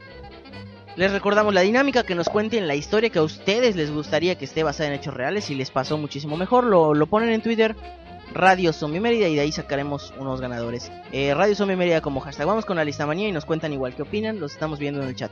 Les 0.99 1.13
recordamos 1.13 1.55
la 1.55 1.61
dinámica, 1.61 2.03
que 2.03 2.17
nos 2.17 2.29
cuenten 2.29 2.67
la 2.67 2.75
historia 2.75 3.09
que 3.09 3.21
a 3.21 3.23
ustedes 3.23 3.77
les 3.77 3.93
gustaría 3.93 4.35
que 4.35 4.45
esté 4.45 4.65
basada 4.65 4.89
en 4.89 4.97
hechos 4.97 5.15
reales. 5.15 5.45
Si 5.45 5.55
les 5.55 5.71
pasó 5.71 5.97
muchísimo 5.97 6.37
mejor, 6.37 6.65
lo, 6.65 6.93
lo 6.93 7.07
ponen 7.07 7.29
en 7.29 7.41
Twitter. 7.41 7.77
Radio 8.35 8.73
Zombie 8.73 8.99
Mérida 8.99 9.29
y 9.29 9.37
de 9.37 9.43
ahí 9.43 9.53
sacaremos 9.53 10.13
unos 10.19 10.41
ganadores. 10.41 10.91
Eh, 11.13 11.33
Radio 11.35 11.55
Zombie 11.55 11.77
Mérida 11.77 12.01
como 12.01 12.19
hashtag. 12.19 12.49
Vamos 12.49 12.65
con 12.65 12.79
la 12.79 12.85
listamanía 12.85 13.29
y 13.29 13.33
nos 13.33 13.45
cuentan 13.45 13.73
igual 13.73 13.95
qué 13.95 14.03
opinan. 14.03 14.41
Los 14.41 14.55
estamos 14.55 14.81
viendo 14.81 15.01
en 15.01 15.07
el 15.07 15.15
chat. 15.15 15.31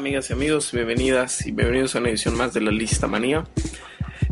Amigas 0.00 0.30
y 0.30 0.32
amigos? 0.32 0.72
Bienvenidas 0.72 1.46
y 1.46 1.52
bienvenidos 1.52 1.94
a 1.94 1.98
una 1.98 2.08
edición 2.08 2.34
más 2.34 2.54
de 2.54 2.62
la 2.62 2.70
Lista 2.70 3.06
Manía. 3.06 3.44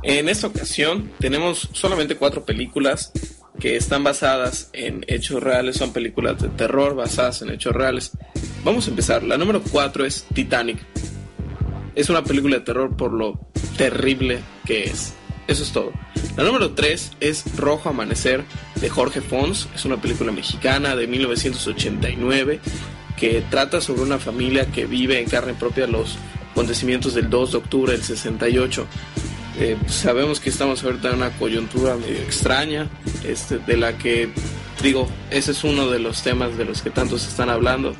En 0.02 0.30
esta 0.30 0.46
ocasión 0.46 1.10
tenemos 1.18 1.68
solamente 1.74 2.16
cuatro 2.16 2.46
películas 2.46 3.12
que 3.60 3.76
están 3.76 4.02
basadas 4.02 4.70
en 4.72 5.04
hechos 5.08 5.42
reales, 5.42 5.76
son 5.76 5.92
películas 5.92 6.40
de 6.40 6.48
terror 6.48 6.94
basadas 6.94 7.42
en 7.42 7.50
hechos 7.50 7.74
reales. 7.74 8.12
Vamos 8.64 8.86
a 8.86 8.90
empezar. 8.90 9.22
La 9.22 9.36
número 9.36 9.60
cuatro 9.70 10.06
es 10.06 10.24
Titanic. 10.32 10.78
Es 11.94 12.08
una 12.08 12.24
película 12.24 12.56
de 12.56 12.64
terror 12.64 12.96
por 12.96 13.12
lo 13.12 13.38
terrible 13.76 14.40
que 14.64 14.84
es. 14.84 15.12
Eso 15.48 15.62
es 15.62 15.72
todo. 15.72 15.92
La 16.38 16.44
número 16.44 16.70
3 16.72 17.12
es 17.20 17.44
Rojo 17.56 17.90
Amanecer 17.90 18.42
de 18.80 18.88
Jorge 18.88 19.20
Fons. 19.20 19.68
Es 19.74 19.84
una 19.84 20.00
película 20.00 20.32
mexicana 20.32 20.96
de 20.96 21.06
1989 21.06 22.60
que 23.18 23.42
trata 23.50 23.80
sobre 23.80 24.02
una 24.02 24.18
familia 24.18 24.66
que 24.66 24.86
vive 24.86 25.18
en 25.18 25.28
carne 25.28 25.54
propia 25.54 25.86
los 25.86 26.16
acontecimientos 26.52 27.14
del 27.14 27.28
2 27.28 27.52
de 27.52 27.58
octubre 27.58 27.92
del 27.92 28.02
68. 28.02 28.86
Eh, 29.60 29.76
sabemos 29.88 30.40
que 30.40 30.50
estamos 30.50 30.84
ahorita 30.84 31.10
en 31.10 31.16
una 31.16 31.30
coyuntura 31.30 31.96
medio 31.96 32.18
extraña, 32.18 32.88
este, 33.24 33.58
de 33.58 33.76
la 33.76 33.98
que, 33.98 34.30
digo, 34.82 35.08
ese 35.30 35.50
es 35.50 35.64
uno 35.64 35.88
de 35.88 35.98
los 35.98 36.22
temas 36.22 36.56
de 36.56 36.64
los 36.64 36.82
que 36.82 36.90
tanto 36.90 37.18
se 37.18 37.28
están 37.28 37.50
hablando. 37.50 37.94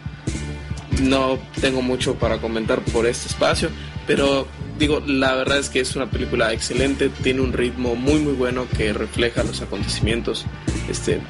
No 1.02 1.38
tengo 1.60 1.82
mucho 1.82 2.14
para 2.14 2.38
comentar 2.38 2.80
por 2.80 3.06
este 3.06 3.28
espacio, 3.28 3.70
pero 4.06 4.46
digo, 4.78 5.02
la 5.04 5.34
verdad 5.34 5.58
es 5.58 5.68
que 5.68 5.80
es 5.80 5.96
una 5.96 6.10
película 6.10 6.52
excelente, 6.52 7.10
tiene 7.22 7.40
un 7.40 7.52
ritmo 7.52 7.96
muy 7.96 8.20
muy 8.20 8.34
bueno 8.34 8.66
que 8.76 8.92
refleja 8.92 9.42
los 9.42 9.60
acontecimientos. 9.60 10.46
Este, 10.88 11.20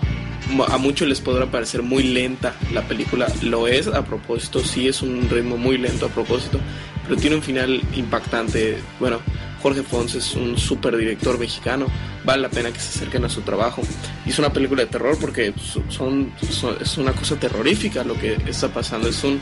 a 0.68 0.78
muchos 0.78 1.08
les 1.08 1.20
podrá 1.20 1.46
parecer 1.46 1.82
muy 1.82 2.02
lenta 2.02 2.54
la 2.72 2.82
película, 2.82 3.26
lo 3.42 3.66
es 3.68 3.86
a 3.88 4.04
propósito, 4.04 4.60
sí 4.60 4.88
es 4.88 5.02
un 5.02 5.28
ritmo 5.30 5.56
muy 5.56 5.78
lento 5.78 6.06
a 6.06 6.08
propósito, 6.08 6.58
pero 7.04 7.20
tiene 7.20 7.36
un 7.36 7.42
final 7.42 7.80
impactante. 7.96 8.78
Bueno, 8.98 9.20
Jorge 9.62 9.82
Fons 9.82 10.14
es 10.14 10.34
un 10.34 10.56
super 10.56 10.96
director 10.96 11.38
mexicano, 11.38 11.86
vale 12.24 12.42
la 12.42 12.48
pena 12.48 12.70
que 12.72 12.78
se 12.80 12.88
acerquen 12.98 13.24
a 13.24 13.28
su 13.28 13.40
trabajo. 13.42 13.82
Es 14.26 14.38
una 14.38 14.52
película 14.52 14.82
de 14.82 14.88
terror 14.88 15.16
porque 15.20 15.52
so- 15.62 15.82
son, 15.88 16.32
son- 16.50 16.76
es 16.80 16.96
una 16.96 17.12
cosa 17.12 17.36
terrorífica 17.36 18.04
lo 18.04 18.14
que 18.18 18.38
está 18.46 18.68
pasando, 18.68 19.08
es 19.08 19.22
un, 19.24 19.40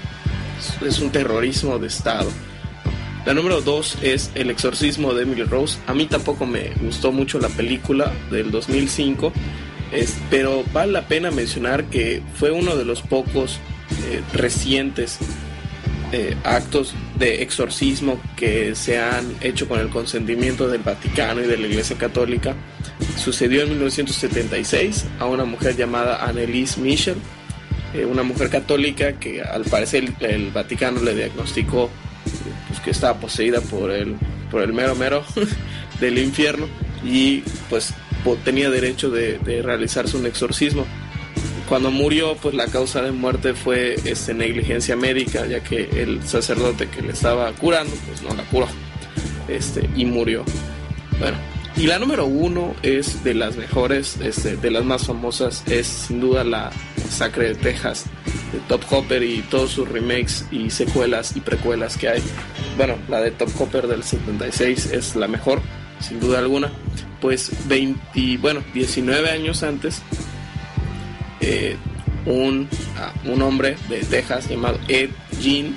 es 0.87 0.99
un 1.01 1.11
terrorismo 1.11 1.79
de 1.79 1.87
Estado. 1.88 2.31
La 3.27 3.35
número 3.35 3.61
2 3.61 3.99
es 4.03 4.31
El 4.37 4.51
exorcismo 4.51 5.12
de 5.12 5.25
Emily 5.25 5.42
Rose. 5.42 5.79
A 5.88 5.95
mí 5.95 6.07
tampoco 6.07 6.47
me 6.47 6.71
gustó 6.81 7.11
mucho 7.11 7.40
la 7.40 7.49
película 7.49 8.12
del 8.31 8.53
2005, 8.53 9.33
es- 9.92 10.16
pero 10.31 10.64
vale 10.72 10.92
la 10.92 11.07
pena 11.09 11.31
mencionar 11.31 11.85
que 11.85 12.22
fue 12.35 12.51
uno 12.51 12.77
de 12.77 12.85
los 12.85 13.03
pocos 13.03 13.59
eh, 14.11 14.20
recientes 14.33 15.18
eh, 16.12 16.37
actos 16.44 16.94
de 17.18 17.42
exorcismo 17.42 18.20
que 18.37 18.75
se 18.77 18.99
han 18.99 19.33
hecho 19.40 19.68
con 19.68 19.81
el 19.81 19.88
consentimiento 19.88 20.68
del 20.68 20.83
Vaticano 20.83 21.42
y 21.42 21.46
de 21.46 21.57
la 21.59 21.66
Iglesia 21.66 21.96
Católica. 21.99 22.55
Sucedió 23.16 23.62
en 23.62 23.70
1976 23.70 25.05
a 25.18 25.27
una 25.27 25.44
mujer 25.44 25.77
llamada 25.77 26.25
Annelise 26.25 26.81
Michel, 26.81 27.16
eh, 27.94 28.05
una 28.05 28.22
mujer 28.22 28.51
católica 28.51 29.14
que 29.14 29.42
al 29.42 29.64
parecer 29.64 30.05
el, 30.20 30.27
el 30.31 30.51
Vaticano 30.53 31.01
le 31.03 31.14
diagnosticó 31.14 31.90
pues, 32.68 32.81
que 32.81 32.90
estaba 32.90 33.18
poseída 33.18 33.61
por 33.61 33.90
el, 33.90 34.14
por 34.51 34.62
el 34.62 34.72
mero 34.72 34.94
mero 34.94 35.25
del 36.01 36.18
infierno 36.18 36.66
y 37.05 37.42
pues 37.68 37.92
tenía 38.44 38.70
derecho 38.70 39.11
de, 39.11 39.38
de 39.38 39.62
realizarse 39.62 40.16
un 40.16 40.26
exorcismo. 40.26 40.87
Cuando 41.68 41.90
murió, 41.90 42.37
pues 42.37 42.55
la 42.55 42.66
causa 42.66 43.02
de 43.02 43.11
muerte 43.11 43.55
fue 43.55 43.96
este, 44.05 44.35
negligencia 44.35 44.94
médica, 44.94 45.46
ya 45.46 45.61
que 45.61 45.88
el 46.00 46.22
sacerdote 46.26 46.88
que 46.88 47.02
le 47.02 47.12
estaba 47.12 47.50
curando, 47.52 47.92
pues 48.07 48.22
no 48.22 48.35
la 48.35 48.44
curó 48.44 48.68
este, 49.48 49.88
y 49.96 50.05
murió. 50.05 50.44
Bueno, 51.18 51.37
y 51.76 51.87
la 51.87 51.98
número 51.98 52.26
uno 52.26 52.74
es 52.83 53.24
de 53.24 53.35
las 53.35 53.57
mejores, 53.57 54.16
este, 54.22 54.57
de 54.57 54.70
las 54.70 54.85
más 54.85 55.07
famosas, 55.07 55.64
es 55.66 55.87
sin 55.87 56.20
duda 56.20 56.44
la 56.44 56.70
Masacre 57.05 57.48
de 57.48 57.55
Texas 57.55 58.07
de 58.52 58.61
Top 58.68 58.83
Hopper 58.90 59.22
y 59.22 59.42
todos 59.42 59.72
sus 59.72 59.88
remakes 59.88 60.46
y 60.50 60.70
secuelas 60.70 61.37
y 61.37 61.40
precuelas 61.40 61.96
que 61.96 62.09
hay. 62.09 62.22
Bueno, 62.76 62.96
la 63.09 63.20
de 63.20 63.31
Top 63.31 63.50
Hopper 63.59 63.87
del 63.87 64.02
76 64.02 64.92
es 64.92 65.16
la 65.16 65.29
mejor, 65.29 65.61
sin 66.00 66.20
duda 66.20 66.38
alguna. 66.38 66.70
Pues 67.20 67.50
20, 67.66 68.37
bueno, 68.38 68.62
19 68.74 69.31
años 69.31 69.62
antes, 69.62 70.02
eh, 71.40 71.76
un, 72.26 72.68
ah, 72.98 73.12
un 73.24 73.40
hombre 73.42 73.76
de 73.88 74.00
Texas 74.00 74.48
llamado 74.48 74.79
Ed 74.88 75.11
Gein 75.40 75.76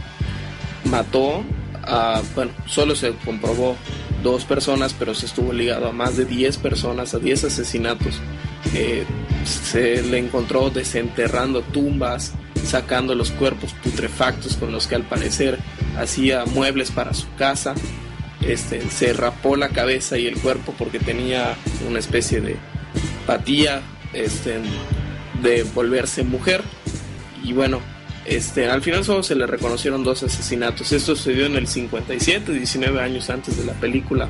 mató 0.86 1.44
a, 1.84 2.22
bueno, 2.36 2.52
solo 2.66 2.96
se 2.96 3.14
comprobó 3.26 3.76
dos 4.24 4.46
personas, 4.46 4.94
pero 4.98 5.14
se 5.14 5.26
estuvo 5.26 5.54
ligado 5.54 5.88
a 5.88 5.92
más 5.92 6.18
de 6.18 6.26
10 6.26 6.58
personas, 6.58 7.14
a 7.14 7.20
10 7.20 7.46
asesinatos. 7.46 8.20
Eh, 8.74 9.06
se 9.46 10.04
le 10.04 10.18
encontró 10.18 10.70
desenterrando 10.70 11.62
tumbas, 11.62 12.34
sacando 12.66 13.16
los 13.16 13.32
cuerpos 13.32 13.74
putrefactos 13.84 14.58
con 14.58 14.72
los 14.72 14.88
que 14.88 14.96
al 14.96 15.04
parecer 15.04 15.58
hacía 15.98 16.46
muebles 16.46 16.92
para 16.92 17.14
su 17.14 17.28
casa. 17.36 17.74
Este, 18.42 18.90
se 18.90 19.14
rapó 19.14 19.56
la 19.56 19.70
cabeza 19.70 20.18
y 20.18 20.28
el 20.28 20.38
cuerpo 20.40 20.74
porque 20.78 21.00
tenía 21.00 21.56
una 21.88 22.00
especie 22.00 22.40
de 22.40 22.56
patía 23.28 23.82
este, 24.14 24.60
de 25.42 25.64
volverse 25.64 26.24
mujer. 26.24 26.64
Y 27.44 27.54
bueno, 27.54 27.82
este, 28.26 28.70
al 28.70 28.82
final 28.82 29.04
solo 29.04 29.24
se 29.24 29.36
le 29.36 29.48
reconocieron 29.48 30.04
dos 30.04 30.24
asesinatos. 30.24 30.92
Esto 30.92 31.16
sucedió 31.16 31.46
en 31.46 31.56
el 31.56 31.68
57, 31.68 32.52
19 32.54 33.02
años 33.02 33.30
antes 33.30 33.58
de 33.58 33.66
la 33.66 33.74
película 33.74 34.30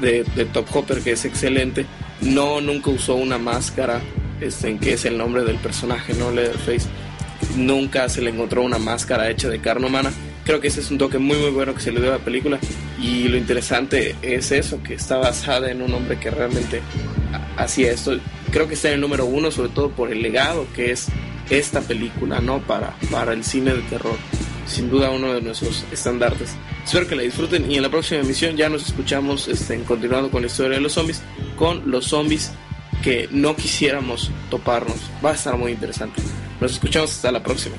de, 0.00 0.24
Top 0.52 0.66
Hopper, 0.74 1.00
que 1.00 1.12
es 1.12 1.24
excelente. 1.24 1.86
No, 2.20 2.60
nunca 2.60 2.90
usó 2.90 3.16
una 3.16 3.38
máscara, 3.38 4.00
este, 4.40 4.68
en 4.68 4.78
que 4.78 4.94
es 4.94 5.04
el 5.04 5.18
nombre 5.18 5.44
del 5.44 5.56
personaje, 5.56 6.14
no 6.14 6.30
Leatherface. 6.30 6.88
Nunca 7.56 8.08
se 8.08 8.22
le 8.22 8.30
encontró 8.30 8.62
una 8.62 8.78
máscara 8.78 9.30
hecha 9.30 9.48
de 9.48 9.60
carne 9.60 9.86
humana. 9.86 10.12
Creo 10.44 10.60
que 10.60 10.68
ese 10.68 10.80
es 10.80 10.90
un 10.90 10.98
toque 10.98 11.18
muy 11.18 11.36
muy 11.36 11.50
bueno 11.50 11.74
que 11.74 11.80
se 11.80 11.92
le 11.92 12.00
dio 12.00 12.10
a 12.10 12.18
la 12.18 12.24
película. 12.24 12.58
Y 13.00 13.28
lo 13.28 13.36
interesante 13.36 14.14
es 14.22 14.52
eso, 14.52 14.82
que 14.82 14.94
está 14.94 15.16
basada 15.16 15.70
en 15.70 15.80
un 15.82 15.92
hombre 15.94 16.18
que 16.18 16.30
realmente 16.30 16.82
ha- 17.32 17.62
hacía 17.62 17.92
esto. 17.92 18.18
Creo 18.52 18.68
que 18.68 18.74
está 18.74 18.88
en 18.88 18.94
el 18.94 19.00
número 19.00 19.24
uno, 19.24 19.50
sobre 19.50 19.70
todo 19.70 19.90
por 19.90 20.12
el 20.12 20.20
legado 20.22 20.66
que 20.74 20.90
es 20.92 21.06
esta 21.48 21.80
película, 21.80 22.40
¿no? 22.40 22.60
Para, 22.60 22.94
para 23.10 23.32
el 23.32 23.42
cine 23.44 23.72
de 23.74 23.82
terror. 23.82 24.16
Sin 24.66 24.90
duda 24.90 25.10
uno 25.10 25.32
de 25.32 25.40
nuestros 25.40 25.84
estandartes. 25.90 26.50
Espero 26.84 27.08
que 27.08 27.16
la 27.16 27.22
disfruten 27.22 27.70
y 27.70 27.76
en 27.76 27.82
la 27.82 27.88
próxima 27.88 28.20
emisión 28.20 28.56
ya 28.56 28.68
nos 28.68 28.86
escuchamos 28.86 29.48
este, 29.48 29.78
continuando 29.82 30.30
con 30.30 30.42
la 30.42 30.46
historia 30.48 30.76
de 30.76 30.80
los 30.82 30.92
zombies, 30.92 31.22
con 31.56 31.90
los 31.90 32.06
zombies 32.06 32.52
que 33.02 33.28
no 33.32 33.56
quisiéramos 33.56 34.30
toparnos. 34.50 34.96
Va 35.24 35.30
a 35.30 35.34
estar 35.34 35.56
muy 35.56 35.72
interesante. 35.72 36.22
Nos 36.60 36.72
escuchamos 36.72 37.10
hasta 37.10 37.32
la 37.32 37.42
próxima. 37.42 37.76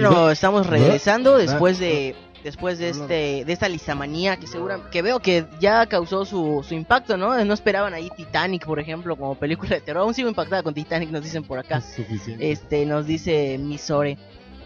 Bueno, 0.00 0.30
estamos 0.30 0.66
regresando 0.66 1.36
después 1.36 1.78
de 1.78 2.14
después 2.44 2.78
de 2.78 2.90
este 2.90 3.44
de 3.44 3.52
esta 3.52 3.68
listamanía 3.68 4.36
que 4.36 4.46
segura 4.46 4.78
que 4.92 5.02
veo 5.02 5.18
que 5.18 5.44
ya 5.60 5.86
causó 5.86 6.24
su, 6.24 6.64
su 6.66 6.74
impacto, 6.74 7.16
¿no? 7.16 7.44
No 7.44 7.54
esperaban 7.54 7.94
ahí 7.94 8.10
Titanic, 8.16 8.64
por 8.64 8.78
ejemplo, 8.78 9.16
como 9.16 9.34
película 9.34 9.70
de 9.70 9.80
terror. 9.80 10.02
Aún 10.02 10.14
sigo 10.14 10.28
impactada 10.28 10.62
con 10.62 10.72
Titanic, 10.72 11.10
nos 11.10 11.24
dicen 11.24 11.42
por 11.42 11.58
acá. 11.58 11.78
Es. 11.98 12.28
Este, 12.38 12.86
nos 12.86 13.06
dice 13.06 13.58
Misore. 13.58 14.18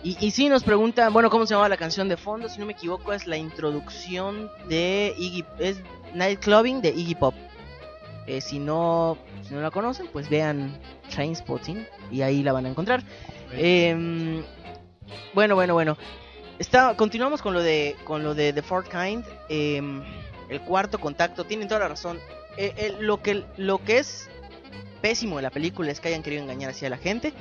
Y, 0.04 0.16
y 0.20 0.32
sí 0.32 0.48
nos 0.48 0.64
preguntan, 0.64 1.12
bueno, 1.12 1.30
¿cómo 1.30 1.46
se 1.46 1.54
llama 1.54 1.68
la 1.68 1.76
canción 1.76 2.08
de 2.08 2.16
fondo? 2.16 2.48
Si 2.48 2.58
no 2.58 2.66
me 2.66 2.72
equivoco, 2.72 3.12
es 3.12 3.26
la 3.26 3.36
introducción 3.36 4.50
de 4.68 5.14
Iggy, 5.16 5.44
es 5.60 5.80
Nightclubbing 6.14 6.82
de 6.82 6.90
Iggy 6.90 7.14
Pop. 7.14 7.34
Eh, 8.26 8.40
si 8.40 8.58
no 8.58 9.16
si 9.46 9.54
no 9.54 9.60
la 9.60 9.70
conocen, 9.70 10.06
pues 10.12 10.28
vean 10.28 10.78
Trainspotting 11.10 11.86
y 12.10 12.22
ahí 12.22 12.42
la 12.42 12.52
van 12.52 12.66
a 12.66 12.68
encontrar. 12.68 13.02
Em, 13.52 14.42
bueno, 15.34 15.54
bueno, 15.54 15.74
bueno. 15.74 15.96
Está, 16.58 16.96
continuamos 16.96 17.42
con 17.42 17.54
lo 17.54 17.62
de 17.62 17.96
con 18.04 18.22
lo 18.22 18.34
de 18.34 18.52
The 18.52 18.62
Fourth 18.62 18.88
Kind. 18.88 19.24
em, 19.48 20.02
el 20.48 20.60
cuarto 20.60 20.98
contacto. 20.98 21.44
Tienen 21.44 21.68
toda 21.68 21.80
la 21.80 21.88
razón. 21.88 22.20
Eh, 22.56 22.74
eh, 22.76 22.96
lo 23.00 23.22
que 23.22 23.44
lo 23.56 23.82
que 23.82 23.98
es 23.98 24.28
pésimo 25.00 25.36
de 25.36 25.42
la 25.42 25.50
película 25.50 25.90
es 25.90 26.00
que 26.00 26.08
hayan 26.08 26.22
querido 26.22 26.42
engañar 26.42 26.70
así 26.70 26.86
a 26.86 26.90
la 26.90 26.98
gente. 26.98 27.32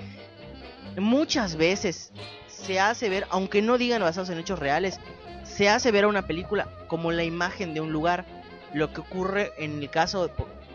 Muchas 0.97 1.55
veces 1.55 2.12
se 2.47 2.79
hace 2.79 3.10
ver, 3.10 3.27
aunque 3.29 3.62
no 3.62 3.77
digan 3.77 4.01
basados 4.01 4.29
en 4.29 4.39
hechos 4.39 4.60
reales, 4.60 4.99
se 5.43 5.69
hace 5.69 5.91
ver 5.91 6.05
a 6.05 6.07
una 6.07 6.27
película 6.27 6.67
como 6.88 7.12
la 7.12 7.23
imagen 7.23 7.73
de 7.73 7.81
un 7.81 7.91
lugar. 7.91 8.25
Lo 8.73 8.93
que 8.93 9.01
ocurre 9.01 9.51
en 9.57 9.79
el 9.79 9.89
caso 9.89 10.29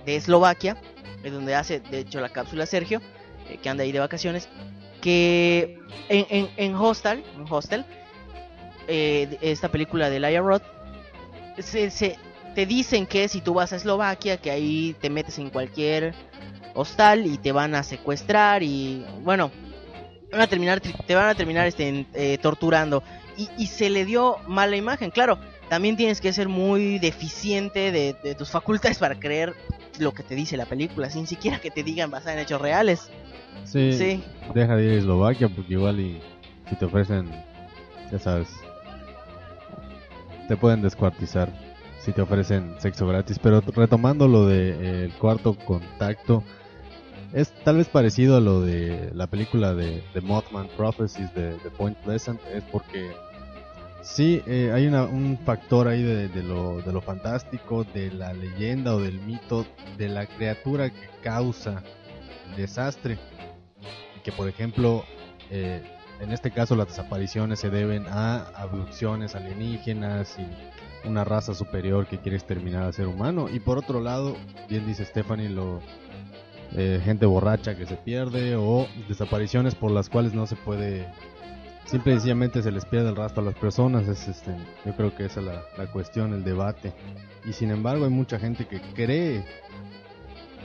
de, 0.05 0.17
Eslovaquia, 0.17 0.77
es 1.25 1.33
donde 1.33 1.55
hace 1.55 1.81
de 1.81 2.01
hecho 2.01 2.21
la 2.21 2.29
cápsula 2.29 2.67
Sergio, 2.67 3.01
eh, 3.49 3.59
que 3.63 3.69
anda 3.69 3.85
ahí 3.85 3.93
de 3.93 3.99
vacaciones, 3.99 4.49
que 5.07 5.79
en, 6.09 6.27
en, 6.31 6.49
en 6.57 6.75
Hostel, 6.75 7.23
en 7.37 7.45
Hostel 7.49 7.85
eh, 8.89 9.39
esta 9.41 9.69
película 9.69 10.11
de 10.11 10.19
Laia 10.19 10.41
Roth, 10.41 10.65
se, 11.59 11.91
se- 11.93 12.19
te 12.57 12.67
dicen 12.67 13.07
que 13.07 13.29
si 13.29 13.41
tú 13.41 13.55
vas 13.55 13.73
a 13.73 13.77
Eslovaquia, 13.77 14.39
que 14.39 14.51
ahí 14.51 14.97
te 15.01 15.09
metes 15.09 15.39
en 15.39 15.51
cualquier 15.51 16.13
hostal 16.75 17.25
y 17.25 17.39
te 17.39 17.53
van 17.53 17.77
a 17.77 17.85
secuestrar 17.85 18.65
y 18.65 19.07
bueno, 19.23 19.53
van 20.33 20.41
a 20.41 20.47
terminar, 20.49 20.81
te 20.81 21.15
van 21.15 21.29
a 21.29 21.35
terminar 21.37 21.69
este, 21.69 22.05
eh, 22.15 22.39
torturando. 22.43 23.05
Y, 23.37 23.49
y 23.59 23.69
se 23.69 23.89
le 23.91 24.05
dio 24.07 24.39
mala 24.49 24.75
imagen, 24.75 25.13
claro. 25.13 25.39
También 25.69 25.97
tienes 25.97 26.21
que 26.21 26.33
ser 26.33 26.49
muy 26.49 26.99
deficiente 26.99 27.93
de, 27.93 28.17
de 28.25 28.35
tus 28.35 28.51
facultades 28.51 28.99
para 28.99 29.15
creer 29.21 29.55
lo 30.01 30.13
que 30.13 30.25
te 30.25 30.35
dice 30.35 30.57
la 30.57 30.67
película, 30.67 31.11
sin 31.11 31.29
siquiera 31.29 31.61
que 31.61 31.71
te 31.71 31.85
digan 31.85 32.11
basada 32.11 32.33
en 32.35 32.41
hechos 32.41 32.61
reales. 32.61 33.09
Sí, 33.65 33.93
Sí. 33.93 34.25
deja 34.55 34.77
de 34.77 34.85
ir 34.85 34.91
a 34.93 34.95
Eslovaquia 34.95 35.49
porque 35.49 35.73
igual 35.75 36.01
y 36.01 36.21
si 36.69 36.77
te 36.77 36.85
ofrecen, 36.85 37.31
ya 38.11 38.19
sabes, 38.19 38.49
te 40.49 40.57
pueden 40.57 40.83
descuartizar 40.83 41.49
si 42.01 42.13
te 42.13 42.23
ofrecen 42.23 42.75
sexo 42.79 43.07
gratis. 43.07 43.39
Pero 43.39 43.61
retomando 43.61 44.29
lo 44.29 44.47
de 44.47 44.71
eh, 44.71 45.05
el 45.07 45.13
cuarto 45.15 45.55
contacto, 45.55 46.43
es 47.33 47.53
tal 47.65 47.79
vez 47.79 47.89
parecido 47.89 48.37
a 48.37 48.41
lo 48.41 48.61
de 48.61 49.11
la 49.13 49.27
película 49.27 49.75
de, 49.75 50.03
de 50.15 50.21
Mothman 50.21 50.69
Prophecies 50.77 51.35
de, 51.35 51.53
de 51.59 51.71
Point 51.77 51.99
Pleasant, 51.99 52.41
es 52.55 52.63
porque 52.71 53.11
sí 54.03 54.41
eh, 54.47 54.71
hay 54.73 54.87
una, 54.87 55.05
un 55.05 55.37
factor 55.45 55.89
ahí 55.89 56.03
de, 56.03 56.29
de 56.29 56.43
lo, 56.45 56.81
de 56.83 56.93
lo 56.93 57.01
fantástico, 57.01 57.85
de 57.93 58.13
la 58.13 58.33
leyenda 58.33 58.95
o 58.95 59.01
del 59.01 59.19
mito, 59.21 59.67
de 59.99 60.09
la 60.09 60.27
criatura 60.27 60.91
que 60.91 61.09
causa 61.23 61.83
el 62.51 62.57
desastre 62.57 63.19
que 64.27 64.33
por 64.33 64.49
ejemplo 64.49 65.05
eh, 65.53 65.81
en 66.19 66.33
este 66.33 66.51
caso 66.51 66.75
las 66.75 66.89
desapariciones 66.89 67.61
se 67.61 67.71
deben 67.71 68.07
a 68.09 68.41
abducciones 68.57 69.37
alienígenas 69.37 70.37
y 70.37 71.09
una 71.09 71.23
raza 71.23 71.55
superior 71.55 72.09
que 72.09 72.19
quiere 72.19 72.37
exterminar 72.37 72.83
al 72.83 72.93
ser 72.93 73.07
humano. 73.07 73.49
Y 73.49 73.61
por 73.61 73.79
otro 73.79 74.01
lado 74.01 74.37
bien 74.69 74.85
dice 74.85 75.05
Stephanie 75.05 75.49
lo 75.49 75.81
eh, 76.73 77.01
gente 77.05 77.25
borracha 77.25 77.77
que 77.77 77.87
se 77.87 77.95
pierde 77.95 78.57
o 78.57 78.89
desapariciones 79.09 79.77
por 79.77 79.93
las 79.93 80.09
cuales 80.09 80.35
no 80.35 80.49
se 80.49 80.57
puede 80.57 81.07
simple 81.85 82.15
y 82.15 82.17
sencillamente 82.17 82.65
se 82.65 82.73
les 82.73 82.85
pierde 82.85 83.11
el 83.11 83.17
rastro 83.17 83.43
a 83.43 83.47
las 83.47 83.55
personas. 83.55 84.09
Es 84.09 84.27
este 84.27 84.57
yo 84.85 84.97
creo 84.97 85.15
que 85.15 85.27
esa 85.27 85.39
es 85.39 85.47
la, 85.47 85.63
la 85.79 85.87
cuestión 85.93 86.35
el 86.35 86.43
debate. 86.43 86.93
Y 87.45 87.53
sin 87.53 87.71
embargo 87.71 88.07
hay 88.07 88.11
mucha 88.11 88.41
gente 88.41 88.67
que 88.67 88.81
cree 88.93 89.45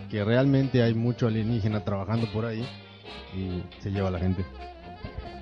que 0.10 0.24
realmente 0.24 0.82
hay 0.82 0.96
mucho 0.96 1.28
alienígena 1.28 1.86
trabajando 1.86 2.26
por 2.34 2.46
ahí 2.46 2.66
y 3.36 3.64
se 3.82 3.92
lleva 3.92 4.08
a 4.10 4.12
la 4.12 4.20
gente. 4.20 4.46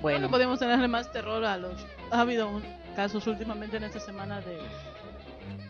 Bueno, 0.02 0.30
podemos 0.30 0.58
tenerle 0.58 0.88
más 0.88 1.10
terror 1.12 1.44
a 1.44 1.56
los. 1.58 1.74
Ha 2.10 2.20
habido 2.22 2.48
un- 2.48 2.62
casos 2.96 3.26
últimamente 3.26 3.76
en 3.76 3.84
esta 3.84 4.00
semana 4.00 4.40
de 4.40 4.58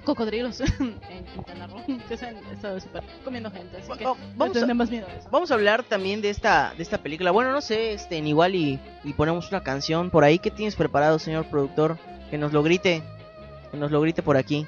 cocodrilos 0.04 0.60
en 0.80 1.24
Quintana 1.34 1.66
Roo 1.66 1.84
que 2.08 2.16
se 2.16 2.26
han 2.26 2.36
estado 2.52 2.80
super 2.80 3.02
comiendo 3.24 3.50
gente. 3.50 3.76
Así 3.78 3.92
que 3.98 4.04
Va- 4.04 4.14
vamos 4.36 4.56
a- 4.56 4.60
tenemos 4.60 4.90
miedo 4.90 5.06
a 5.06 5.12
eso. 5.14 5.28
Vamos 5.30 5.50
a 5.50 5.54
hablar 5.54 5.82
también 5.82 6.22
de 6.22 6.30
esta, 6.30 6.72
de 6.76 6.82
esta 6.82 6.98
película. 6.98 7.30
Bueno, 7.30 7.52
no 7.52 7.60
sé, 7.60 7.92
este, 7.92 8.16
en 8.16 8.26
igual 8.26 8.54
y, 8.54 8.78
y 9.04 9.12
ponemos 9.12 9.48
una 9.50 9.62
canción 9.62 10.10
por 10.10 10.24
ahí. 10.24 10.38
¿Qué 10.38 10.50
tienes 10.50 10.76
preparado, 10.76 11.18
señor 11.18 11.44
productor? 11.46 11.98
Que 12.30 12.38
nos 12.38 12.52
lo 12.52 12.62
grite, 12.62 13.02
que 13.70 13.76
nos 13.76 13.90
lo 13.90 14.00
grite 14.00 14.22
por 14.22 14.36
aquí. 14.36 14.66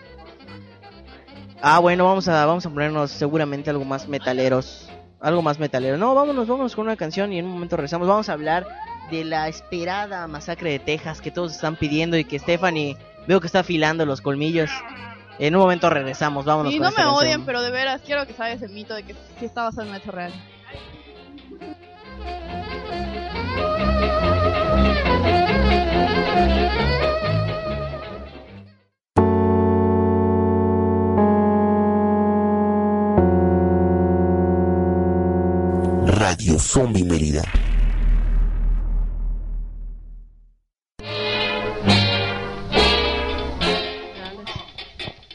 Ah, 1.62 1.78
bueno, 1.78 2.04
vamos 2.04 2.26
a, 2.28 2.44
vamos 2.44 2.66
a 2.66 2.70
ponernos 2.70 3.10
seguramente 3.12 3.70
algo 3.70 3.84
más 3.84 4.08
metaleros. 4.08 4.88
Algo 5.22 5.40
más 5.40 5.58
metalero. 5.58 5.96
No, 5.96 6.14
vámonos, 6.14 6.48
vámonos 6.48 6.74
con 6.74 6.86
una 6.86 6.96
canción 6.96 7.32
y 7.32 7.38
en 7.38 7.46
un 7.46 7.52
momento 7.52 7.76
regresamos. 7.76 8.08
Vamos 8.08 8.28
a 8.28 8.32
hablar 8.32 8.66
de 9.10 9.24
la 9.24 9.48
esperada 9.48 10.26
masacre 10.26 10.70
de 10.72 10.78
Texas 10.80 11.20
que 11.20 11.30
todos 11.30 11.52
están 11.52 11.76
pidiendo 11.76 12.16
y 12.16 12.24
que 12.24 12.38
Stephanie 12.38 12.96
veo 13.28 13.40
que 13.40 13.46
está 13.46 13.60
afilando 13.60 14.04
los 14.04 14.20
colmillos. 14.20 14.70
En 15.38 15.54
un 15.54 15.62
momento 15.62 15.88
regresamos, 15.90 16.44
vámonos 16.44 16.72
Y 16.72 16.76
con 16.76 16.82
no 16.84 16.88
esta 16.90 17.00
me 17.02 17.06
canción. 17.06 17.24
odien, 17.26 17.46
pero 17.46 17.62
de 17.62 17.70
veras 17.70 18.02
quiero 18.04 18.26
que 18.26 18.32
sabes 18.32 18.60
el 18.62 18.70
mito 18.70 18.94
de 18.94 19.04
que 19.04 19.14
sí 19.38 19.44
está 19.46 19.62
basado 19.62 19.82
en 19.84 19.90
un 19.90 19.96
hecho 19.96 20.10
real. 20.10 20.32
Zombie 36.62 37.04
Mérida. 37.04 37.42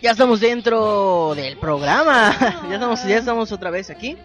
Ya 0.01 0.11
estamos 0.11 0.39
dentro 0.39 1.33
del 1.35 1.57
programa. 1.57 2.35
ya 2.69 2.75
estamos, 2.75 3.03
ya 3.03 3.17
estamos 3.17 3.51
otra 3.51 3.71
vez 3.71 3.89
aquí. 3.89 4.17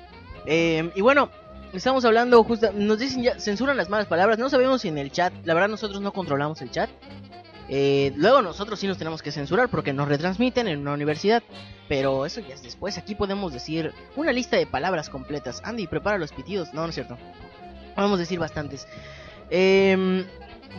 Eh, 0.47 0.91
y 0.95 1.01
bueno, 1.01 1.29
estamos 1.73 2.05
hablando 2.05 2.43
justo, 2.45 2.71
nos 2.73 2.99
dicen 2.99 3.23
ya, 3.23 3.39
censuran 3.41 3.77
las 3.77 3.89
malas 3.91 4.07
palabras. 4.07 4.39
No 4.39 4.49
sabemos 4.49 4.83
si 4.83 4.89
en 4.89 4.99
el 4.99 5.11
chat, 5.11 5.33
la 5.45 5.55
verdad 5.55 5.69
nosotros 5.69 6.01
no 6.01 6.13
controlamos 6.13 6.63
el 6.63 6.71
chat. 6.71 6.89
Eh, 7.75 8.13
luego 8.17 8.43
nosotros 8.43 8.79
sí 8.79 8.87
nos 8.87 8.99
tenemos 8.99 9.23
que 9.23 9.33
censurar 9.33 9.71
porque 9.71 9.95
nos 9.95 10.07
retransmiten 10.07 10.69
en 10.69 10.81
una 10.81 10.93
universidad. 10.93 11.43
Pero 11.89 12.27
eso 12.27 12.41
ya 12.41 12.55
es 12.55 12.63
después. 12.63 12.99
Aquí 12.99 13.15
podemos 13.15 13.51
decir 13.51 13.95
una 14.15 14.31
lista 14.31 14.59
de 14.59 14.67
palabras 14.67 15.09
completas. 15.09 15.63
Andy, 15.65 15.87
prepara 15.87 16.19
los 16.19 16.33
pitidos. 16.33 16.75
No, 16.75 16.83
no 16.83 16.89
es 16.89 16.95
cierto. 16.95 17.17
Podemos 17.95 18.19
decir 18.19 18.39
bastantes. 18.39 18.87
Eh, 19.49 20.23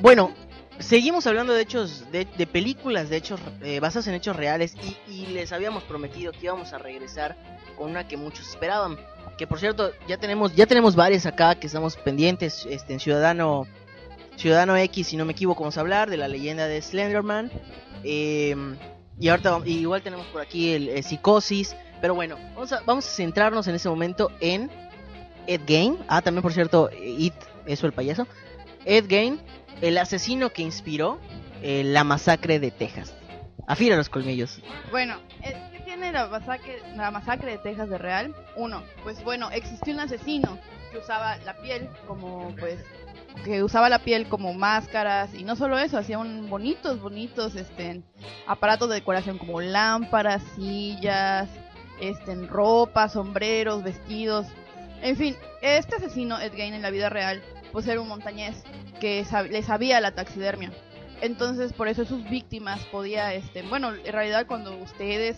bueno, 0.02 0.34
seguimos 0.78 1.26
hablando 1.26 1.54
de 1.54 1.64
hechos, 1.64 2.06
de, 2.12 2.26
de 2.26 2.46
películas 2.46 3.10
de 3.10 3.18
hechos 3.18 3.40
eh, 3.64 3.80
basadas 3.80 4.06
en 4.08 4.14
hechos 4.14 4.36
reales 4.36 4.76
y, 5.08 5.12
y 5.12 5.26
les 5.28 5.52
habíamos 5.52 5.84
prometido 5.84 6.32
que 6.32 6.46
íbamos 6.46 6.74
a 6.74 6.78
regresar 6.78 7.36
con 7.76 7.90
una 7.90 8.08
que 8.08 8.18
muchos 8.18 8.48
esperaban. 8.50 9.00
Que 9.40 9.48
por 9.48 9.60
cierto, 9.60 9.92
ya 10.08 10.18
tenemos, 10.18 10.56
ya 10.56 10.68
tenemos 10.68 10.96
varias 10.96 11.26
acá 11.26 11.56
que 11.56 11.66
estamos 11.66 11.96
pendientes. 11.96 12.68
Este, 12.70 12.94
en 12.94 13.00
Ciudadano 13.00 13.66
Ciudadano 14.38 14.76
X, 14.76 15.08
si 15.08 15.18
no 15.18 15.26
me 15.26 15.34
equivoco, 15.34 15.62
vamos 15.62 15.78
a 15.78 15.82
hablar 15.82 16.10
de 16.10 16.18
la 16.18 16.28
leyenda 16.28 16.68
de 16.68 16.82
Slenderman. 16.82 17.52
Eh, 18.04 18.56
y 19.20 19.30
ahorita 19.30 19.60
y 19.66 19.80
igual 19.80 20.02
tenemos 20.02 20.26
por 20.28 20.42
aquí 20.42 20.74
el, 20.74 20.90
el 20.90 21.04
Psicosis. 21.04 21.76
Pero 22.02 22.16
bueno, 22.16 22.38
vamos 22.56 22.74
a, 22.74 22.82
vamos 22.82 23.08
a 23.08 23.10
centrarnos 23.10 23.68
en 23.68 23.76
ese 23.76 23.88
momento 23.88 24.32
en 24.42 24.70
Ed 25.48 25.62
Gein. 25.66 25.98
Ah, 26.08 26.22
también 26.22 26.42
por 26.42 26.52
cierto, 26.52 26.90
It, 26.92 27.34
eso 27.66 27.86
el 27.88 27.94
payaso. 27.94 28.28
Ed 28.86 29.06
Gein, 29.08 29.40
el 29.82 29.98
asesino 29.98 30.52
que 30.52 30.64
inspiró 30.64 31.20
eh, 31.62 31.84
la 31.86 32.04
masacre 32.04 32.60
de 32.60 32.72
Texas. 32.72 33.14
Afila 33.68 33.96
los 33.96 34.10
colmillos. 34.10 34.60
Bueno, 34.92 35.16
eh, 35.42 35.56
¿qué 35.72 35.80
tiene 35.80 36.12
la 36.12 36.28
masacre, 36.28 36.82
la 36.98 37.12
masacre 37.12 37.52
de 37.52 37.58
Texas 37.60 37.90
de 37.90 37.98
real? 37.98 38.36
Uno, 38.58 38.84
pues 39.04 39.24
bueno, 39.24 39.50
existió 39.52 39.94
un 39.94 40.02
asesino 40.02 40.60
que 40.92 40.98
usaba 40.98 41.38
la 41.38 41.56
piel 41.62 41.88
como 42.06 42.54
pues 42.60 42.80
que 43.44 43.64
usaba 43.64 43.90
la 43.90 44.00
piel 44.00 44.28
como 44.28 44.54
máscaras 44.54 45.34
y 45.34 45.44
no 45.44 45.56
solo 45.56 45.78
eso, 45.80 45.98
hacía 45.98 46.20
un 46.20 46.50
bonitos, 46.50 47.02
bonitos 47.02 47.56
este 47.56 48.02
aparatos 48.48 48.90
de 48.90 48.96
decoración 48.96 49.38
como 49.38 49.62
lámparas, 49.62 50.44
sillas, 50.56 51.50
este 52.00 52.36
ropa, 52.48 53.10
sombreros, 53.10 53.84
vestidos. 53.84 54.48
En 55.02 55.18
fin, 55.18 55.36
este 55.62 55.98
asesino 55.98 56.40
Ed 56.40 56.54
Gein 56.54 56.74
en 56.74 56.82
la 56.82 56.90
vida 56.90 57.10
real 57.10 57.42
pues 57.74 57.88
era 57.88 58.00
un 58.00 58.08
montañés 58.08 58.64
que 59.02 59.26
le 59.50 59.64
sabía 59.64 60.00
la 60.00 60.12
taxidermia. 60.12 60.72
Entonces, 61.22 61.74
por 61.74 61.88
eso 61.88 62.06
sus 62.06 62.30
víctimas 62.30 62.86
podía, 62.86 63.34
este, 63.34 63.64
bueno, 63.64 63.94
en 63.94 64.14
realidad 64.14 64.46
cuando 64.46 64.78
ustedes 64.78 65.38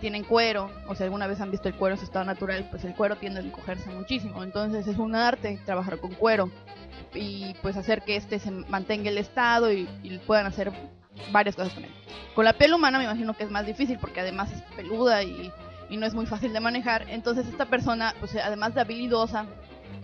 tienen 0.00 0.24
cuero, 0.24 0.70
o 0.88 0.94
si 0.94 1.04
alguna 1.04 1.28
vez 1.28 1.40
han 1.40 1.50
visto 1.50 1.68
el 1.68 1.76
cuero 1.76 1.94
en 1.94 1.98
su 2.00 2.04
estado 2.04 2.24
natural, 2.24 2.66
pues 2.70 2.84
el 2.84 2.94
cuero 2.94 3.16
tiende 3.16 3.40
a 3.40 3.44
encogerse 3.44 3.88
muchísimo. 3.90 4.42
Entonces 4.42 4.86
es 4.86 4.98
un 4.98 5.14
arte 5.14 5.58
trabajar 5.64 5.98
con 5.98 6.12
cuero 6.12 6.50
y 7.14 7.54
pues 7.62 7.76
hacer 7.76 8.02
que 8.02 8.16
este 8.16 8.38
se 8.38 8.50
mantenga 8.50 9.10
el 9.10 9.18
estado 9.18 9.72
y, 9.72 9.88
puedan 10.26 10.46
hacer 10.46 10.72
varias 11.30 11.56
cosas 11.56 11.74
con 11.74 11.84
él. 11.84 11.90
Con 12.34 12.44
la 12.44 12.52
piel 12.54 12.74
humana 12.74 12.98
me 12.98 13.04
imagino 13.04 13.34
que 13.34 13.44
es 13.44 13.50
más 13.50 13.66
difícil 13.66 13.98
porque 13.98 14.20
además 14.20 14.52
es 14.52 14.62
peluda 14.76 15.22
y, 15.22 15.52
y 15.90 15.96
no 15.96 16.06
es 16.06 16.14
muy 16.14 16.26
fácil 16.26 16.52
de 16.52 16.60
manejar. 16.60 17.06
Entonces 17.08 17.46
esta 17.46 17.66
persona, 17.66 18.14
pues 18.20 18.34
además 18.36 18.74
de 18.74 18.80
habilidosa, 18.80 19.46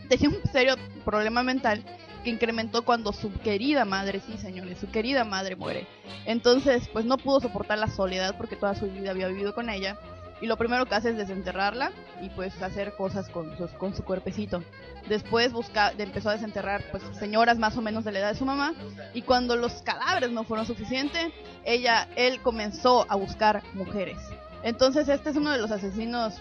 tenía 0.08 0.28
un 0.28 0.38
serio 0.50 0.76
problema 1.04 1.42
mental 1.42 1.84
que 2.24 2.30
incrementó 2.30 2.84
cuando 2.84 3.12
su 3.12 3.32
querida 3.32 3.84
madre, 3.84 4.20
sí 4.20 4.36
señores, 4.38 4.78
su 4.78 4.90
querida 4.90 5.24
madre 5.24 5.56
muere. 5.56 5.86
Entonces, 6.26 6.88
pues 6.92 7.04
no 7.04 7.16
pudo 7.16 7.40
soportar 7.40 7.78
la 7.78 7.88
soledad 7.88 8.36
porque 8.36 8.56
toda 8.56 8.74
su 8.74 8.86
vida 8.90 9.10
había 9.10 9.28
vivido 9.28 9.54
con 9.54 9.70
ella. 9.70 9.98
Y 10.40 10.46
lo 10.46 10.56
primero 10.56 10.86
que 10.86 10.94
hace 10.94 11.10
es 11.10 11.16
desenterrarla 11.16 11.90
y 12.22 12.28
pues 12.30 12.60
hacer 12.62 12.94
cosas 12.96 13.28
con, 13.28 13.56
sus, 13.58 13.70
con 13.72 13.94
su 13.94 14.04
cuerpecito. 14.04 14.62
Después 15.08 15.52
busca, 15.52 15.92
empezó 15.98 16.30
a 16.30 16.34
desenterrar 16.34 16.82
pues 16.90 17.02
señoras 17.18 17.58
más 17.58 17.76
o 17.76 17.82
menos 17.82 18.04
de 18.04 18.12
la 18.12 18.20
edad 18.20 18.32
de 18.32 18.38
su 18.38 18.44
mamá. 18.44 18.74
Y 19.14 19.22
cuando 19.22 19.56
los 19.56 19.82
cadáveres 19.82 20.30
no 20.30 20.44
fueron 20.44 20.66
suficientes, 20.66 21.32
ella, 21.64 22.08
él 22.16 22.40
comenzó 22.40 23.04
a 23.08 23.16
buscar 23.16 23.62
mujeres. 23.74 24.18
Entonces 24.62 25.08
este 25.08 25.30
es 25.30 25.36
uno 25.36 25.50
de 25.50 25.58
los 25.58 25.70
asesinos 25.70 26.34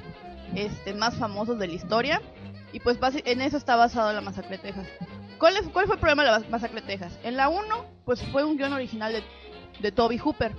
este, 0.56 0.94
más 0.94 1.16
famosos 1.16 1.58
de 1.60 1.68
la 1.68 1.74
historia. 1.74 2.22
Y 2.74 2.80
pues 2.82 2.98
en 3.26 3.42
eso 3.42 3.58
está 3.58 3.76
basado 3.78 4.12
la 4.14 4.22
masacre 4.22 4.58
de 4.58 4.64
Texas. 4.64 4.88
¿Cuál, 5.40 5.56
es- 5.58 5.68
cuál 5.70 5.86
fue 5.86 5.96
el 5.96 6.00
problema 6.02 6.24
de 6.24 6.32
la 6.32 6.40
mas- 6.40 6.50
masacre 6.50 6.82
de 6.82 6.88
Texas? 6.88 7.18
En 7.24 7.38
la 7.38 7.48
1, 7.50 7.86
pues 8.06 8.22
fue 8.32 8.44
un 8.44 8.58
guion 8.58 8.74
original 8.74 9.14
de, 9.14 9.24
de 9.80 9.92
Toby 9.92 10.18
Hooper. 10.18 10.52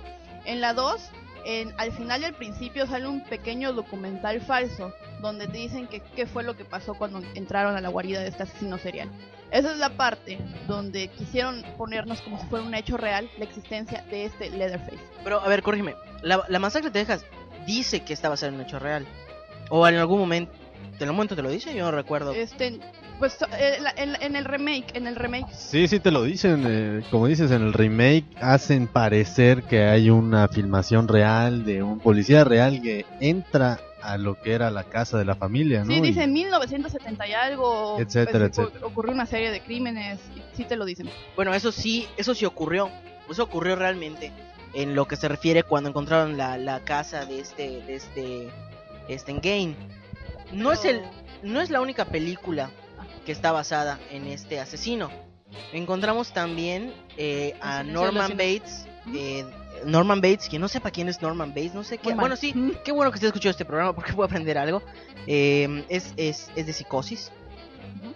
En 0.45 0.59
la 0.61 0.73
2, 0.73 0.99
en, 1.45 1.73
al 1.77 1.91
final 1.91 2.21
y 2.21 2.25
al 2.25 2.33
principio 2.33 2.87
sale 2.87 3.07
un 3.07 3.23
pequeño 3.23 3.73
documental 3.73 4.41
falso 4.41 4.93
donde 5.21 5.47
te 5.47 5.57
dicen 5.57 5.87
que 5.87 6.01
qué 6.15 6.25
fue 6.25 6.43
lo 6.43 6.55
que 6.55 6.65
pasó 6.65 6.93
cuando 6.93 7.21
entraron 7.35 7.75
a 7.75 7.81
la 7.81 7.89
guarida 7.89 8.21
de 8.21 8.29
este 8.29 8.43
asesino 8.43 8.77
serial. 8.77 9.09
Esa 9.51 9.71
es 9.71 9.77
la 9.77 9.89
parte 9.89 10.37
donde 10.67 11.07
quisieron 11.07 11.63
ponernos 11.77 12.21
como 12.21 12.39
si 12.39 12.45
fuera 12.47 12.65
un 12.65 12.75
hecho 12.75 12.97
real 12.97 13.29
la 13.37 13.45
existencia 13.45 14.03
de 14.09 14.25
este 14.25 14.49
Leatherface. 14.51 14.99
Pero, 15.23 15.41
a 15.41 15.47
ver, 15.47 15.63
corrígeme. 15.63 15.95
La, 16.21 16.43
la 16.47 16.59
masacre 16.59 16.91
de 16.91 16.99
Texas 16.99 17.25
dice 17.65 18.01
que 18.01 18.13
está 18.13 18.29
basada 18.29 18.49
en 18.49 18.59
un 18.59 18.65
hecho 18.65 18.79
real. 18.79 19.07
O 19.69 19.87
en 19.87 19.95
algún 19.95 20.19
momento. 20.19 20.51
¿En 20.95 21.03
algún 21.03 21.15
momento 21.15 21.35
te 21.35 21.41
lo 21.41 21.49
dice? 21.49 21.73
Yo 21.73 21.85
no 21.85 21.91
recuerdo. 21.91 22.33
Este, 22.33 22.79
pues 23.19 23.37
eh, 23.59 23.77
en, 23.97 24.15
en 24.21 24.35
el 24.35 24.45
remake, 24.45 24.95
en 24.95 25.05
el 25.07 25.15
remake 25.15 25.45
Sí, 25.53 25.87
sí 25.87 25.99
te 25.99 26.09
lo 26.11 26.23
dicen. 26.23 26.63
eh, 26.65 27.03
como 27.11 27.27
dices, 27.27 27.51
en 27.51 27.61
el 27.61 27.73
remake 27.73 28.25
hacen 28.41 28.87
parecer 28.87 29.63
que 29.63 29.83
hay 29.83 30.09
una 30.09 30.47
filmación 30.47 31.07
real 31.07 31.65
de 31.65 31.83
un 31.83 31.99
policía 31.99 32.43
real 32.43 32.81
que 32.81 33.05
entra 33.19 33.79
a 34.01 34.17
lo 34.17 34.41
que 34.41 34.53
era 34.53 34.71
la 34.71 34.85
casa 34.85 35.17
de 35.17 35.25
la 35.25 35.35
familia, 35.35 35.83
¿no? 35.83 35.93
Sí, 35.93 35.99
dice 35.99 36.25
1970 36.25 37.27
y 37.27 37.33
algo. 37.33 37.99
Etcétera, 37.99 38.47
pues, 38.47 38.57
etcétera. 38.59 38.85
Ocurrió 38.87 39.11
una 39.13 39.25
serie 39.25 39.51
de 39.51 39.59
crímenes. 39.59 40.19
y 40.35 40.55
Sí 40.55 40.63
te 40.63 40.77
lo 40.77 40.85
dicen. 40.85 41.09
Bueno, 41.35 41.53
eso 41.53 41.71
sí, 41.73 42.07
eso 42.15 42.33
sí 42.33 42.45
ocurrió. 42.45 42.89
Eso 43.29 43.43
ocurrió 43.43 43.75
realmente. 43.75 44.31
En 44.73 44.95
lo 44.95 45.05
que 45.05 45.17
se 45.17 45.27
refiere 45.27 45.63
cuando 45.63 45.89
encontraron 45.89 46.37
la, 46.37 46.57
la 46.57 46.79
casa 46.79 47.25
de 47.25 47.41
este, 47.41 47.81
de 47.81 47.95
este, 47.95 48.49
este 49.09 49.33
Gain. 49.41 49.75
No 50.53 50.71
es 50.71 50.85
el, 50.85 51.01
no 51.43 51.59
es 51.59 51.69
la 51.69 51.81
única 51.81 52.05
película 52.05 52.69
que 53.29 53.33
está 53.33 53.51
basada 53.51 53.99
en 54.09 54.25
este 54.25 54.59
asesino. 54.59 55.11
Encontramos 55.71 56.33
también 56.33 56.91
eh, 57.15 57.53
a 57.61 57.83
Norman 57.83 58.31
Bates. 58.31 58.87
eh, 59.13 59.45
Norman 59.85 60.19
Bates, 60.19 60.49
que 60.49 60.57
no 60.57 60.67
sepa 60.67 60.89
quién 60.89 61.09
es 61.09 61.21
Norman 61.21 61.49
Bates, 61.49 61.75
no 61.75 61.83
sé 61.83 61.99
qué. 61.99 62.15
Bueno, 62.15 62.35
sí, 62.35 62.55
qué 62.83 62.91
bueno 62.91 63.11
que 63.11 63.17
esté 63.17 63.27
escuchando 63.27 63.51
este 63.51 63.65
programa 63.65 63.93
porque 63.93 64.13
puedo 64.15 64.25
aprender 64.25 64.57
algo. 64.57 64.81
Eh, 65.27 65.85
es, 65.89 66.11
es, 66.17 66.49
es 66.55 66.65
de 66.65 66.73
psicosis. 66.73 67.31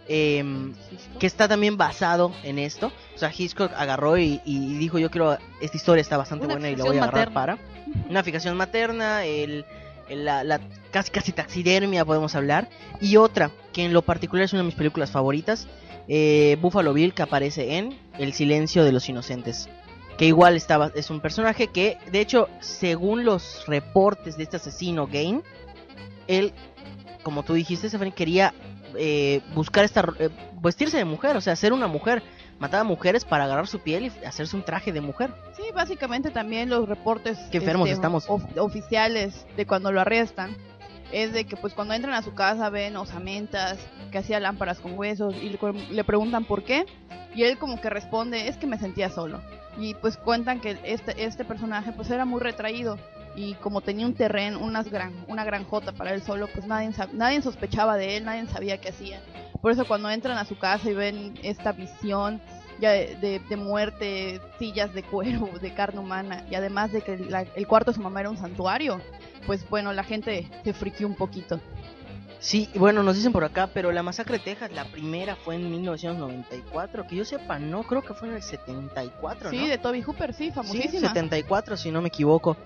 Em, 0.08 0.74
que 1.20 1.28
está 1.28 1.48
también 1.48 1.78
basado 1.78 2.34
en 2.42 2.58
esto. 2.58 2.92
O 3.14 3.18
sea, 3.20 3.32
Hitchcock 3.38 3.72
agarró 3.76 4.18
y, 4.18 4.42
y 4.46 4.78
dijo, 4.80 4.98
yo 4.98 5.12
quiero, 5.12 5.38
esta 5.62 5.78
historia 5.78 6.02
está 6.02 6.18
bastante 6.18 6.46
Una 6.46 6.56
buena 6.56 6.70
y 6.72 6.76
la 6.76 6.86
voy 6.86 6.98
a 6.98 7.04
agarrar 7.04 7.30
materna. 7.32 7.58
para. 7.58 8.06
Una 8.10 8.24
fijación 8.24 8.58
materna, 8.58 9.26
el- 9.26 9.64
la, 10.16 10.44
la 10.44 10.60
casi 10.92 11.12
casi 11.12 11.32
taxidermia 11.32 12.06
podemos 12.06 12.36
hablar. 12.36 12.70
Y 13.02 13.18
otra, 13.18 13.52
que 13.72 13.86
en 13.86 13.94
lo 13.94 14.02
particular 14.02 14.46
es 14.46 14.54
una 14.54 14.62
de 14.62 14.68
mis 14.68 14.76
películas 14.76 15.12
favoritas, 15.12 15.68
eh, 16.08 16.58
Buffalo 16.62 16.94
Bill, 16.94 17.14
que 17.14 17.24
aparece 17.24 17.78
en 17.78 17.98
El 18.18 18.34
silencio 18.34 18.84
de 18.84 18.92
los 18.92 19.08
inocentes. 19.10 19.70
Que 20.18 20.26
igual 20.26 20.56
estaba, 20.56 20.92
es 20.96 21.10
un 21.10 21.22
personaje 21.22 21.68
que, 21.68 21.98
de 22.12 22.20
hecho, 22.20 22.48
según 22.60 23.26
los 23.26 23.66
reportes 23.68 24.38
de 24.38 24.44
este 24.44 24.58
asesino 24.58 25.08
Gain, 25.08 25.42
él, 26.28 26.54
como 27.24 27.44
tú 27.44 27.54
dijiste, 27.54 27.90
Stephanie, 27.90 28.14
quería 28.14 28.54
eh, 28.96 29.42
buscar 29.56 29.86
esta 29.86 30.06
eh, 30.20 30.30
vestirse 30.62 30.98
de 30.98 31.06
mujer, 31.06 31.36
o 31.36 31.42
sea, 31.42 31.56
ser 31.56 31.74
una 31.74 31.88
mujer. 31.88 32.22
Mataba 32.64 32.86
mujeres 32.86 33.26
para 33.26 33.44
agarrar 33.44 33.68
su 33.68 33.80
piel 33.80 34.06
y 34.06 34.26
hacerse 34.26 34.56
un 34.56 34.64
traje 34.64 34.94
de 34.94 35.02
mujer. 35.02 35.34
Sí, 35.58 35.64
básicamente 35.76 36.32
también 36.32 36.70
los 36.70 36.88
reportes 36.88 37.38
Qué 37.52 37.58
enfermos 37.58 37.90
este, 37.90 37.96
estamos. 37.96 38.24
of- 38.30 38.46
oficiales 38.58 39.46
de 39.58 39.66
cuando 39.66 39.92
lo 39.92 40.00
arrestan 40.00 40.56
es 41.12 41.34
de 41.34 41.44
que 41.44 41.58
pues 41.58 41.74
cuando 41.74 41.94
entran 41.94 42.14
a 42.14 42.22
su 42.22 42.34
casa 42.34 42.70
ven 42.70 42.96
osamentas, 42.96 43.78
que 44.14 44.18
hacía 44.18 44.40
lámparas 44.40 44.80
con 44.80 44.98
huesos 44.98 45.36
y 45.44 45.50
le, 45.50 45.60
le 45.92 46.04
preguntan 46.06 46.46
por 46.46 46.64
qué 46.64 46.86
y 47.36 47.44
él 47.44 47.58
como 47.58 47.82
que 47.82 47.90
responde 47.90 48.48
es 48.48 48.56
que 48.56 48.66
me 48.66 48.78
sentía 48.78 49.10
solo 49.10 49.42
y 49.78 49.96
pues 49.96 50.16
cuentan 50.16 50.62
que 50.62 50.78
este 50.86 51.26
este 51.26 51.44
personaje 51.44 51.92
pues 51.92 52.10
era 52.12 52.24
muy 52.24 52.40
retraído 52.40 52.98
y 53.36 53.54
como 53.56 53.82
tenía 53.82 54.06
un 54.06 54.14
terreno, 54.14 54.60
unas 54.60 54.90
gran, 54.90 55.14
una 55.28 55.44
granjota 55.44 55.92
para 55.92 56.14
él 56.14 56.22
solo, 56.22 56.48
pues 56.54 56.66
nadie, 56.66 56.92
nadie 57.14 57.42
sospechaba 57.42 57.98
de 57.98 58.18
él, 58.18 58.26
nadie 58.26 58.46
sabía 58.48 58.80
qué 58.80 58.90
hacía. 58.90 59.22
Por 59.62 59.72
eso 59.72 59.86
cuando 59.86 60.10
entran 60.10 60.38
a 60.38 60.46
su 60.46 60.58
casa 60.58 60.90
y 60.90 60.94
ven 60.94 61.40
esta 61.44 61.72
visión 61.72 62.42
ya 62.80 62.92
de, 62.92 63.16
de- 63.16 63.40
de 63.40 63.56
muerte, 63.56 64.42
sillas 64.60 64.94
de 64.94 65.04
cuero, 65.04 65.50
de 65.62 65.74
carne 65.74 66.00
humana, 66.00 66.44
y 66.50 66.56
además 66.56 66.92
de 66.92 67.02
que 67.02 67.18
la- 67.18 67.46
el 67.56 67.68
cuarto 67.68 67.92
de 67.92 67.96
su 67.96 68.02
mamá 68.02 68.20
era 68.22 68.30
un 68.30 68.38
santuario, 68.38 69.00
pues 69.46 69.68
bueno, 69.70 69.94
la 69.94 70.04
gente 70.04 70.50
se 70.64 70.74
friqueó 70.74 71.08
un 71.08 71.16
poquito. 71.16 71.60
Sí, 72.40 72.70
bueno, 72.76 73.04
nos 73.04 73.16
dicen 73.16 73.32
por 73.32 73.46
acá, 73.46 73.68
pero 73.74 73.94
la 73.94 74.04
masacre 74.04 74.38
de 74.38 74.44
Texas, 74.44 74.70
la 74.74 74.84
primera 74.86 75.38
fue 75.38 75.56
en 75.56 75.72
1994, 75.72 77.08
que 77.08 77.16
yo 77.16 77.24
sepa, 77.24 77.58
no, 77.58 77.84
creo 77.84 78.02
que 78.02 78.14
fue 78.14 78.28
en 78.28 78.36
el 78.36 78.42
74, 78.44 79.50
Sí, 79.50 79.58
¿no? 79.60 79.68
de 79.68 79.78
Toby 79.78 80.02
Hooper, 80.02 80.34
sí, 80.34 80.46
Sí, 80.48 80.52
famosísima. 80.52 81.08
74, 81.08 81.78
si 81.78 81.90
no 81.92 82.02
me 82.02 82.10
equivoco. 82.10 82.58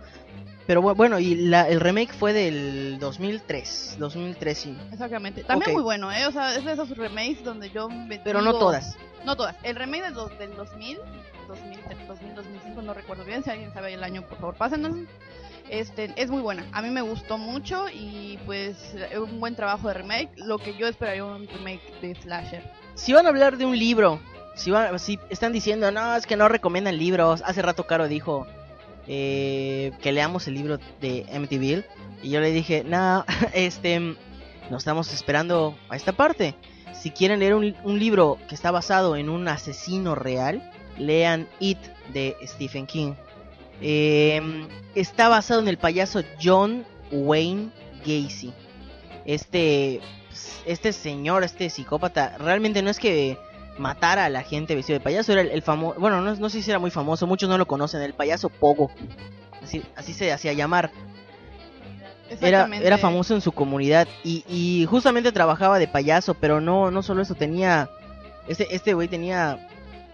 Pero 0.68 0.82
bu- 0.84 0.96
bueno, 0.96 1.18
y 1.20 1.36
la, 1.36 1.68
el 1.68 1.80
remake 1.80 2.14
fue 2.14 2.34
del 2.34 3.00
2003, 3.00 3.96
2003 4.00 4.58
sí. 4.58 4.78
Exactamente. 4.92 5.44
También 5.44 5.74
muy 5.74 5.82
bueno, 5.82 6.12
¿eh? 6.12 6.26
O 6.28 6.32
sea, 6.32 6.56
es 6.56 6.66
de 6.66 6.74
esos 6.74 6.90
remakes 6.98 7.44
donde 7.44 7.70
yo 7.70 7.90
me 7.90 8.20
Pero 8.20 8.42
no 8.42 8.54
todas. 8.54 8.96
No 9.26 9.36
todas. 9.36 9.56
El 9.64 9.76
remake 9.78 10.04
del, 10.04 10.14
dos- 10.14 10.38
del 10.38 10.56
2000, 10.56 10.98
2000, 11.48 11.80
2000, 12.08 12.36
2005, 12.36 12.82
no 12.82 12.94
recuerdo 12.94 13.24
bien. 13.26 13.44
Si 13.44 13.50
alguien 13.50 13.74
sabe 13.74 13.94
el 13.94 14.04
año, 14.04 14.22
por 14.24 14.38
favor, 14.38 14.56
pásenos. 14.56 14.94
Este, 15.70 16.14
es 16.16 16.30
muy 16.30 16.42
buena. 16.42 16.66
A 16.72 16.82
mí 16.82 16.90
me 16.90 17.02
gustó 17.02 17.38
mucho 17.38 17.86
y 17.94 18.40
pues 18.46 18.94
es 19.12 19.18
un 19.18 19.40
buen 19.40 19.56
trabajo 19.56 19.88
de 19.90 19.96
remake. 19.96 20.30
Lo 20.38 20.60
que 20.60 20.76
yo 20.78 20.88
esperaría 20.88 21.26
un 21.26 21.48
remake 21.48 21.82
de 22.02 22.16
Slasher. 22.16 22.64
Si 22.96 23.12
van 23.14 23.26
a 23.26 23.30
hablar 23.30 23.58
de 23.58 23.66
un 23.66 23.78
libro, 23.78 24.20
si, 24.56 24.72
van, 24.72 24.98
si 24.98 25.20
están 25.30 25.52
diciendo, 25.52 25.92
no, 25.92 26.16
es 26.16 26.26
que 26.26 26.38
no 26.38 26.48
recomiendan 26.48 26.98
libros. 26.98 27.42
Hace 27.46 27.62
rato 27.62 27.86
Caro 27.86 28.08
dijo 28.08 28.48
eh, 29.08 29.92
que 30.02 30.12
leamos 30.12 30.48
el 30.48 30.56
libro 30.56 30.80
de 31.02 31.26
MTV. 31.32 31.86
Y 32.24 32.30
yo 32.30 32.42
le 32.42 32.52
dije, 32.52 32.84
no, 32.84 33.26
este, 33.54 34.00
no 34.00 34.78
estamos 34.78 35.14
esperando 35.14 35.78
a 35.90 35.96
esta 35.96 36.12
parte. 36.12 36.56
Si 36.94 37.12
quieren 37.12 37.40
leer 37.40 37.54
un, 37.54 38.00
libro 38.00 38.38
que 38.50 38.56
está 38.56 38.72
basado 38.72 39.16
en 39.16 39.30
un 39.30 39.48
asesino 39.48 40.16
real, 40.16 40.72
lean 40.98 41.48
It 41.60 41.78
de 42.14 42.36
Stephen 42.46 42.88
King. 42.88 43.14
Eh, 43.82 44.42
está 44.96 45.30
basado 45.30 45.62
en 45.62 45.68
el 45.68 45.78
payaso 45.78 46.24
John 46.42 46.86
Wayne 47.12 47.70
Gacy. 48.00 48.52
Este, 49.26 50.02
este 50.66 50.92
señor, 50.92 51.44
este 51.44 51.70
psicópata, 51.70 52.38
realmente 52.40 52.82
no 52.82 52.90
es 52.90 53.00
que 53.00 53.38
matara 53.78 54.26
a 54.26 54.30
la 54.30 54.44
gente 54.44 54.76
vestido 54.76 55.00
de 55.00 55.04
payaso, 55.04 55.32
era 55.32 55.42
el, 55.42 55.50
el 55.50 55.62
famoso, 55.62 56.00
bueno, 56.00 56.22
no, 56.22 56.36
no 56.36 56.50
sé 56.50 56.62
si 56.62 56.70
era 56.70 56.80
muy 56.80 56.92
famoso, 56.92 57.28
muchos 57.28 57.50
no 57.50 57.58
lo 57.58 57.68
conocen, 57.68 58.02
el 58.02 58.14
payaso 58.14 58.50
Pogo. 58.50 58.92
Así, 59.64 59.84
así 59.96 60.14
se 60.14 60.32
hacía 60.32 60.54
llamar. 60.54 60.92
Era, 62.42 62.68
era 62.82 62.98
famoso 62.98 63.34
en 63.36 63.42
su 63.42 63.54
comunidad 63.54 64.06
y, 64.24 64.44
y 64.50 64.86
justamente 64.86 65.32
trabajaba 65.32 65.80
de 65.80 65.88
payaso, 65.88 66.34
pero 66.34 66.60
no, 66.60 66.92
no 66.92 67.02
solo 67.02 67.22
eso, 67.22 67.36
tenía, 67.36 67.90
este, 68.50 68.76
este 68.76 68.94
güey 68.94 69.08
tenía, 69.08 69.66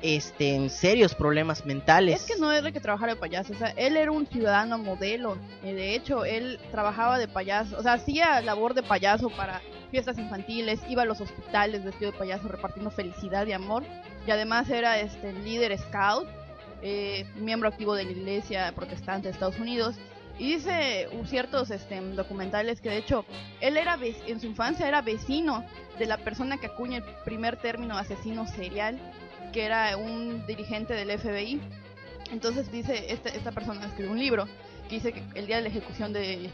este, 0.04 0.54
en 0.54 0.70
serios 0.70 1.16
problemas 1.16 1.66
mentales. 1.66 2.22
Es 2.22 2.36
que 2.36 2.40
no 2.40 2.52
era 2.52 2.72
que 2.72 2.82
trabajara 2.82 3.14
de 3.14 3.20
payaso, 3.20 3.54
él 3.78 3.98
era 3.98 4.12
un 4.12 4.28
ciudadano 4.28 4.78
modelo. 4.78 5.38
eh, 5.64 5.74
de 5.74 5.96
hecho, 5.96 6.26
él 6.26 6.60
trabajaba 6.72 7.18
de 7.18 7.30
payaso, 7.30 7.78
o 7.78 7.82
sea, 7.82 7.94
hacía 7.94 8.42
labor 8.42 8.74
de 8.74 8.84
payaso 8.84 9.30
para 9.30 9.62
fiestas 9.92 10.18
infantiles, 10.18 10.82
iba 10.90 11.04
a 11.04 11.06
los 11.06 11.22
hospitales 11.22 11.86
vestido 11.86 12.12
de 12.12 12.18
payaso 12.18 12.50
repartiendo 12.50 12.92
felicidad 12.92 13.48
y 13.48 13.54
amor. 13.54 13.84
Y 14.28 14.32
además 14.32 14.70
era 14.70 15.00
este 15.00 15.32
líder 15.32 15.78
scout, 15.78 16.28
eh, 16.82 17.26
miembro 17.36 17.70
activo 17.70 17.96
de 17.96 18.04
la 18.04 18.12
iglesia 18.12 18.74
protestante 18.76 19.30
de 19.30 19.34
Estados 19.34 19.58
Unidos. 19.58 19.96
Y 20.38 20.56
dice 20.56 21.08
ciertos 21.28 21.70
este, 21.70 22.02
documentales 22.02 22.82
que 22.82 22.90
de 22.90 22.98
hecho 22.98 23.24
él 23.62 23.78
era 23.78 24.00
en 24.02 24.40
su 24.40 24.48
infancia 24.48 24.88
era 24.88 25.02
vecino 25.02 25.64
de 26.00 26.08
la 26.08 26.18
persona 26.18 26.58
que 26.58 26.66
acuña 26.66 26.98
el 26.98 27.04
primer 27.24 27.58
término 27.58 27.98
asesino 27.98 28.48
serial, 28.48 29.00
que 29.54 29.64
era 29.64 29.96
un 29.96 30.46
dirigente 30.46 30.94
del 30.94 31.12
FBI. 31.18 31.62
Entonces 32.32 32.72
dice, 32.72 33.06
este- 33.10 33.36
esta 33.38 33.52
persona 33.52 33.86
escribió 33.86 34.12
un 34.12 34.20
libro 34.20 34.48
que 34.90 34.96
dice 34.96 35.14
que 35.14 35.24
el 35.36 35.48
día 35.48 35.58
de 35.58 35.62
la 35.64 35.68
ejecución 35.70 36.12
de 36.12 36.50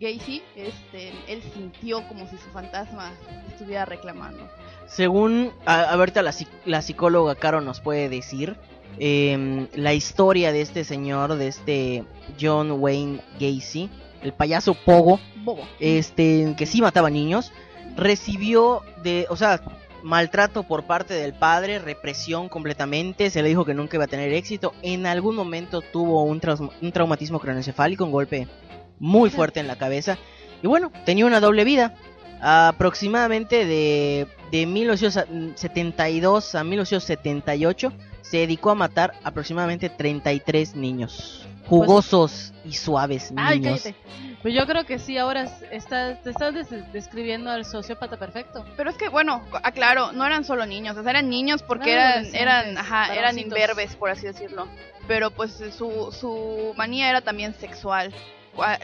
Gacy, 0.00 0.42
este, 0.54 1.12
él 1.26 1.42
sintió 1.54 2.06
como 2.06 2.28
si 2.28 2.36
su 2.36 2.48
fantasma 2.50 3.12
estuviera 3.48 3.84
reclamando. 3.86 4.46
Según 4.86 5.52
a, 5.64 5.82
ahorita 5.90 6.22
la, 6.22 6.34
la 6.66 6.82
psicóloga 6.82 7.34
Caro 7.34 7.60
nos 7.62 7.80
puede 7.80 8.08
decir, 8.08 8.56
em, 8.98 9.66
la 9.74 9.94
historia 9.94 10.52
de 10.52 10.60
este 10.60 10.84
señor, 10.84 11.34
de 11.36 11.48
este 11.48 12.04
John 12.40 12.72
Wayne 12.72 13.20
Gacy, 13.40 13.88
el 14.22 14.32
payaso 14.32 14.74
Pogo, 14.74 15.18
Bobo. 15.44 15.66
este 15.80 16.54
que 16.58 16.66
sí 16.66 16.80
mataba 16.82 17.08
niños, 17.10 17.52
recibió 17.96 18.82
de, 19.02 19.26
o 19.30 19.36
sea, 19.36 19.62
maltrato 20.06 20.62
por 20.62 20.84
parte 20.84 21.14
del 21.14 21.34
padre, 21.34 21.80
represión 21.80 22.48
completamente, 22.48 23.28
se 23.28 23.42
le 23.42 23.48
dijo 23.48 23.64
que 23.64 23.74
nunca 23.74 23.96
iba 23.96 24.04
a 24.04 24.08
tener 24.08 24.32
éxito, 24.32 24.72
en 24.82 25.04
algún 25.04 25.34
momento 25.34 25.80
tuvo 25.80 26.22
un, 26.22 26.40
un 26.80 26.92
traumatismo 26.92 27.40
craneoencefálico, 27.40 28.04
un 28.04 28.12
golpe 28.12 28.46
muy 29.00 29.30
fuerte 29.30 29.58
en 29.58 29.66
la 29.66 29.76
cabeza, 29.76 30.16
y 30.62 30.68
bueno, 30.68 30.92
tenía 31.04 31.26
una 31.26 31.40
doble 31.40 31.64
vida, 31.64 31.96
aproximadamente 32.40 33.66
de, 33.66 34.28
de 34.52 34.66
1972 34.66 36.54
a 36.54 36.62
1978, 36.62 37.92
se 38.22 38.36
dedicó 38.38 38.70
a 38.70 38.76
matar 38.76 39.12
aproximadamente 39.24 39.88
33 39.88 40.76
niños, 40.76 41.48
jugosos 41.68 42.52
y 42.64 42.72
suaves 42.74 43.32
Ay, 43.36 43.60
niños. 43.60 43.82
cállate. 43.82 43.96
Pues 44.42 44.54
yo 44.54 44.66
creo 44.66 44.84
que 44.86 44.98
sí, 44.98 45.18
ahora 45.18 45.42
es- 45.44 45.62
estás, 45.72 46.22
te 46.22 46.30
estás 46.30 46.54
des- 46.54 46.92
describiendo 46.92 47.50
al 47.50 47.64
sociópata 47.64 48.16
perfecto. 48.16 48.64
Pero 48.76 48.90
es 48.90 48.96
que, 48.96 49.08
bueno, 49.08 49.42
aclaro, 49.62 50.12
no 50.12 50.24
eran 50.24 50.44
solo 50.44 50.66
niños, 50.66 50.96
o 50.96 51.02
sea, 51.02 51.10
eran 51.10 51.28
niños 51.28 51.62
porque 51.62 51.92
Eran 51.92 52.34
eran, 52.34 52.78
ajá, 52.78 53.14
eran 53.14 53.38
imberbes, 53.38 53.96
por 53.96 54.10
así 54.10 54.26
decirlo. 54.26 54.68
Pero 55.08 55.30
pues 55.30 55.52
su, 55.76 56.12
su 56.12 56.72
manía 56.76 57.08
era 57.10 57.20
también 57.22 57.54
sexual. 57.54 58.12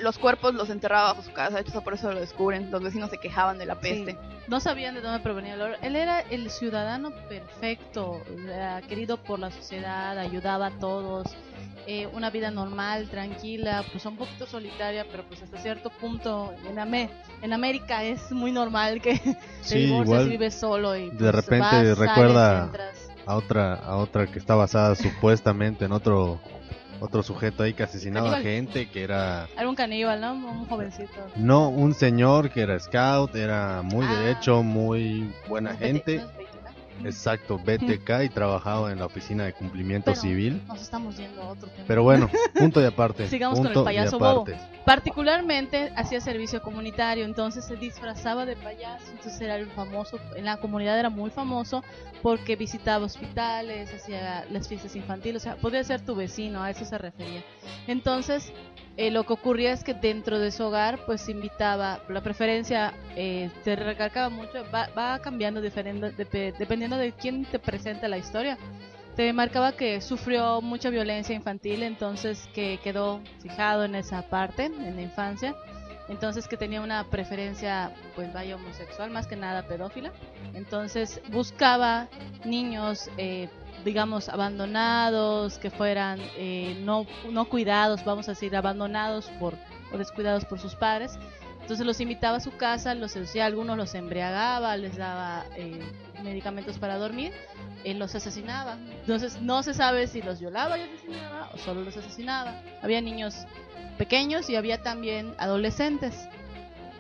Los 0.00 0.18
cuerpos 0.18 0.52
los 0.52 0.68
enterraba 0.68 1.12
bajo 1.12 1.22
su 1.22 1.32
casa, 1.32 1.54
de 1.56 1.62
hecho 1.62 1.80
por 1.82 1.94
eso 1.94 2.12
lo 2.12 2.20
descubren. 2.20 2.70
Los 2.70 2.82
vecinos 2.82 3.08
se 3.10 3.16
quejaban 3.18 3.56
de 3.58 3.64
la 3.66 3.80
peste. 3.80 4.18
No 4.46 4.60
sabían 4.60 4.94
de 4.94 5.00
dónde 5.00 5.20
provenía 5.20 5.54
el 5.54 5.62
oro. 5.62 5.74
Él 5.80 5.96
era 5.96 6.20
el 6.20 6.50
ciudadano 6.50 7.10
perfecto, 7.28 8.20
querido 8.88 9.16
por 9.16 9.38
la 9.38 9.50
sociedad, 9.50 10.18
ayudaba 10.18 10.66
a 10.66 10.70
todos, 10.78 11.34
eh, 11.86 12.06
una 12.12 12.30
vida 12.30 12.50
normal, 12.50 13.08
tranquila, 13.08 13.84
pues 13.90 14.04
un 14.06 14.16
poquito 14.16 14.46
solitaria, 14.46 15.04
pero 15.10 15.24
pues 15.26 15.42
hasta 15.42 15.58
cierto 15.58 15.90
punto 15.90 16.52
en, 16.68 16.78
Ame- 16.78 17.10
en 17.42 17.52
América 17.52 18.04
es 18.04 18.30
muy 18.30 18.52
normal 18.52 19.00
que 19.00 19.18
te 19.18 19.36
Sí, 19.62 19.78
divorcias 19.86 20.26
y 20.26 20.28
vives 20.30 20.54
solo 20.54 20.96
y 20.96 21.10
de 21.10 21.16
pues, 21.16 21.34
repente 21.34 21.58
vas, 21.60 21.70
sales, 21.72 21.98
recuerda- 21.98 22.70
a 23.26 23.34
otra 23.36 23.74
a 23.74 23.96
otra 23.96 24.26
que 24.26 24.38
está 24.38 24.54
basada 24.54 24.94
supuestamente 24.96 25.84
en 25.84 25.92
otro 25.92 26.40
otro 27.00 27.22
sujeto 27.24 27.64
ahí 27.64 27.74
que 27.74 27.82
asesinaba 27.82 28.30
Caníbal. 28.30 28.42
gente 28.44 28.88
que 28.90 29.02
era 29.02 29.48
Era 29.56 29.68
un 29.68 29.74
caníbal, 29.74 30.20
¿no? 30.20 30.34
Un 30.34 30.66
jovencito. 30.66 31.10
no 31.36 31.68
un 31.68 31.94
señor 31.94 32.50
que 32.50 32.60
era 32.62 32.78
scout 32.78 33.34
era 33.34 33.82
muy 33.82 34.06
Ah. 34.06 34.14
derecho 34.20 34.62
muy 34.62 35.32
buena 35.48 35.70
¿No 35.70 35.74
es 35.74 35.80
gente 35.82 36.16
no? 36.18 36.51
Exacto 37.04 37.58
BTK 37.58 38.24
y 38.24 38.28
trabajaba 38.28 38.92
en 38.92 38.98
la 38.98 39.06
oficina 39.06 39.44
de 39.44 39.52
cumplimiento 39.52 40.12
Pero 40.12 40.20
civil 40.20 40.62
Nos 40.66 40.82
estamos 40.82 41.16
yendo 41.16 41.42
a 41.42 41.48
otro 41.50 41.68
tema. 41.68 41.84
pero 41.86 42.02
bueno 42.02 42.30
punto 42.54 42.80
y 42.80 42.84
aparte 42.84 43.26
Sigamos 43.28 43.58
con 43.58 43.66
el 43.66 43.72
punto 43.72 43.84
payaso 43.84 44.18
bobo. 44.18 44.46
Particularmente 44.84 45.92
hacía 45.96 46.20
servicio 46.20 46.60
comunitario, 46.60 47.24
entonces 47.24 47.64
se 47.64 47.76
disfrazaba 47.76 48.44
de 48.44 48.56
payaso, 48.56 49.10
entonces 49.12 49.40
era 49.40 49.56
el 49.56 49.66
famoso, 49.68 50.18
en 50.34 50.44
la 50.44 50.56
comunidad 50.56 50.98
era 50.98 51.08
muy 51.08 51.30
famoso 51.30 51.84
porque 52.20 52.56
visitaba 52.56 53.04
hospitales, 53.04 53.92
hacía 53.94 54.44
las 54.50 54.68
fiestas 54.68 54.96
infantiles, 54.96 55.42
o 55.42 55.44
sea, 55.44 55.56
podía 55.56 55.84
ser 55.84 56.00
tu 56.00 56.14
vecino, 56.14 56.62
a 56.62 56.70
eso 56.70 56.84
se 56.84 56.98
refería. 56.98 57.42
Entonces, 57.86 58.52
eh, 58.96 59.10
lo 59.10 59.24
que 59.24 59.32
ocurría 59.32 59.72
es 59.72 59.84
que 59.84 59.94
dentro 59.94 60.38
de 60.38 60.50
su 60.50 60.64
hogar, 60.64 61.00
pues 61.06 61.28
invitaba, 61.28 62.00
la 62.08 62.22
preferencia 62.22 62.92
eh, 63.16 63.50
se 63.64 63.76
recalcaba 63.76 64.28
mucho, 64.28 64.64
va, 64.72 64.88
va 64.96 65.18
cambiando 65.20 65.60
dependiendo 65.60 66.96
de 66.96 67.12
quién 67.12 67.44
te 67.44 67.58
presenta 67.58 68.08
la 68.08 68.18
historia. 68.18 68.58
Te 69.16 69.32
marcaba 69.32 69.72
que 69.72 70.00
sufrió 70.00 70.62
mucha 70.62 70.88
violencia 70.88 71.34
infantil, 71.34 71.82
entonces 71.82 72.48
que 72.54 72.78
quedó 72.82 73.20
fijado 73.42 73.84
en 73.84 73.94
esa 73.94 74.22
parte, 74.22 74.66
en 74.66 74.96
la 74.96 75.02
infancia, 75.02 75.54
entonces 76.08 76.48
que 76.48 76.56
tenía 76.56 76.80
una 76.80 77.04
preferencia, 77.04 77.92
pues 78.14 78.32
vaya 78.32 78.56
homosexual, 78.56 79.10
más 79.10 79.26
que 79.26 79.36
nada 79.36 79.62
pedófila, 79.66 80.12
entonces 80.54 81.20
buscaba 81.30 82.08
niños, 82.44 83.10
eh, 83.16 83.48
digamos, 83.84 84.28
abandonados, 84.28 85.58
que 85.58 85.70
fueran 85.70 86.20
eh, 86.36 86.80
no, 86.84 87.06
no 87.30 87.48
cuidados, 87.48 88.04
vamos 88.04 88.28
a 88.28 88.32
decir, 88.32 88.56
abandonados 88.56 89.26
por, 89.38 89.54
o 89.92 89.98
descuidados 89.98 90.44
por 90.44 90.58
sus 90.58 90.74
padres, 90.74 91.18
entonces 91.62 91.86
los 91.86 92.00
invitaba 92.00 92.38
a 92.38 92.40
su 92.40 92.56
casa, 92.56 92.94
los 92.94 93.12
seducía, 93.12 93.46
algunos 93.46 93.76
los 93.76 93.94
embriagaba, 93.94 94.76
les 94.76 94.96
daba 94.96 95.44
eh, 95.56 95.80
medicamentos 96.22 96.76
para 96.78 96.98
dormir, 96.98 97.32
él 97.84 97.98
los 98.00 98.14
asesinaba. 98.16 98.76
Entonces 99.00 99.40
no 99.40 99.62
se 99.62 99.72
sabe 99.72 100.08
si 100.08 100.22
los 100.22 100.40
violaba 100.40 100.76
y 100.76 100.82
asesinaba 100.82 101.50
o 101.54 101.58
solo 101.58 101.82
los 101.82 101.96
asesinaba. 101.96 102.60
Había 102.82 103.00
niños 103.00 103.46
pequeños 103.98 104.48
y 104.50 104.56
había 104.56 104.82
también 104.82 105.34
adolescentes. 105.38 106.28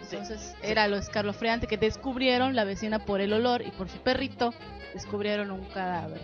Entonces 0.02 0.54
era 0.62 0.88
lo 0.88 0.96
escarlofriante 0.96 1.66
que 1.66 1.78
descubrieron 1.78 2.54
la 2.54 2.64
vecina 2.64 2.98
por 2.98 3.20
el 3.20 3.32
olor 3.32 3.62
y 3.62 3.70
por 3.70 3.88
su 3.88 3.98
perrito 3.98 4.52
descubrieron 4.92 5.50
un 5.50 5.64
cadáver. 5.66 6.20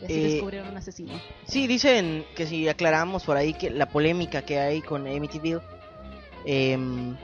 Y 0.00 0.04
así 0.04 0.14
Eh, 0.14 0.28
descubrieron 0.32 0.68
un 0.70 0.76
asesino. 0.76 1.12
Sí, 1.46 1.66
dicen 1.66 2.24
que 2.34 2.46
si 2.46 2.68
aclaramos 2.68 3.24
por 3.24 3.36
ahí 3.36 3.54
que 3.54 3.70
la 3.70 3.86
polémica 3.86 4.42
que 4.42 4.58
hay 4.58 4.82
con 4.82 5.06
Amityville. 5.06 5.60
em, 6.44 7.16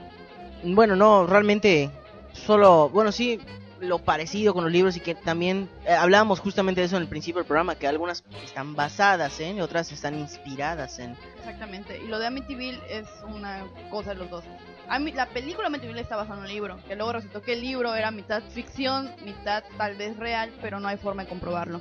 bueno, 0.65 0.95
no, 0.97 1.27
realmente 1.27 1.91
solo, 2.33 2.89
bueno, 2.91 3.11
sí, 3.13 3.41
lo 3.83 3.99
parecido 3.99 4.55
con 4.55 4.65
los 4.65 4.73
libros 4.73 4.97
y 4.97 5.01
que 5.01 5.15
también 5.15 5.69
eh, 5.87 5.93
hablábamos 5.93 6.41
justamente 6.41 6.81
de 6.81 6.87
eso 6.87 6.97
en 6.97 7.03
el 7.03 7.09
principio 7.09 7.41
del 7.41 7.47
programa, 7.47 7.75
que 7.75 7.87
algunas 7.89 8.25
están 8.45 8.75
basadas 8.75 9.39
en, 9.41 9.57
y 9.57 9.61
otras 9.61 9.91
están 9.93 10.19
inspiradas 10.19 10.99
en. 11.01 11.17
Exactamente. 11.39 12.01
Y 12.03 12.07
lo 12.07 12.19
de 12.19 12.27
Amityville 12.29 12.81
es 12.89 13.07
una 13.27 13.65
cosa 13.91 14.11
de 14.11 14.17
los 14.17 14.31
dos. 14.31 14.45
Ami- 14.89 15.13
la 15.15 15.27
película 15.27 15.67
Amityville 15.67 16.01
está 16.01 16.17
basada 16.17 16.37
en 16.39 16.43
un 16.45 16.49
libro, 16.49 16.79
que 16.87 16.95
luego 16.97 17.13
resultó 17.13 17.43
que 17.43 17.55
el 17.55 17.61
libro 17.61 17.95
era 17.95 18.11
mitad 18.11 18.43
ficción, 18.55 19.11
mitad 19.25 19.65
tal 19.77 19.97
vez 19.97 20.17
real, 20.17 20.53
pero 20.61 20.79
no 20.81 20.89
hay 20.89 20.97
forma 20.97 21.25
de 21.25 21.29
comprobarlo. 21.29 21.81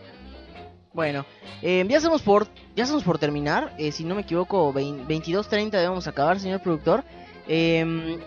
Bueno, 0.94 1.26
eh, 1.62 1.86
ya 1.88 1.98
estamos 1.98 2.22
por 2.22 2.48
ya 2.76 2.84
estamos 2.84 3.04
por 3.04 3.18
terminar. 3.18 3.74
eh, 3.78 3.92
si 3.94 4.04
no 4.04 4.14
me 4.16 4.22
equivoco, 4.24 4.74
22.30 4.74 5.70
debemos 5.70 6.06
acabar, 6.08 6.40
señor 6.40 6.62
productor. 6.62 7.04
Eh, 7.48 8.20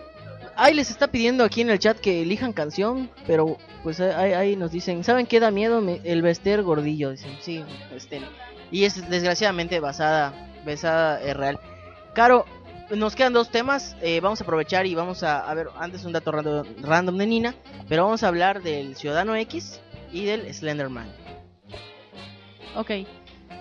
ahí 0.55 0.73
les 0.73 0.89
está 0.89 1.07
pidiendo 1.07 1.43
aquí 1.43 1.61
en 1.61 1.69
el 1.69 1.79
chat 1.79 1.97
que 1.97 2.21
elijan 2.21 2.53
canción, 2.53 3.09
pero 3.27 3.57
pues 3.83 3.99
ahí, 3.99 4.55
nos 4.55 4.71
dicen, 4.71 5.03
¿saben 5.03 5.27
qué 5.27 5.39
da 5.39 5.51
miedo? 5.51 5.81
El 6.03 6.21
Bester 6.21 6.63
Gordillo, 6.63 7.11
dicen, 7.11 7.37
sí, 7.39 7.63
este, 7.93 8.21
y 8.71 8.85
es 8.85 9.09
desgraciadamente 9.09 9.79
basada, 9.79 10.33
basada 10.65 11.21
es 11.21 11.35
real. 11.35 11.59
Caro, 12.13 12.45
nos 12.89 13.15
quedan 13.15 13.33
dos 13.33 13.49
temas. 13.49 13.95
eh, 14.01 14.19
vamos 14.21 14.41
a 14.41 14.43
aprovechar 14.43 14.85
y 14.85 14.95
vamos 14.95 15.23
a, 15.23 15.49
a 15.49 15.53
ver 15.53 15.67
antes 15.77 16.05
un 16.05 16.13
dato 16.13 16.31
random, 16.31 16.65
random 16.81 17.17
de 17.17 17.27
Nina. 17.27 17.55
Pero 17.87 18.05
vamos 18.05 18.23
a 18.23 18.27
hablar 18.27 18.61
del 18.61 18.95
Ciudadano 18.95 19.35
X 19.35 19.79
y 20.11 20.25
del 20.25 20.53
Slenderman. 20.53 21.07
Ok. 22.75 22.91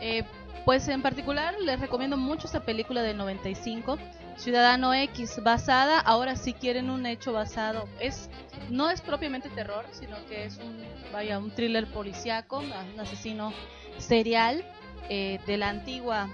Eh, 0.00 0.24
pues 0.64 0.88
en 0.88 1.02
particular 1.02 1.54
les 1.60 1.78
recomiendo 1.80 2.16
mucho 2.16 2.46
esta 2.46 2.60
película 2.60 3.02
del 3.02 3.16
95, 3.16 3.98
Ciudadano 4.36 4.92
X, 4.94 5.40
basada, 5.42 6.00
ahora 6.00 6.36
si 6.36 6.52
quieren 6.54 6.90
un 6.90 7.06
hecho 7.06 7.32
basado, 7.32 7.88
es 8.00 8.28
no 8.70 8.90
es 8.90 9.00
propiamente 9.00 9.48
terror, 9.50 9.84
sino 9.92 10.16
que 10.28 10.44
es 10.46 10.56
un 10.58 10.82
vaya 11.12 11.38
un 11.38 11.50
thriller 11.50 11.86
policíaco, 11.86 12.58
un 12.58 13.00
asesino 13.00 13.52
serial 13.98 14.64
eh, 15.08 15.38
de 15.46 15.56
la 15.56 15.68
antigua 15.68 16.28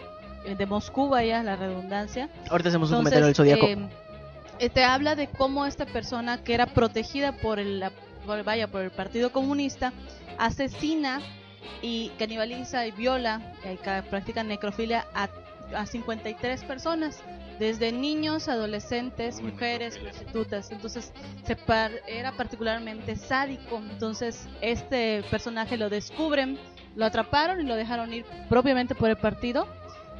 eh, 0.46 0.54
de 0.54 0.66
Moscú, 0.66 1.08
vaya 1.08 1.42
la 1.42 1.56
redundancia. 1.56 2.28
Ahorita 2.50 2.70
hacemos 2.70 2.90
un 2.90 2.98
Entonces, 3.06 3.36
comentario 3.36 3.66
del 3.68 3.80
eh, 3.80 3.88
eh, 4.58 4.70
te 4.70 4.84
habla 4.84 5.14
de 5.14 5.26
cómo 5.28 5.66
esta 5.66 5.84
persona 5.86 6.42
que 6.42 6.54
era 6.54 6.66
protegida 6.66 7.32
por 7.32 7.58
el, 7.58 7.84
por- 8.24 8.42
vaya, 8.44 8.68
por 8.68 8.80
el 8.82 8.90
Partido 8.90 9.30
Comunista 9.32 9.92
asesina 10.38 11.20
y 11.82 12.10
canibaliza 12.18 12.86
y 12.86 12.90
viola 12.92 13.40
y 13.70 13.76
ca- 13.76 14.02
practica 14.08 14.42
necrofilia 14.42 15.06
a, 15.14 15.28
a 15.76 15.86
53 15.86 16.64
personas, 16.64 17.22
desde 17.60 17.92
niños, 17.92 18.48
adolescentes, 18.48 19.40
mujeres, 19.42 19.98
prostitutas. 19.98 20.72
Entonces 20.72 21.12
se 21.44 21.54
par- 21.54 21.92
era 22.08 22.32
particularmente 22.32 23.14
sádico. 23.16 23.76
Entonces 23.92 24.48
este 24.62 25.22
personaje 25.30 25.76
lo 25.76 25.90
descubren, 25.90 26.58
lo 26.96 27.04
atraparon 27.04 27.60
y 27.60 27.64
lo 27.64 27.76
dejaron 27.76 28.12
ir 28.14 28.24
propiamente 28.48 28.94
por 28.94 29.10
el 29.10 29.16
partido 29.16 29.68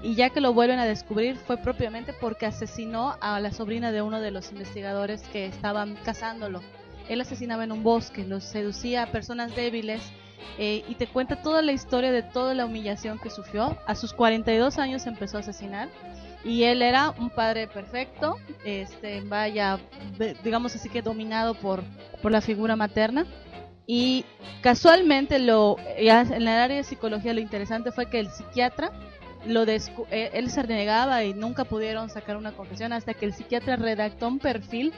y 0.03 0.15
ya 0.15 0.29
que 0.31 0.41
lo 0.43 0.53
vuelven 0.53 0.79
a 0.79 0.85
descubrir 0.85 1.37
fue 1.37 1.57
propiamente 1.57 2.13
porque 2.13 2.45
asesinó 2.47 3.17
a 3.21 3.41
la 3.41 3.53
sobrina 3.53 3.91
de 3.91 4.03
uno 4.03 4.21
de 4.21 4.31
los 4.31 4.53
investigadores 4.53 5.23
que 5.33 5.47
estaban 5.47 5.97
cazándolo. 6.05 6.61
Él 7.09 7.21
asesinaba 7.23 7.65
en 7.65 7.73
un 7.73 7.83
bosque, 7.83 8.25
los 8.25 8.45
seducía 8.45 9.05
a 9.05 9.07
personas 9.07 9.57
débiles 9.57 10.03
eh, 10.59 10.85
y 10.89 10.95
te 10.95 11.07
cuenta 11.07 11.43
toda 11.43 11.63
la 11.63 11.73
historia 11.73 12.13
de 12.13 12.23
toda 12.23 12.53
la 12.55 12.67
humillación 12.67 13.19
que 13.19 13.31
sufrió. 13.31 13.77
A 13.87 13.95
sus 13.95 14.13
42 14.13 14.79
años 14.79 15.07
empezó 15.07 15.39
a 15.39 15.41
asesinar 15.41 15.89
y 16.45 16.65
él 16.65 16.83
era 16.83 17.11
un 17.11 17.31
padre 17.31 17.67
perfecto, 17.69 18.39
este, 18.65 19.21
vaya, 19.23 19.79
digamos 20.43 20.75
así 20.75 20.89
que 20.89 21.03
dominado 21.03 21.55
por, 21.55 21.83
por 22.23 22.33
la 22.33 22.41
figura 22.41 22.77
materna. 22.77 23.27
Y 23.87 24.25
casualmente 24.63 25.39
lo 25.41 25.77
en 25.97 26.33
el 26.33 26.49
área 26.49 26.77
de 26.77 26.85
psicología 26.85 27.35
lo 27.35 27.41
interesante 27.41 27.91
fue 27.91 28.07
que 28.09 28.21
el 28.21 28.31
psiquiatra 28.31 28.93
lo 29.47 29.67
descu- 29.67 30.07
eh, 30.13 30.31
él 30.35 30.49
se 30.51 30.63
renegaba 30.63 31.25
y 31.25 31.35
nunca 31.35 31.65
pudieron 31.65 32.09
sacar 32.09 32.37
una 32.37 32.53
confesión 32.53 32.93
hasta 32.93 33.15
que 33.15 33.25
el 33.27 33.35
psiquiatra 33.35 33.77
redactó 33.77 34.29
un 34.29 34.39
perfil 34.39 34.93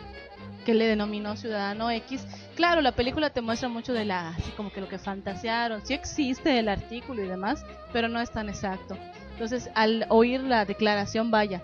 que 0.67 0.75
le 0.75 0.87
denominó 0.87 1.37
Ciudadano 1.37 1.91
X. 1.91 2.27
Claro, 2.55 2.83
la 2.83 2.93
película 2.93 3.31
te 3.31 3.41
muestra 3.41 3.69
mucho 3.69 3.93
de 3.95 4.05
la, 4.05 4.31
así 4.31 4.51
como 4.53 4.71
que 4.71 4.81
lo 4.81 4.89
que 4.89 4.99
fantasearon, 4.99 5.85
sí 5.87 5.95
existe 5.95 6.59
el 6.59 6.69
artículo 6.69 7.23
y 7.25 7.29
demás, 7.29 7.65
pero 7.93 8.09
no 8.09 8.21
es 8.21 8.31
tan 8.31 8.49
exacto. 8.49 8.97
Entonces, 9.33 9.71
al 9.75 10.07
oír 10.09 10.41
la 10.41 10.65
declaración, 10.65 11.31
vaya, 11.31 11.63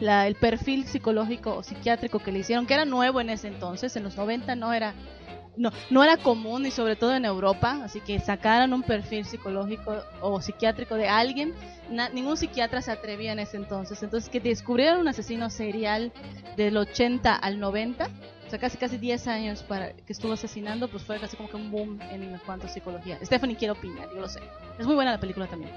la, 0.00 0.26
el 0.26 0.34
perfil 0.36 0.86
psicológico 0.86 1.56
o 1.56 1.62
psiquiátrico 1.62 2.18
que 2.20 2.30
le 2.32 2.40
hicieron, 2.40 2.66
que 2.66 2.74
era 2.74 2.84
nuevo 2.84 3.20
en 3.20 3.30
ese 3.30 3.48
entonces, 3.48 3.96
en 3.96 4.04
los 4.04 4.16
90 4.16 4.54
no 4.54 4.72
era 4.72 4.94
no, 5.56 5.72
no 5.90 6.04
era 6.04 6.16
común 6.16 6.66
y 6.66 6.70
sobre 6.70 6.94
todo 6.94 7.16
en 7.16 7.24
Europa, 7.24 7.80
así 7.82 8.00
que 8.00 8.20
sacaran 8.20 8.72
un 8.72 8.84
perfil 8.84 9.24
psicológico 9.24 9.92
o 10.20 10.40
psiquiátrico 10.40 10.94
de 10.94 11.08
alguien, 11.08 11.52
na- 11.90 12.08
ningún 12.10 12.36
psiquiatra 12.36 12.80
se 12.80 12.92
atrevía 12.92 13.32
en 13.32 13.40
ese 13.40 13.56
entonces. 13.56 14.00
Entonces 14.04 14.30
que 14.30 14.38
descubrieran 14.38 15.00
un 15.00 15.08
asesino 15.08 15.50
serial 15.50 16.12
del 16.56 16.76
80 16.76 17.34
al 17.34 17.58
90, 17.58 18.04
o 18.46 18.50
sea, 18.50 18.60
casi 18.60 18.78
casi 18.78 18.98
10 18.98 19.26
años 19.26 19.64
para 19.64 19.94
que 19.94 20.12
estuvo 20.12 20.32
asesinando, 20.32 20.86
pues 20.86 21.02
fue 21.02 21.18
casi 21.18 21.36
como 21.36 21.48
que 21.50 21.56
un 21.56 21.72
boom 21.72 21.98
en 22.12 22.38
cuanto 22.46 22.66
a 22.66 22.68
psicología. 22.68 23.18
Stephanie 23.24 23.56
quiere 23.56 23.72
opinar, 23.72 24.08
yo 24.14 24.20
lo 24.20 24.28
sé. 24.28 24.38
Es 24.78 24.86
muy 24.86 24.94
buena 24.94 25.10
la 25.10 25.18
película 25.18 25.48
también. 25.48 25.72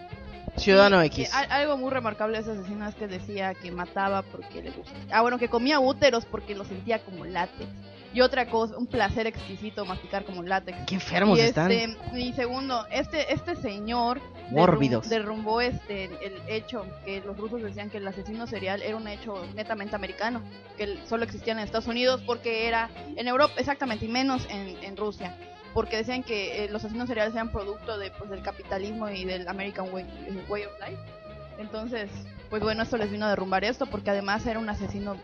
Ciudadano 0.58 1.02
X. 1.04 1.32
algo 1.34 1.78
muy 1.78 1.90
remarcable 1.92 2.38
de 2.38 2.44
ese 2.44 2.52
asesino 2.60 2.88
es 2.88 2.96
que 2.96 3.08
decía 3.08 3.54
que 3.54 3.72
mataba 3.72 4.22
porque 4.22 4.62
le 4.62 4.72
gustaba. 4.72 5.00
Ah, 5.12 5.22
bueno, 5.22 5.38
que 5.38 5.50
comía 5.50 5.80
úteros 5.80 6.26
porque 6.26 6.56
lo 6.56 6.66
sentía 6.66 7.00
como 7.00 7.26
látex. 7.26 7.70
Y 8.14 8.20
otra 8.20 8.50
cosa, 8.50 8.76
un 8.78 8.88
placer 8.88 9.26
exquisito 9.26 9.86
masticar 9.86 10.26
como 10.26 10.44
látex. 10.44 10.78
Qué 10.86 10.96
enfermos 10.96 11.38
y 11.40 11.42
están. 11.42 11.72
este, 11.72 12.20
Y 12.20 12.34
segundo, 12.34 12.86
este, 12.92 13.34
este 13.34 13.56
señor 13.56 14.20
Mórbidos. 14.50 15.08
derrumbó 15.08 15.62
este 15.62 16.06
el 16.26 16.42
hecho 16.50 16.86
que 17.06 17.22
los 17.22 17.38
rusos 17.38 17.64
decían 17.64 17.90
que 17.90 18.00
el 18.00 18.08
asesino 18.08 18.48
serial 18.48 18.82
era 18.82 18.98
un 18.98 19.08
hecho 19.08 19.42
netamente 19.56 19.96
americano, 19.96 20.42
que 20.78 20.98
solo 21.08 21.24
existía 21.24 21.54
en 21.54 21.60
Estados 21.60 21.88
Unidos 21.88 22.22
porque 22.26 22.68
era 22.68 22.90
en 23.16 23.30
Europa, 23.30 23.54
exactamente, 23.58 24.04
y 24.06 24.10
menos 24.10 24.46
en, 24.50 24.84
en 24.84 24.98
Rusia. 24.98 25.34
Porque 25.74 25.98
decían 25.98 26.24
que 26.24 26.66
eh, 26.66 26.70
los 26.70 26.84
asesinos 26.84 27.08
seriales 27.08 27.34
eran 27.34 27.52
producto 27.52 27.98
de, 27.98 28.12
pues, 28.12 28.30
del 28.30 28.42
capitalismo 28.42 29.10
y 29.10 29.24
del 29.26 29.48
American 29.48 29.94
way, 29.94 30.04
eh, 30.04 30.44
way 30.50 30.64
of 30.66 30.72
life. 30.80 31.02
Entonces, 31.60 32.10
pues 32.50 32.62
bueno, 32.62 32.84
esto 32.84 32.98
les 32.98 33.12
vino 33.12 33.26
a 33.26 33.30
derrumbar 33.30 33.64
esto 33.64 33.86
porque 33.86 34.10
además 34.10 34.46
era 34.46 34.60
un 34.60 34.68
asesino 34.70 35.16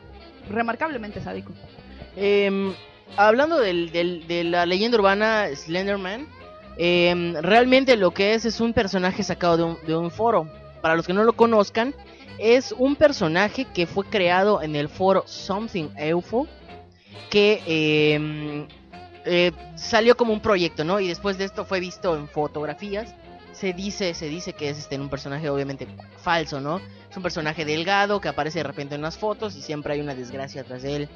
remarcablemente 0.49 1.19
sádico. 1.21 1.51
Em, 2.15 2.73
hablando 3.17 3.57
del, 3.59 3.91
de 3.91 4.43
la 4.43 4.65
leyenda 4.65 4.97
urbana 4.97 5.47
Slenderman, 5.53 6.27
em, 6.77 7.33
realmente 7.41 7.97
lo 7.97 8.11
que 8.11 8.33
es 8.33 8.45
es 8.45 8.61
un 8.61 8.73
personaje 8.73 9.23
sacado 9.23 9.57
de 9.57 9.63
un, 9.63 9.77
de 9.85 9.97
un 9.97 10.11
foro. 10.11 10.47
Para 10.81 10.95
los 10.95 11.05
que 11.05 11.13
no 11.13 11.23
lo 11.23 11.33
conozcan, 11.33 11.93
es 12.37 12.73
un 12.77 12.95
personaje 12.95 13.65
que 13.65 13.87
fue 13.87 14.05
creado 14.05 14.61
en 14.61 14.75
el 14.75 14.89
foro 14.89 15.23
Something 15.27 15.89
Eufo, 15.97 16.47
que 17.29 17.61
em, 18.13 18.67
eh, 19.28 19.51
salió 19.75 20.15
como 20.15 20.34
un 20.34 20.39
proyecto, 20.39 20.84
¿no? 20.84 20.99
Y 20.99 21.07
después 21.07 21.38
de 21.38 21.45
esto 21.45 21.65
fue 21.65 21.80
visto 21.80 22.15
en 22.15 22.28
fotografías. 22.28 23.13
Se 23.51 23.73
dice, 23.73 24.13
se 24.13 24.28
dice 24.28 24.53
que 24.53 24.69
es 24.69 24.78
este, 24.78 24.99
un 24.99 25.09
personaje 25.09 25.49
obviamente 25.49 25.88
falso, 26.17 26.61
¿no? 26.61 26.80
Es 27.09 27.17
un 27.17 27.23
personaje 27.23 27.65
delgado 27.65 28.21
que 28.21 28.28
aparece 28.30 28.59
de 28.59 28.63
repente 28.63 28.95
en 28.95 29.01
unas 29.01 29.17
fotos 29.17 29.55
y 29.55 29.61
siempre 29.61 29.93
hay 29.93 30.01
una 30.01 30.15
desgracia 30.15 30.61
atrás 30.61 30.84
de 30.84 30.95
él. 30.95 31.09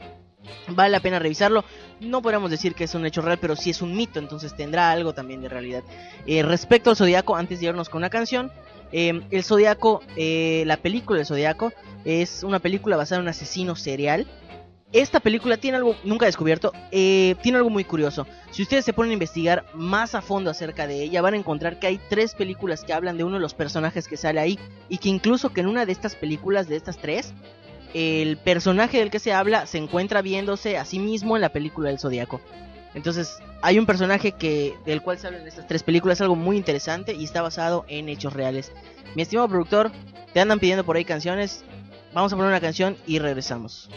Vale 0.70 0.90
la 0.90 1.00
pena 1.00 1.20
revisarlo. 1.20 1.64
No 2.00 2.22
podríamos 2.22 2.50
decir 2.50 2.74
que 2.74 2.86
es 2.86 2.96
un 2.96 3.06
hecho 3.06 3.22
real, 3.22 3.38
pero 3.40 3.56
sí 3.56 3.70
es 3.70 3.82
un 3.82 3.96
mito, 3.96 4.20
entonces 4.20 4.56
tendrá 4.56 4.92
algo 4.92 5.14
también 5.14 5.42
de 5.42 5.50
realidad. 5.50 5.84
Eh, 6.26 6.44
respecto 6.44 6.90
al 6.90 6.96
Zodíaco, 6.96 7.36
antes 7.36 7.60
de 7.60 7.68
irnos 7.68 7.90
con 7.90 8.00
una 8.00 8.10
canción, 8.10 8.52
eh, 8.92 9.22
el 9.30 9.44
Zodíaco, 9.44 10.02
eh, 10.16 10.64
la 10.66 10.78
película 10.78 11.18
del 11.18 11.28
Zodíaco, 11.28 11.72
es 12.06 12.44
una 12.44 12.60
película 12.60 12.98
basada 12.98 13.20
en 13.20 13.24
un 13.24 13.30
asesino 13.30 13.76
serial. 13.76 14.28
Esta 14.94 15.22
película 15.22 15.56
tiene 15.56 15.78
algo 15.78 15.96
nunca 16.04 16.26
descubierto, 16.26 16.74
eh, 16.92 17.36
tiene 17.42 17.58
algo 17.58 17.70
muy 17.70 17.86
curioso. 17.86 18.28
Si 18.52 18.62
ustedes 18.62 18.84
se 18.84 18.92
ponen 18.92 19.12
a 19.12 19.14
investigar 19.14 19.66
más 19.74 20.16
a 20.16 20.22
fondo 20.22 20.52
acerca 20.52 20.86
de 20.86 21.02
ella, 21.02 21.22
van 21.22 21.34
a 21.34 21.38
encontrar 21.38 21.80
que 21.80 21.88
hay 21.88 22.00
tres 22.10 22.36
películas 22.36 22.84
que 22.84 22.92
hablan 22.92 23.16
de 23.18 23.24
uno 23.24 23.36
de 23.36 23.42
los 23.42 23.54
personajes 23.54 24.10
que 24.10 24.18
sale 24.18 24.42
ahí 24.42 24.60
y 24.90 24.98
que 24.98 25.08
incluso 25.08 25.54
que 25.54 25.62
en 25.62 25.68
una 25.68 25.86
de 25.86 25.94
estas 25.94 26.16
películas, 26.16 26.68
de 26.68 26.76
estas 26.76 26.98
tres, 26.98 27.34
el 27.94 28.36
personaje 28.36 28.98
del 29.00 29.12
que 29.12 29.20
se 29.20 29.32
habla 29.32 29.66
se 29.66 29.78
encuentra 29.78 30.22
viéndose 30.22 30.78
a 30.78 30.84
sí 30.84 31.00
mismo 31.00 31.38
en 31.38 31.42
la 31.42 31.54
película 31.54 31.88
del 31.88 32.00
Zodíaco. 32.00 32.42
Entonces, 32.94 33.40
hay 33.62 33.80
un 33.80 33.86
personaje 33.86 34.34
que 34.34 34.76
del 34.86 35.02
cual 35.02 35.18
se 35.18 35.28
habla 35.28 35.40
en 35.40 35.48
estas 35.48 35.68
tres 35.68 35.84
películas, 35.84 36.20
algo 36.20 36.36
muy 36.36 36.58
interesante 36.58 37.14
y 37.14 37.24
está 37.24 37.42
basado 37.42 37.86
en 37.88 38.10
hechos 38.10 38.34
reales. 38.34 38.74
Mi 39.16 39.22
estimado 39.22 39.48
productor, 39.48 39.90
te 40.34 40.42
andan 40.42 40.60
pidiendo 40.60 40.84
por 40.84 40.98
ahí 40.98 41.06
canciones. 41.06 41.64
Vamos 42.14 42.34
a 42.34 42.36
poner 42.36 42.50
una 42.50 42.60
canción 42.60 42.98
y 43.08 43.20
regresamos. 43.20 43.90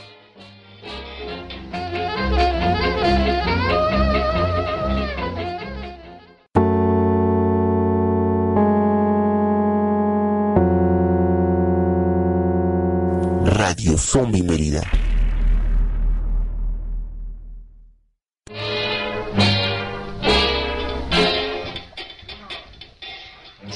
Radio 13.45 13.97
Zombie 13.97 14.43
Mérida. 14.43 15.04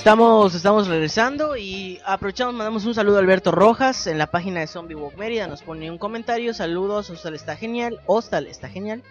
Estamos, 0.09 0.54
estamos 0.54 0.88
regresando 0.88 1.54
y 1.54 2.00
aprovechamos, 2.02 2.54
mandamos 2.54 2.86
un 2.86 2.94
saludo 2.94 3.16
a 3.16 3.20
Alberto 3.20 3.52
Rojas 3.52 4.06
en 4.06 4.16
la 4.16 4.26
página 4.28 4.61
de 4.61 4.66
Zombie 4.66 4.94
Walk 4.94 5.18
Mérida. 5.18 5.46
Nos 5.46 5.61
pone 5.61 5.90
un 5.90 5.98
comentario, 5.98 6.54
saludos, 6.54 7.11
Hostal 7.11 7.34
está 7.34 7.56
genial, 7.56 8.00
Hostal 8.06 8.46
está 8.46 8.70
genial. 8.70 9.02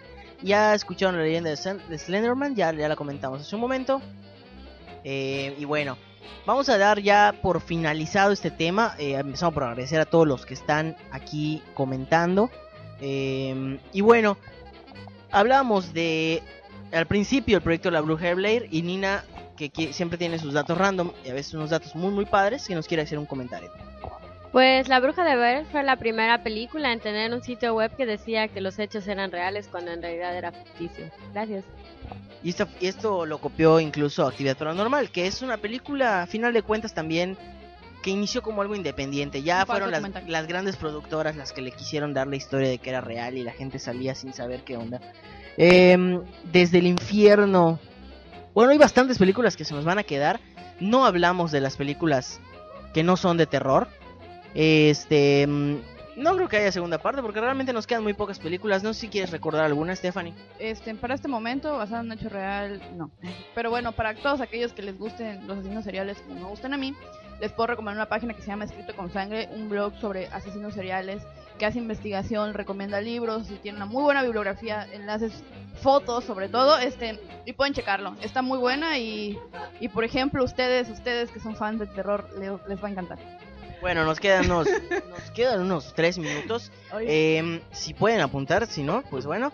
Ya 0.42 0.74
escucharon 0.74 1.16
la 1.16 1.22
leyenda 1.22 1.50
de, 1.50 1.56
Slen- 1.56 1.86
de 1.86 1.98
Slenderman, 1.98 2.56
ya, 2.56 2.72
ya 2.72 2.88
la 2.88 2.96
comentamos 2.96 3.42
hace 3.42 3.54
un 3.54 3.60
momento. 3.60 4.02
Eh, 5.04 5.54
y 5.56 5.64
bueno, 5.66 5.96
vamos 6.44 6.68
a 6.68 6.76
dar 6.76 6.98
ya 7.00 7.32
por 7.42 7.60
finalizado 7.60 8.32
este 8.32 8.50
tema. 8.50 8.96
Eh, 8.98 9.12
empezamos 9.12 9.54
por 9.54 9.62
agradecer 9.62 10.00
a 10.00 10.04
todos 10.04 10.26
los 10.26 10.46
que 10.46 10.54
están 10.54 10.96
aquí 11.12 11.62
comentando. 11.74 12.50
Eh, 13.00 13.78
y 13.92 14.00
bueno, 14.00 14.36
hablamos 15.30 15.94
de 15.94 16.42
al 16.90 17.06
principio 17.06 17.58
el 17.58 17.62
proyecto 17.62 17.86
de 17.88 17.92
la 17.92 18.00
Blue 18.00 18.18
Hair 18.20 18.34
Blair 18.34 18.66
y 18.72 18.82
Nina 18.82 19.22
que 19.58 19.92
siempre 19.92 20.18
tiene 20.18 20.38
sus 20.38 20.52
datos 20.52 20.78
random 20.78 21.10
y 21.24 21.30
a 21.30 21.34
veces 21.34 21.54
unos 21.54 21.70
datos 21.70 21.94
muy 21.96 22.12
muy 22.12 22.24
padres 22.24 22.66
que 22.66 22.74
nos 22.74 22.86
quiere 22.86 23.02
hacer 23.02 23.18
un 23.18 23.26
comentario. 23.26 23.70
Pues 24.52 24.88
La 24.88 25.00
Bruja 25.00 25.24
de 25.24 25.36
Ver 25.36 25.66
fue 25.66 25.82
la 25.82 25.96
primera 25.96 26.42
película 26.42 26.92
en 26.92 27.00
tener 27.00 27.32
un 27.34 27.42
sitio 27.42 27.74
web 27.74 27.94
que 27.96 28.06
decía 28.06 28.48
que 28.48 28.60
los 28.60 28.78
hechos 28.78 29.06
eran 29.06 29.30
reales 29.30 29.68
cuando 29.68 29.90
en 29.90 30.00
realidad 30.00 30.34
era 30.36 30.52
ficticio. 30.52 31.10
Gracias. 31.32 31.64
Y 32.42 32.50
esto, 32.50 32.66
y 32.80 32.86
esto 32.86 33.26
lo 33.26 33.38
copió 33.38 33.80
incluso 33.80 34.26
Actividad 34.26 34.56
Paranormal, 34.56 35.10
que 35.10 35.26
es 35.26 35.42
una 35.42 35.58
película, 35.58 36.22
a 36.22 36.26
final 36.26 36.52
de 36.52 36.62
cuentas, 36.62 36.94
también 36.94 37.36
que 38.02 38.10
inició 38.10 38.42
como 38.42 38.62
algo 38.62 38.74
independiente. 38.74 39.42
Ya 39.42 39.66
fueron 39.66 39.90
las 39.90 40.46
grandes 40.46 40.76
productoras 40.76 41.36
las 41.36 41.52
que 41.52 41.62
le 41.62 41.72
quisieron 41.72 42.14
dar 42.14 42.26
la 42.28 42.36
historia 42.36 42.68
de 42.68 42.78
que 42.78 42.90
era 42.90 43.00
real 43.00 43.36
y 43.36 43.42
la 43.42 43.52
gente 43.52 43.78
salía 43.78 44.14
sin 44.14 44.32
saber 44.32 44.62
qué 44.62 44.76
onda. 44.76 45.00
Em, 45.56 46.22
desde 46.44 46.78
el 46.78 46.86
infierno. 46.86 47.80
Bueno, 48.54 48.72
hay 48.72 48.78
bastantes 48.78 49.18
películas 49.18 49.56
que 49.56 49.64
se 49.64 49.74
nos 49.74 49.84
van 49.84 49.98
a 49.98 50.02
quedar. 50.02 50.40
No 50.80 51.04
hablamos 51.06 51.50
de 51.52 51.60
las 51.60 51.76
películas 51.76 52.40
que 52.94 53.02
no 53.02 53.16
son 53.16 53.36
de 53.36 53.46
terror. 53.46 53.88
Este. 54.54 55.46
No 56.18 56.34
creo 56.34 56.48
que 56.48 56.56
haya 56.56 56.72
segunda 56.72 56.98
parte 56.98 57.22
porque 57.22 57.40
realmente 57.40 57.72
nos 57.72 57.86
quedan 57.86 58.02
muy 58.02 58.12
pocas 58.12 58.38
películas. 58.38 58.82
No 58.82 58.92
sé 58.92 59.02
si 59.02 59.08
quieres 59.08 59.30
recordar 59.30 59.64
alguna, 59.64 59.94
Stephanie. 59.94 60.34
Este, 60.58 60.94
para 60.96 61.14
este 61.14 61.28
momento, 61.28 61.76
basado 61.78 62.00
en 62.00 62.06
un 62.06 62.12
hecho 62.18 62.28
real, 62.28 62.80
no. 62.96 63.10
Pero 63.54 63.70
bueno, 63.70 63.92
para 63.92 64.14
todos 64.14 64.40
aquellos 64.40 64.72
que 64.72 64.82
les 64.82 64.98
gusten 64.98 65.46
los 65.46 65.58
asesinos 65.58 65.84
seriales 65.84 66.18
como 66.22 66.40
me 66.40 66.46
gustan 66.48 66.74
a 66.74 66.76
mí, 66.76 66.94
les 67.40 67.52
puedo 67.52 67.68
recomendar 67.68 68.02
una 68.02 68.08
página 68.08 68.34
que 68.34 68.42
se 68.42 68.48
llama 68.48 68.64
Escrito 68.64 68.96
con 68.96 69.10
Sangre, 69.12 69.48
un 69.54 69.68
blog 69.68 69.94
sobre 70.00 70.26
asesinos 70.26 70.74
seriales 70.74 71.22
que 71.56 71.66
hace 71.66 71.78
investigación, 71.78 72.52
recomienda 72.54 73.00
libros 73.00 73.50
y 73.50 73.54
tiene 73.54 73.76
una 73.76 73.86
muy 73.86 74.02
buena 74.02 74.22
bibliografía, 74.22 74.86
enlaces, 74.92 75.32
fotos 75.82 76.24
sobre 76.24 76.48
todo, 76.48 76.78
este, 76.78 77.20
y 77.46 77.52
pueden 77.52 77.74
checarlo. 77.74 78.14
Está 78.22 78.42
muy 78.42 78.58
buena 78.58 78.98
y, 78.98 79.38
y 79.80 79.88
por 79.88 80.02
ejemplo, 80.04 80.42
ustedes, 80.44 80.88
ustedes 80.88 81.30
que 81.30 81.38
son 81.40 81.54
fans 81.56 81.78
del 81.80 81.88
terror, 81.90 82.28
le- 82.38 82.58
les 82.68 82.82
va 82.82 82.88
a 82.88 82.90
encantar. 82.90 83.18
Bueno, 83.80 84.04
nos 84.04 84.18
quedan 84.18 84.46
unos, 84.46 84.68
nos 85.08 85.30
quedan 85.32 85.60
unos 85.60 85.94
tres 85.94 86.18
minutos. 86.18 86.72
Em, 87.00 87.60
si 87.70 87.94
pueden 87.94 88.20
apuntar, 88.20 88.66
si 88.66 88.82
no, 88.82 89.02
pues 89.10 89.26
bueno. 89.26 89.52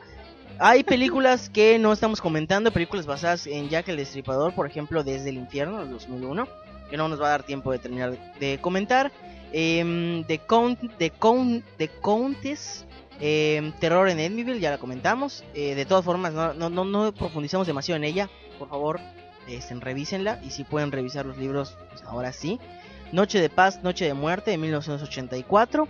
Hay 0.59 0.85
películas 0.85 1.51
que 1.51 1.79
no 1.81 1.93
estamos 1.93 2.21
comentando, 2.21 2.71
películas 2.71 3.07
basadas 3.07 3.47
en 3.49 3.69
Jack 3.69 3.89
el 3.89 3.97
Destripador, 3.97 4.55
por 4.55 4.67
ejemplo, 4.67 5.03
Desde 5.03 5.31
el 5.31 5.37
Infierno, 5.37 5.81
del 5.81 5.91
2001, 5.91 6.47
que 6.89 6.97
no 6.97 7.09
nos 7.09 7.21
va 7.21 7.27
a 7.27 7.31
dar 7.31 7.43
tiempo 7.43 7.73
de 7.73 7.79
terminar 7.79 8.17
de 8.39 8.59
comentar. 8.61 9.11
Em, 9.53 10.25
The, 10.25 10.39
Count, 10.39 10.81
The, 10.99 11.11
Count, 11.11 11.65
The 11.77 11.89
Countess, 11.89 12.87
em, 13.21 13.73
Terror 13.73 14.09
en 14.09 14.21
Edmyville, 14.21 14.61
ya 14.61 14.71
la 14.71 14.79
comentamos. 14.79 15.45
Eh, 15.55 15.75
de 15.75 15.85
todas 15.87 16.05
formas, 16.05 16.33
no, 16.33 16.55
no, 16.55 16.71
no, 16.71 16.85
no 16.85 17.13
profundizamos 17.13 17.67
demasiado 17.67 17.97
en 17.97 18.05
ella. 18.05 18.31
Por 18.59 18.69
favor, 18.69 19.01
este, 19.49 19.75
revísenla. 19.75 20.41
Y 20.45 20.51
si 20.51 20.65
pueden 20.65 20.93
revisar 20.93 21.27
los 21.27 21.37
libros, 21.37 21.77
pues 21.91 22.03
ahora 22.05 22.33
sí. 22.33 22.61
Noche 23.13 23.41
de 23.41 23.49
Paz, 23.49 23.83
Noche 23.83 24.07
de 24.07 24.15
Muerte 24.15 24.51
de 24.51 24.59
1984. 24.59 25.89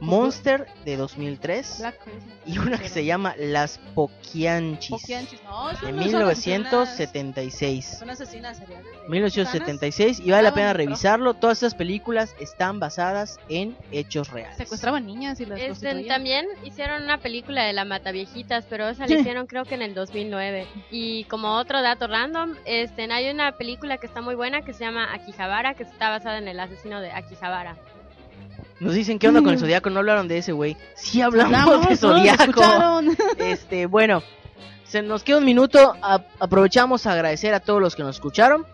Monster 0.00 0.66
de 0.84 0.96
2003. 0.96 1.76
Black 1.78 1.98
Christmas. 2.02 2.34
Y 2.46 2.58
una 2.58 2.78
que 2.78 2.88
se 2.88 3.04
llama 3.04 3.34
Las 3.38 3.78
Poquianchis 3.94 4.90
Poquianchis. 4.90 5.42
No, 5.44 5.68
de 5.68 5.92
no 5.92 6.02
son 6.02 6.22
asesinas- 6.22 6.70
1976. 7.06 7.96
Son 7.98 8.10
asesinas 8.10 8.56
seriales. 8.58 8.86
de 9.02 9.08
1976 9.08 10.20
y 10.20 10.30
vale 10.30 10.42
la 10.44 10.54
pena 10.54 10.72
revisarlo. 10.72 11.34
Todas 11.34 11.58
estas 11.58 11.74
películas 11.74 12.34
están 12.40 12.78
basadas 12.80 13.38
en 13.48 13.76
hechos 13.90 14.30
reales. 14.30 14.56
Secuestraban 14.56 15.06
niñas 15.06 15.40
y 15.40 15.46
las 15.46 15.60
Este, 15.60 16.04
también 16.04 16.46
hicieron 16.64 17.02
una 17.02 17.18
película 17.18 17.64
de 17.64 17.72
la 17.72 17.84
Mataviejitas, 17.84 18.64
pero 18.68 18.88
esa 18.88 19.06
la 19.06 19.14
hicieron 19.18 19.46
creo 19.46 19.64
que 19.64 19.74
en 19.74 19.82
el 19.82 19.94
2009. 19.94 20.66
Y 20.90 21.24
como 21.24 21.56
otro 21.56 21.82
dato 21.82 22.06
random, 22.06 22.54
este, 22.64 23.10
hay 23.12 23.30
una 23.30 23.52
película 23.56 23.98
que 23.98 24.06
está 24.06 24.20
muy 24.20 24.34
buena 24.34 24.62
que 24.62 24.72
se 24.72 24.84
llama 24.84 25.12
Akihabara, 25.12 25.74
que 25.74 25.84
está 25.84 26.10
basada 26.10 26.38
en 26.38 26.48
el 26.48 26.60
asesino 26.60 27.00
de 27.00 27.10
Akihabara. 27.10 27.76
Nos 28.80 28.94
dicen 28.94 29.18
qué 29.18 29.28
onda 29.28 29.40
con 29.42 29.52
el 29.52 29.58
Zodíaco, 29.58 29.88
no 29.90 30.00
hablaron 30.00 30.28
de 30.28 30.38
ese 30.38 30.52
güey. 30.52 30.76
Sí 30.96 31.22
hablamos 31.22 31.54
Hablamos, 31.54 31.84
de 31.88 31.90
¿no? 31.92 31.96
Zodíaco. 31.96 32.62
Este, 33.38 33.86
bueno, 33.86 34.22
se 34.84 35.00
nos 35.02 35.22
queda 35.22 35.38
un 35.38 35.44
minuto. 35.44 35.94
a- 36.02 36.24
aprovechamos 36.38 37.06
a 37.06 37.12
agradecer 37.12 37.54
a 37.54 37.60
todos 37.60 37.80
los 37.80 37.96
que 37.96 38.02
nos 38.02 38.16
escucharon. 38.16 38.66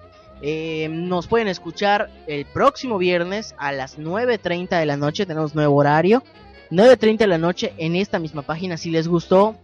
Eh, 0.44 0.88
nos 0.90 1.28
pueden 1.28 1.46
escuchar 1.46 2.11
el 2.26 2.44
próximo 2.46 2.98
viernes 2.98 3.55
a 3.59 3.70
las 3.70 3.96
9.30 3.98 4.76
de 4.78 4.86
la 4.86 4.96
noche. 4.96 5.24
Tenemos 5.24 5.55
nuevo 5.55 5.76
horario. 5.76 6.24
9.30 6.72 7.18
de 7.18 7.26
la 7.28 7.38
noche 7.38 7.72
en 7.78 7.94
esta 7.94 8.18
misma 8.18 8.42
página. 8.42 8.76
Si 8.76 8.90
les 8.90 9.07
gustó, 9.07 9.57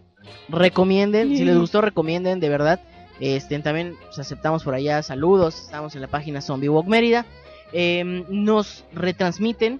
recomienden. 0.47 1.35
Si 1.35 1.43
les 1.43 1.57
gustó, 1.57 1.81
recomienden, 1.81 2.39
de 2.39 2.47
verdad. 2.49 2.79
Este, 3.19 3.59
también 3.59 3.95
pues, 4.05 4.19
aceptamos 4.19 4.63
por 4.63 4.73
allá 4.73 5.03
saludos. 5.03 5.63
Estamos 5.65 5.95
en 5.95 6.01
la 6.01 6.07
página 6.07 6.39
Zombie 6.41 6.69
Walk 6.69 6.87
Mérida. 6.87 7.25
Eh, 7.73 8.23
nos 8.29 8.85
retransmiten 8.93 9.79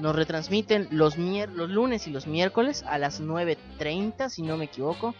nos 0.00 0.16
retransmiten 0.16 0.88
los, 0.90 1.16
los 1.18 1.70
lunes 1.70 2.06
y 2.06 2.10
los 2.10 2.26
miércoles 2.26 2.84
a 2.86 2.98
las 2.98 3.22
9.30, 3.22 4.28
si 4.28 4.42
no 4.42 4.56
me 4.56 4.66
equivoco. 4.66 5.14